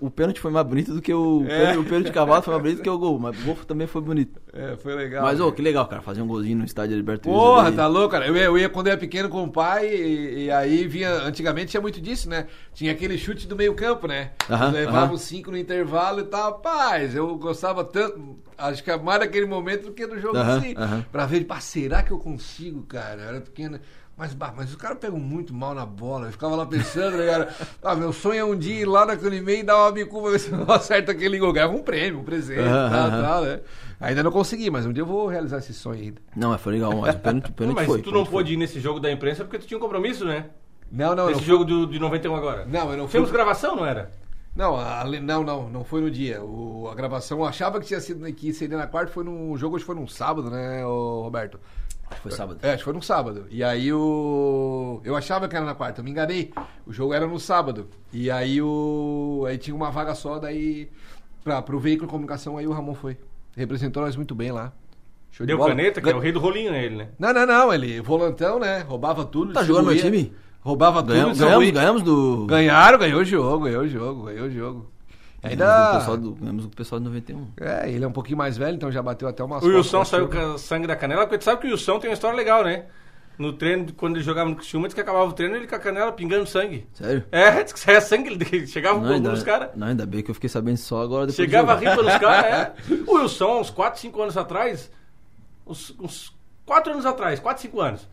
[0.00, 1.44] O, o pênalti foi mais bonito do que o.
[1.48, 1.58] É.
[1.58, 3.18] pênalti- O pênalti de cavalo foi mais bonito do que o gol.
[3.18, 4.40] Mas o gol também foi bonito.
[4.52, 5.22] É, foi legal.
[5.22, 5.52] Mas, ô, né?
[5.52, 6.02] que legal, cara.
[6.02, 8.26] Fazer um golzinho no estádio Alberto Porra, tá louco, cara.
[8.26, 11.10] Eu ia, eu ia quando eu era pequeno com o pai e, e aí vinha.
[11.22, 12.46] Antigamente tinha muito disso, né?
[12.74, 14.30] Tinha aquele chute do meio-campo, né?
[14.50, 16.58] Aham, Levava os cinco no intervalo e tal.
[16.60, 18.36] Paz, eu gostava tanto.
[18.58, 21.04] Acho que é mais daquele momento do que do jogo Aham, aham.
[21.12, 23.22] Pra ver, pá, será que eu consigo, cara?
[23.22, 23.78] Eu era pequeno.
[24.16, 26.26] Mas, bah, mas os caras pegam muito mal na bola.
[26.28, 27.54] Eu ficava lá pensando, né, cara?
[27.82, 30.30] Ah, meu sonho é um dia ir lá naquele meio e dar uma bicuda pra
[30.32, 31.52] ver se eu acerto aquele gol.
[31.52, 33.60] Ganhava um prêmio, um presente, tal, tal, né?
[34.00, 36.20] Ainda não consegui, mas um dia eu vou realizar esse sonho ainda.
[36.34, 36.94] Não, mas foi legal.
[36.96, 38.00] Mas o pênalti, Mas foi.
[38.02, 40.46] tu o não pôde ir nesse jogo da imprensa porque tu tinha um compromisso, né?
[40.90, 41.46] Não, não, Nesse não.
[41.46, 42.64] jogo do, de 91 agora.
[42.64, 43.12] Não, eu não fui.
[43.18, 44.10] Temos gravação, não era?
[44.54, 46.42] Não, a- não, não, não foi no dia.
[46.42, 49.76] O, a gravação eu achava que tinha sido que seria na quarta, foi num jogo,
[49.76, 50.82] hoje foi num sábado, né,
[52.10, 52.22] ô, Roberto?
[52.22, 52.58] Foi sábado.
[52.62, 53.46] É, acho que foi num sábado.
[53.50, 55.00] E aí o.
[55.04, 56.52] Eu achava que era na quarta, eu me enganei.
[56.86, 57.88] O jogo era no sábado.
[58.12, 59.44] E aí o.
[59.48, 60.88] Aí tinha uma vaga só, daí.
[61.44, 63.16] Pra, pro veículo de comunicação, aí o Ramon foi.
[63.56, 64.72] Representou nós muito bem lá.
[65.30, 65.70] Show de Deu bola.
[65.70, 67.08] caneta, que é o Gan- rei do rolinho, né, ele, né?
[67.18, 68.80] Não, não, não, ele volantão, né?
[68.80, 69.52] Roubava tudo.
[69.52, 70.32] Tá jogando no time?
[70.60, 71.12] Roubava tudo.
[71.12, 71.72] Ganhamos, distribuía.
[71.72, 72.46] ganhamos, ganhamos do.
[72.46, 74.90] Ganharam, ganhou o jogo, ganhou o jogo, ganhou o jogo.
[75.50, 75.98] Ainda.
[75.98, 77.48] pessoal do, ganhamos do pessoal do 91.
[77.60, 80.28] É, ele é um pouquinho mais velho, então já bateu até umas O Wilson saiu
[80.28, 82.86] com sangue da canela, porque tu sabe que o Wilson tem uma história legal, né?
[83.38, 85.78] No treino, quando ele jogava no Criciúma, disse que acabava o treino, ele com a
[85.78, 86.86] canela pingando sangue.
[86.94, 87.22] Sério?
[87.30, 89.70] É, disse que saia sangue, ele chegava Não com ainda, nos caras.
[89.76, 91.96] não, ainda bem que eu fiquei sabendo só agora depois Chegava a do jogo.
[91.96, 92.74] ripa nos caras, é.
[93.06, 94.90] O Wilson, uns 4, 5 anos atrás,
[95.66, 96.34] uns, uns
[96.64, 98.08] 4 anos atrás, 4, 5 anos,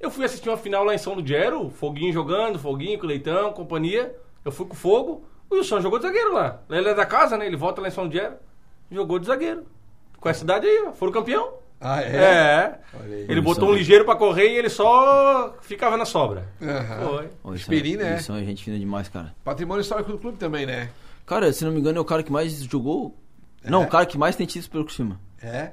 [0.00, 4.12] eu fui assistir uma final lá em São Lugero, Foguinho jogando, Foguinho com Leitão, companhia.
[4.44, 6.60] Eu fui com o Fogo, o Wilson jogou de zagueiro lá.
[6.70, 7.46] Ele é da casa, né?
[7.46, 8.34] Ele volta lá em São Lugero,
[8.90, 9.64] jogou de zagueiro.
[10.20, 11.54] Com essa idade aí, ó, foram campeão.
[11.80, 12.16] Ah, é?
[12.16, 12.78] É.
[13.28, 13.78] Ele botou um Wilson.
[13.78, 16.48] ligeiro pra correr e ele só ficava na sobra.
[16.62, 17.08] Aham.
[17.08, 17.28] Foi.
[17.42, 18.16] Ô, isso é- Esperi, né?
[18.16, 19.34] Isso é gente fina demais, cara.
[19.44, 20.88] Patrimônio histórico do clube também, né?
[21.26, 23.14] Cara, se não me engano, é o cara que mais jogou.
[23.62, 25.18] Não, o cara que mais tem títulos pelo Criciúma.
[25.42, 25.72] É.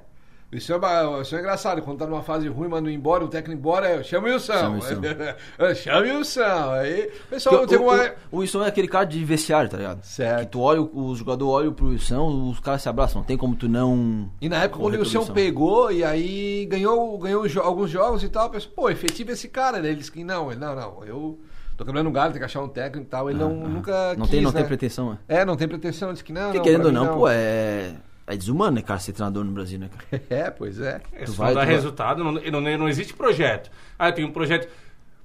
[0.52, 3.88] Isso é, isso é engraçado, quando tá numa fase ruim, manda embora, o técnico embora,
[3.88, 4.54] é, chama o Wilson.
[4.54, 5.02] Chama o Wilson.
[6.02, 6.72] Wilson.
[6.74, 8.04] Aí, pessoal, Porque tem o, uma...
[8.32, 10.04] o, o Wilson é aquele cara de vestiário, tá ligado?
[10.04, 10.40] Certo.
[10.42, 13.22] Que tu olha, o- os jogadores olham pro Wilson, os caras se abraçam.
[13.22, 14.30] Não tem como tu não.
[14.42, 18.28] E na época, quando o Wilson pegou e aí ganhou, ganhou jo- alguns jogos e
[18.30, 19.88] tal, pensou, pô, efetivo esse cara, né?
[19.90, 21.40] Ele disse que não, ele, não, não, eu
[21.78, 23.30] tô quebrando um galho, tem que achar um técnico e tal.
[23.30, 24.60] Ele não, Ah, nunca Não quis, tem, não né?
[24.60, 25.38] tem pretensão, é.
[25.42, 27.94] É, não tem pretensão, disse que não, Porque não, querendo ou mim não, pô, é.
[28.34, 30.24] É desumano, né, cara, ser treinador no Brasil, né, cara?
[30.30, 31.02] É, pois é.
[31.14, 31.76] É, Tu se vai, não dá tu vai.
[31.76, 33.70] resultado, não, não, não existe projeto.
[34.00, 34.68] Ah, tem um projeto.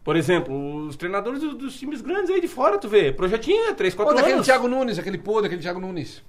[0.02, 3.12] Por exemplo, os treinadores do- dos times grandes aí de fora, tu vê.
[3.12, 4.46] Projetinho é 3, Pô, 4 daquele anos.
[4.46, 6.22] Thiago Nunes, aquele pô daquele Thiago Nunes.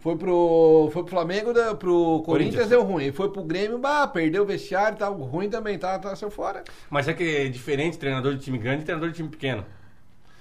[0.00, 2.68] Foi pro, foi pro Flamengo, da, pro Corinthians, Corinthians.
[2.68, 3.10] deu ruim.
[3.12, 5.14] Foi pro Grêmio, bah, perdeu o vestiário e tal.
[5.14, 6.62] Ruim também, tá, tá saiu fora.
[6.88, 9.64] Mas é que é diferente treinador de time grande e treinador de time pequeno.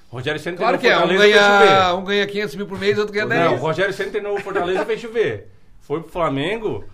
[0.09, 1.99] Rogério Senna Claro que treinou é, um Fortaleza, fez ganha, chover.
[1.99, 3.61] um ganha 500 mil por mês, outro ganha Não, o 10.
[3.61, 5.51] Rogério Senna treinou o Fortaleza e fez chover.
[5.81, 6.85] Foi pro Flamengo,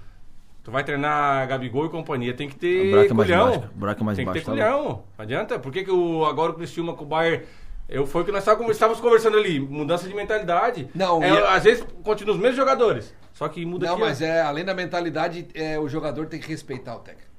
[0.64, 3.42] tu vai treinar Gabigol e companhia, tem que ter buraco mais culhão.
[3.42, 3.72] embaixo, cara.
[3.74, 4.84] O buraco mais tem que ter tá culhão.
[5.18, 5.60] Não adianta.
[5.60, 7.46] Por que, que o, agora o Cristiúma com o Bayern...
[7.90, 10.88] Eu, foi o que nós estávamos, conversando ali, mudança de mentalidade.
[10.96, 14.06] Não, É, e Às vezes continua os mesmos jogadores, só que muda Não, aqui, ó.
[14.06, 17.30] mas é, além da mentalidade, é, o jogador tem que respeitar o técnico.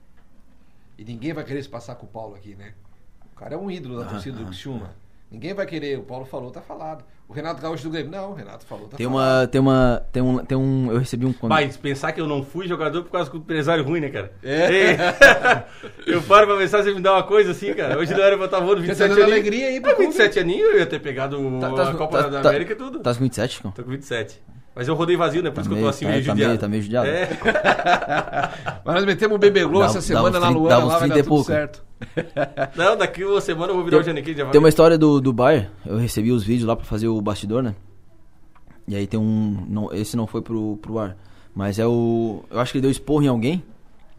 [0.98, 2.74] E ninguém vai querer se passar com o Paulo aqui, né?
[3.32, 4.94] O cara é um ídolo da torcida do Criciúma.
[5.35, 7.05] Ninguém vai querer, o Paulo falou, tá falado.
[7.28, 9.41] O Renato Gaúcho do Grêmio, não, o Renato falou, tá Tem falado.
[9.41, 9.47] uma.
[9.49, 10.03] Tem uma.
[10.12, 10.39] Tem um.
[10.45, 10.93] Tem um.
[10.93, 11.32] Eu recebi um.
[11.32, 14.30] quando- Mas pensar que eu não fui jogador por causa do empresário ruim, né, cara?
[14.43, 14.70] É.
[14.70, 14.97] Ei,
[16.14, 17.99] eu paro pra pensar se me dá uma coisa assim, cara.
[17.99, 19.32] Hoje não era pra estar voando Tá 27 dando aninhos.
[19.32, 20.11] alegria aí pro É, clube.
[20.12, 22.76] 27 aninhos eu ia ter pegado Tá- a tá- Copa tá- da tá- América e
[22.76, 23.01] tudo.
[23.01, 23.70] Tá com 27, Cão?
[23.72, 24.41] Tô com 27.
[24.76, 25.51] Mas eu rodei vazio, né?
[25.51, 26.49] Por Tá isso que eu tô meio- assim, tá- meio tá judiado.
[26.51, 27.09] meio- tá meio judiado.
[27.09, 27.28] É.
[28.85, 30.99] Mas nós metemos o Dá- essa dá semana uns na 30 Luana, dá uns lá
[30.99, 31.45] vai 30 dar tudo pouco.
[31.45, 31.82] certo.
[32.76, 34.34] Não, daqui uma semana eu vou virar o Janequim.
[34.34, 34.52] Já vai.
[34.52, 37.62] Tem uma história do, do Bayer, eu recebi os vídeos lá pra fazer o bastidor,
[37.62, 37.74] né?
[38.86, 39.64] E aí tem um.
[39.68, 41.16] Não, esse não foi pro, pro ar.
[41.55, 42.42] Mas é o.
[42.50, 43.62] Eu acho que ele deu esporro em alguém,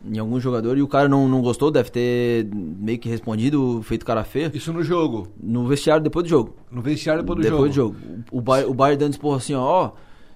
[0.04, 4.06] em algum jogador, e o cara não, não gostou, deve ter meio que respondido, feito
[4.06, 5.28] cara feia, Isso no jogo.
[5.42, 6.56] no vestiário depois do jogo.
[6.72, 7.96] No vestiário depois do depois jogo.
[7.96, 8.24] do jogo.
[8.32, 9.92] O Bayer, o Bayer dando esporro assim, ó, ó,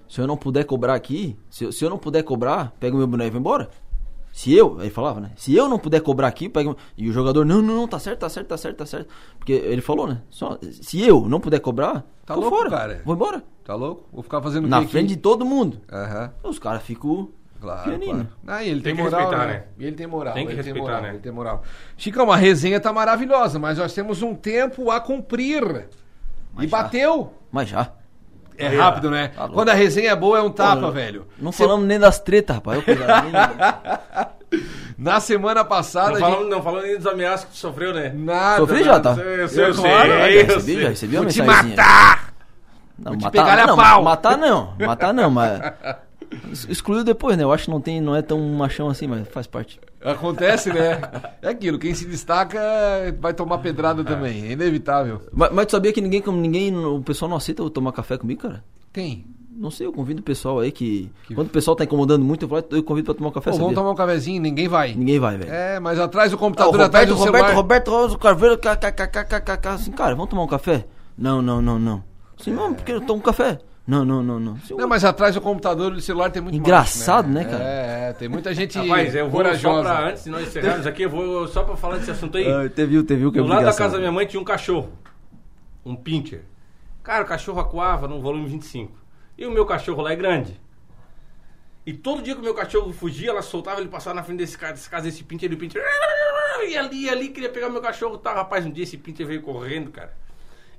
[0.08, 2.98] se eu não puder cobrar aqui, se, eu- se eu não puder cobrar, pega o
[2.98, 3.70] meu boneco e vai embora.
[4.32, 5.32] Se eu, aí falava, né?
[5.36, 6.74] Se eu não puder cobrar aqui, pega.
[6.96, 9.08] E o jogador, não, não, não, tá certo, tá certo, tá certo, tá certo.
[9.38, 10.22] Porque ele falou, né?
[10.30, 12.70] Só, se eu não puder cobrar, Tá tô louco, fora.
[12.70, 13.02] cara.
[13.04, 13.42] Vou embora.
[13.64, 14.06] Tá louco?
[14.12, 14.92] Vou ficar fazendo Na quê aqui?
[14.92, 15.80] frente de todo mundo.
[15.90, 16.32] Aham.
[16.44, 17.28] Os caras ficam.
[17.60, 18.28] Claro, claro.
[18.46, 19.52] Ah, e ele tem, Tem que moral, respeitar, né?
[19.52, 19.64] né?
[19.78, 20.32] E ele tem moral.
[20.34, 21.08] Tem que ele respeitar, moral, né?
[21.10, 21.62] Ele tem moral.
[21.96, 25.88] Chicão, a resenha tá maravilhosa, mas nós temos um tempo a cumprir.
[26.54, 26.82] Mas e já.
[26.82, 27.34] bateu.
[27.52, 27.92] Mas já.
[28.64, 29.28] É rápido, né?
[29.28, 29.48] Tá.
[29.48, 31.26] Quando a resenha é boa, é um tapa, Pô, velho.
[31.38, 32.82] Não Cê- falamos nem das tretas, rapaz.
[32.86, 32.94] Eu.
[34.98, 36.10] Na semana passada.
[36.10, 38.12] Não a gente- falando, não falando nem dos ameaças que tu sofreu, né?
[38.14, 38.56] Nada.
[38.58, 39.10] Sofri já, tá?
[39.12, 40.42] Eu sei, eu sei, claro, eu sei.
[40.42, 41.76] recebi, já recebi uma Vou te mensagenzinha.
[41.76, 42.34] matar!
[42.98, 44.02] Não, Vou te matar, pegar a não, pau.
[44.02, 45.58] matar não, matar não, mas
[46.68, 47.42] excluiu depois, né?
[47.44, 49.80] Eu acho que não tem, não é tão machão assim, mas faz parte.
[50.02, 51.00] Acontece, né?
[51.42, 52.58] É aquilo, quem se destaca
[53.20, 55.20] vai tomar pedrada também, é inevitável.
[55.32, 58.42] Mas, mas tu sabia que ninguém, ninguém, o pessoal não aceita eu tomar café comigo,
[58.42, 58.64] cara?
[58.92, 59.26] Quem?
[59.52, 62.44] Não sei, eu convido o pessoal aí que, Que- quando o pessoal tá incomodando muito,
[62.44, 64.68] eu, vou lá, eu convido pra tomar um café, Pô, vamos tomar um cafezinho, ninguém
[64.68, 64.94] vai.
[64.94, 65.52] Ninguém vai, velho.
[65.52, 67.54] É, mas atrás do Ah, o computador, atrás Roberto, do Roberto, celular.
[67.54, 70.86] Roberto Rosa Carveiro, kkkkkk, assim, cara, vamos tomar um café?
[71.18, 72.02] Não, não, não, não.
[72.40, 73.58] Assim, não, porque eu tomo café.
[73.90, 74.56] Não, não, não, não.
[74.70, 77.64] Não, mas atrás do computador e do celular tem muito Engraçado, macho, né, cara?
[77.64, 79.82] É, é, tem muita gente Rapaz, eu vou só corajosa.
[79.82, 82.46] pra, antes de nós encerrarmos aqui, eu vou só pra falar desse assunto aí.
[82.46, 84.92] Ah, teve, teve que Do é lado da casa da minha mãe tinha um cachorro.
[85.84, 86.44] Um pincher.
[87.02, 88.96] Cara, o cachorro acuava no volume 25.
[89.36, 90.60] E o meu cachorro lá é grande.
[91.84, 94.56] E todo dia que o meu cachorro fugia, ela soltava, ele passava na frente desse
[94.56, 95.82] cara, desse casa, desse pincher, e o pincher...
[96.68, 98.18] E ali, ali, queria pegar meu cachorro.
[98.18, 100.16] Tá, rapaz, um dia esse pincher veio correndo, cara.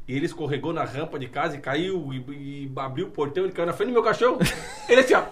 [0.07, 3.53] E ele escorregou na rampa de casa e caiu e, e abriu o portão, ele
[3.53, 4.39] caiu na frente do meu cachorro.
[4.89, 5.23] Ele assim, ó.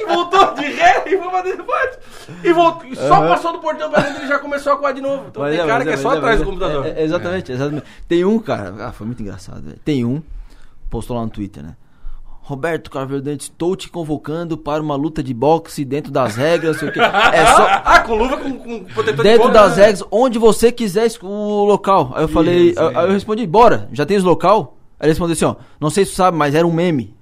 [0.00, 2.00] E voltou de ré e foi do pátio.
[2.44, 5.00] E, voltou, e só passou do portão pra dentro ele já começou a acuar de
[5.00, 5.26] novo.
[5.28, 6.46] Então Mas tem é, cara que é, é, só é, atrás do é.
[6.46, 6.86] computador.
[6.86, 7.86] É, exatamente, exatamente.
[8.06, 9.74] Tem um, cara, ah, foi muito engraçado.
[9.84, 10.22] Tem um,
[10.88, 11.74] postou lá no Twitter, né?
[12.48, 16.88] Roberto Carvalho Dante, estou te convocando para uma luta de boxe dentro das regras, sei
[16.88, 16.98] o quê.
[16.98, 19.82] É só Ah, com luva com, com protetor de dentro couro, das né?
[19.82, 22.10] regras, onde você quiser o local.
[22.14, 24.78] Aí eu falei, Isso, aí eu respondi, bora, já tem os local?
[24.98, 27.14] Aí ele respondeu assim, ó, não sei se tu sabe, mas era um meme.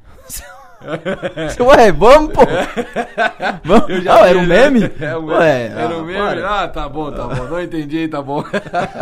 [1.60, 2.40] Ué, vamos, pô!
[3.64, 3.88] Vamos.
[3.88, 4.70] Eu já vi, era um né?
[4.70, 4.92] meme?
[5.00, 5.26] É um.
[5.26, 6.18] Ué, Era ah, um meme?
[6.18, 6.62] para.
[6.62, 7.44] Ah, tá bom, tá bom.
[7.44, 8.44] Não entendi, tá bom.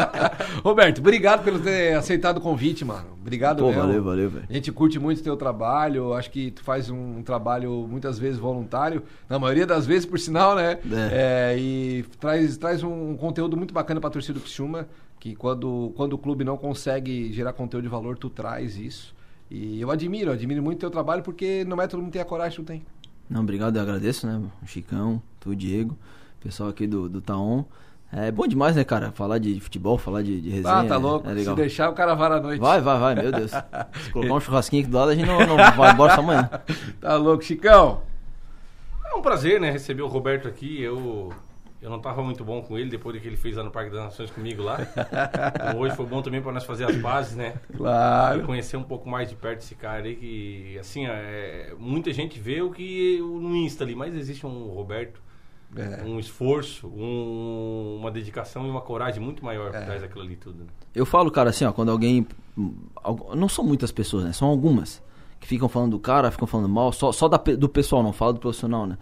[0.64, 3.06] Roberto, obrigado por ter aceitado o convite, mano.
[3.20, 3.80] Obrigado Pô, mesmo.
[3.82, 4.44] valeu, valeu, velho.
[4.48, 6.12] A gente curte muito o teu trabalho.
[6.14, 9.02] Acho que tu faz um trabalho muitas vezes voluntário.
[9.28, 10.78] Na maioria das vezes, por sinal, né?
[11.10, 14.86] É, e traz, traz um conteúdo muito bacana pra torcida do Criciúma.
[15.18, 19.13] Que quando, quando o clube não consegue gerar conteúdo de valor, tu traz isso.
[19.50, 22.24] E eu admiro, admiro muito o teu trabalho porque não é todo mundo tem a
[22.24, 22.84] coragem que tu tem.
[23.28, 24.40] Não, obrigado, eu agradeço, né?
[24.62, 25.96] O Chicão, tu, o Diego,
[26.40, 27.64] pessoal aqui do, do Taon.
[28.12, 29.10] É bom demais, né, cara?
[29.10, 30.74] Falar de futebol, falar de, de resenha.
[30.74, 31.26] Ah, tá é- louco.
[31.26, 31.56] É Se legal.
[31.56, 32.60] deixar, o cara vara a noite.
[32.60, 33.50] Vai, vai, vai, meu Deus.
[34.04, 36.48] Se colocar um churrasquinho aqui do lado, a gente não, não vai embora só amanhã.
[37.00, 38.02] Tá louco, Chicão.
[39.12, 40.80] É um prazer, né, receber o Roberto aqui.
[40.80, 41.32] Eu,
[41.84, 43.90] eu não tava muito bom com ele depois do que ele fez lá no Parque
[43.90, 44.78] das Nações comigo lá.
[45.54, 47.54] Então, hoje foi bom também para nós fazer as bases, né?
[47.72, 48.42] E Claro.
[48.44, 52.62] conhecer um pouco mais de perto esse cara aí que, assim, é, muita gente vê
[52.62, 55.20] o que no Insta ali, mas existe um Roberto,
[55.76, 56.02] É.
[56.04, 59.78] um esforço, um- uma dedicação e uma coragem muito maior É.
[59.78, 60.60] por trás daquilo ali tudo.
[60.60, 60.66] Né?
[60.94, 62.26] Eu falo, cara, assim, ó, quando alguém.
[63.02, 64.32] algu- Não são muitas pessoas, né?
[64.32, 65.02] São algumas.
[65.40, 68.32] Que ficam falando do cara, ficam falando mal, só, só da do pessoal, não fala
[68.32, 68.96] do profissional, né?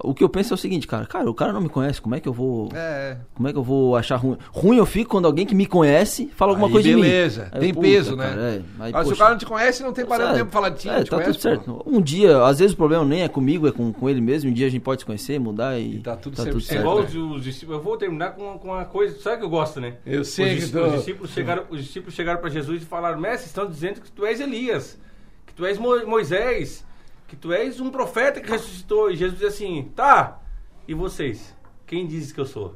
[0.00, 2.14] O que eu penso é o seguinte, cara, cara, o cara não me conhece, como
[2.14, 2.68] é que eu vou.
[2.72, 3.16] É.
[3.34, 4.36] Como é que eu vou achar ruim?
[4.52, 7.50] Ruim eu fico quando alguém que me conhece fala alguma Aí coisa beleza, de mim.
[7.54, 8.28] Aí, tem puta, peso, né?
[8.28, 8.54] cara, é.
[8.54, 10.60] Aí, Mas se o poxa, cara não te conhece, não tem parado é, tempo pra
[10.60, 10.88] falar de ti.
[10.88, 11.64] é, te tá conhece, tudo certo.
[11.64, 11.82] pô.
[11.84, 14.48] Um dia, às vezes o problema nem é comigo, é com, com ele mesmo.
[14.50, 15.96] Um dia a gente pode se conhecer, mudar e.
[15.96, 17.06] E tá tudo É certo, igual né?
[17.06, 17.78] os, os discípulos.
[17.78, 19.18] Eu vou terminar com, uma- com uma coisa.
[19.20, 19.94] Sabe que eu gosto, né?
[20.06, 22.86] Eu sei os, que dis- tu- os discípulos chegaram, os discípulos chegaram para Jesus e
[22.86, 24.96] falaram: Mestre, estão dizendo que tu és Elias,
[25.44, 26.86] que tu és Mo- Moisés,
[27.28, 29.10] que tu és um profeta que ressuscitou.
[29.10, 30.40] E Jesus diz assim: Tá,
[30.88, 31.54] e vocês?
[31.86, 32.74] Quem diz que eu sou?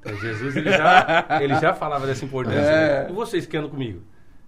[0.00, 2.58] Então, Jesus ele já, ele já falava dessa importância.
[2.60, 3.04] É.
[3.04, 3.10] né?
[3.10, 4.02] E vocês que andam comigo?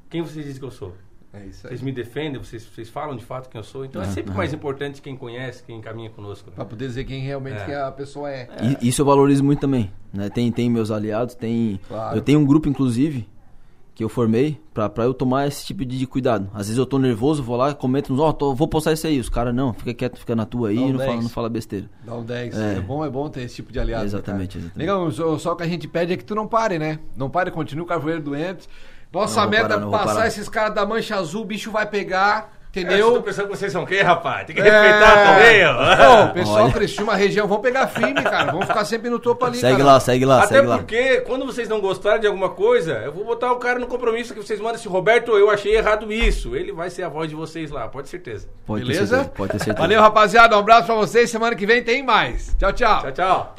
[0.09, 0.95] Quem vocês dizem que eu sou?
[1.33, 1.71] É isso aí.
[1.71, 3.85] Vocês me defendem, vocês, vocês falam de fato quem eu sou.
[3.85, 4.37] Então é sempre ah.
[4.37, 6.49] mais importante quem conhece, quem caminha conosco.
[6.49, 6.57] né?
[6.57, 7.65] Pra poder dizer quem realmente É.
[7.65, 8.49] que a pessoa é.
[8.81, 9.93] E- Isso eu valorizo muito também.
[10.13, 10.31] Né?
[10.31, 11.81] Tem, tem meus aliados, tem.
[11.89, 12.17] Claro.
[12.17, 13.29] Eu tenho um grupo, inclusive,
[13.97, 16.51] que eu formei pra, pra eu tomar esse tipo de, de cuidado.
[16.53, 19.19] Às vezes eu tô nervoso, vou lá, comento, ó, tô- vou postar isso aí.
[19.19, 21.23] Os caras, não, fica quieto, fica na tua aí, um não, fala, 10.
[21.23, 21.89] não fala besteira.
[22.05, 22.55] Dá um 10.
[22.59, 22.75] É.
[22.75, 22.81] É.
[22.81, 24.03] bom, é bom ter esse tipo de aliado.
[24.03, 24.79] né, Exatamente, exatamente.
[24.79, 26.99] Legal, só, só o que a gente pede é que tu não pare, né?
[27.17, 28.69] Não pare, continue o Carvoeiro doente.
[29.11, 30.27] Nossa Não meta parar, é passar parar.
[30.27, 33.13] esses caras da mancha azul, o bicho vai pegar, entendeu?
[33.15, 34.47] tô pensando que vocês são quem, rapaz?
[34.47, 34.65] Tem que É.
[34.65, 36.25] respeitar também, ó.
[36.25, 36.73] Ô, pessoal, Olha.
[36.73, 38.53] Criciúma, região, vamos pegar firme, cara.
[38.53, 39.85] Vamos ficar sempre no topo ali, Segue cara.
[39.85, 40.79] lá, segue lá, Até segue lá.
[40.79, 44.35] porque, quando vocês não gostarem de alguma coisa, eu vou botar o cara no compromisso
[44.35, 46.55] que vocês mandam assim, Roberto, eu achei errado isso.
[46.57, 48.49] Ele vai ser a voz de vocês lá, pode ter certeza.
[48.67, 49.07] Pode ter Beleza?
[49.17, 49.79] certeza, pode ter certeza.
[49.79, 50.57] Valeu, rapaziada.
[50.57, 51.31] Um abraço pra vocês.
[51.31, 52.55] Semana que vem tem mais.
[52.59, 53.01] Tchau, tchau.
[53.03, 53.57] Tchau, tchau.